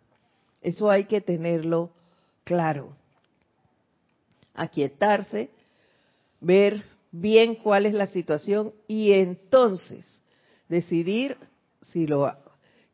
Eso 0.63 0.91
hay 0.91 1.05
que 1.05 1.21
tenerlo 1.21 1.91
claro. 2.45 2.97
Aquietarse, 4.55 5.51
ver 6.41 6.85
bien 7.13 7.55
cuál 7.57 7.87
es 7.87 7.95
la 7.95 8.07
situación 8.07 8.73
y 8.87 9.13
entonces 9.13 10.21
decidir 10.69 11.37
si 11.83 12.07
lo 12.07 12.33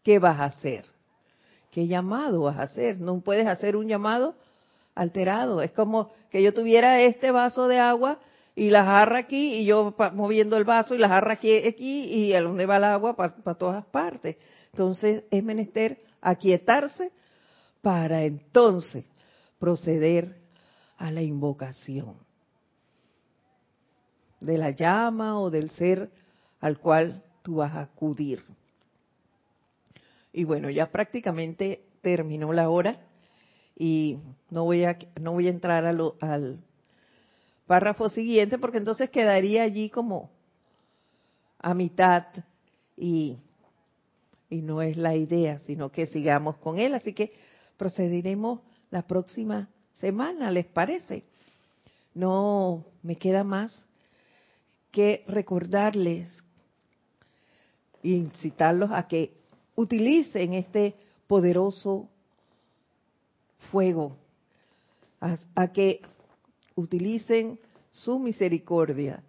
qué 0.02 0.18
vas 0.18 0.40
a 0.40 0.44
hacer. 0.44 0.93
¿Qué 1.75 1.89
llamado 1.89 2.43
vas 2.43 2.57
a 2.57 2.62
hacer? 2.62 3.01
No 3.01 3.18
puedes 3.18 3.49
hacer 3.49 3.75
un 3.75 3.89
llamado 3.89 4.37
alterado. 4.95 5.61
Es 5.61 5.72
como 5.72 6.12
que 6.31 6.41
yo 6.41 6.55
tuviera 6.55 7.01
este 7.01 7.33
vaso 7.33 7.66
de 7.66 7.81
agua 7.81 8.20
y 8.55 8.70
la 8.70 8.85
jarra 8.85 9.18
aquí 9.18 9.55
y 9.55 9.64
yo 9.64 9.93
moviendo 10.12 10.57
el 10.57 10.62
vaso 10.62 10.95
y 10.95 10.99
la 10.99 11.09
jarra 11.09 11.33
aquí, 11.33 11.53
aquí 11.53 12.05
y 12.05 12.33
a 12.33 12.43
dónde 12.43 12.66
va 12.66 12.77
el 12.77 12.85
agua 12.85 13.16
para 13.16 13.55
todas 13.57 13.85
partes. 13.87 14.37
Entonces 14.70 15.25
es 15.33 15.43
menester 15.43 15.99
aquietarse 16.20 17.11
para 17.83 18.22
entonces 18.22 19.05
proceder 19.59 20.37
a 20.97 21.11
la 21.11 21.22
invocación 21.22 22.14
de 24.39 24.59
la 24.59 24.70
llama 24.70 25.41
o 25.41 25.51
del 25.51 25.70
ser 25.70 26.09
al 26.61 26.79
cual 26.79 27.25
tú 27.43 27.57
vas 27.57 27.75
a 27.75 27.81
acudir. 27.81 28.45
Y 30.37 30.43
bueno, 30.43 30.68
ya 30.68 30.91
prácticamente 30.91 31.85
terminó 32.03 32.53
la 32.53 32.68
hora 32.68 32.99
y 33.76 34.18
no 34.51 34.64
voy 34.64 34.82
a, 34.82 34.99
no 35.20 35.32
voy 35.32 35.47
a 35.47 35.51
entrar 35.51 35.87
al 35.87 36.59
párrafo 37.68 38.09
siguiente 38.09 38.59
porque 38.59 38.78
entonces 38.78 39.11
quedaría 39.11 39.62
allí 39.62 39.91
como 39.91 40.32
a 41.61 41.72
mitad 41.72 42.26
y, 42.97 43.39
y 44.51 44.61
no 44.61 44.82
es 44.82 44.97
la 44.97 45.14
idea, 45.14 45.61
sino 45.61 45.93
que 45.93 46.09
sigamos 46.09 46.57
con 46.57 46.80
él. 46.80 46.95
Así 46.95 47.12
que 47.12 47.32
procederemos 47.76 48.59
la 48.91 49.03
próxima 49.03 49.68
semana, 49.93 50.51
¿les 50.51 50.66
parece? 50.66 51.22
No 52.12 52.85
me 53.05 53.14
queda 53.14 53.45
más 53.45 53.87
que 54.91 55.24
recordarles 55.28 56.28
e 58.03 58.09
incitarlos 58.09 58.91
a 58.93 59.07
que 59.07 59.43
utilicen 59.75 60.55
este 60.55 60.95
poderoso 61.27 62.09
fuego, 63.70 64.16
a, 65.20 65.68
que 65.72 66.03
utilicen 66.75 67.59
su 67.91 68.18
misericordia. 68.18 69.22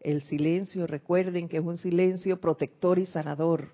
El 0.00 0.22
silencio, 0.22 0.86
recuerden 0.86 1.48
que 1.48 1.58
es 1.58 1.64
un 1.64 1.78
silencio 1.78 2.40
protector 2.40 2.98
y 2.98 3.06
sanador, 3.06 3.70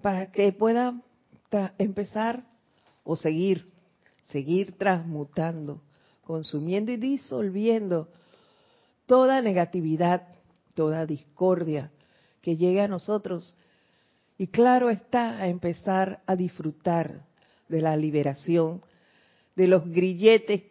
para 0.00 0.30
que 0.32 0.52
puedan 0.52 1.02
empezar 1.78 2.44
o 3.04 3.16
seguir, 3.16 3.70
seguir 4.22 4.72
transmutando, 4.72 5.82
consumiendo 6.24 6.92
y 6.92 6.96
disolviendo 6.96 8.08
toda 9.06 9.40
negatividad, 9.40 10.26
toda 10.74 11.06
discordia 11.06 11.90
que 12.42 12.56
llegue 12.56 12.80
a 12.80 12.88
nosotros. 12.88 13.56
Y 14.38 14.48
claro 14.48 14.90
está, 14.90 15.38
a 15.38 15.48
empezar 15.48 16.20
a 16.26 16.36
disfrutar 16.36 17.24
de 17.68 17.80
la 17.80 17.96
liberación, 17.96 18.82
de 19.54 19.66
los 19.66 19.88
grilletes 19.88 20.62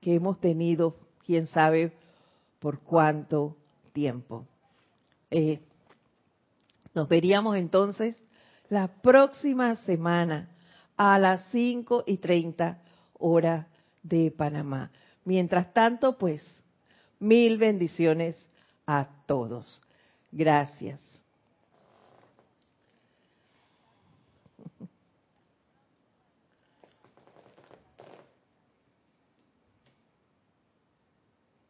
que 0.00 0.14
hemos 0.14 0.40
tenido, 0.40 0.96
quién 1.24 1.46
sabe 1.46 1.92
por 2.58 2.80
cuánto 2.80 3.56
tiempo. 3.92 4.46
Eh, 5.30 5.60
nos 6.94 7.08
veríamos 7.08 7.56
entonces 7.56 8.22
la 8.68 8.88
próxima 8.88 9.76
semana 9.76 10.50
a 10.96 11.18
las 11.18 11.48
5 11.50 12.04
y 12.06 12.18
30 12.18 12.82
hora 13.14 13.68
de 14.02 14.30
Panamá. 14.30 14.90
Mientras 15.24 15.72
tanto, 15.72 16.18
pues 16.18 16.42
Mil 17.20 17.58
bendiciones 17.58 18.36
a 18.86 19.08
todos. 19.26 19.80
Gracias. 20.30 21.00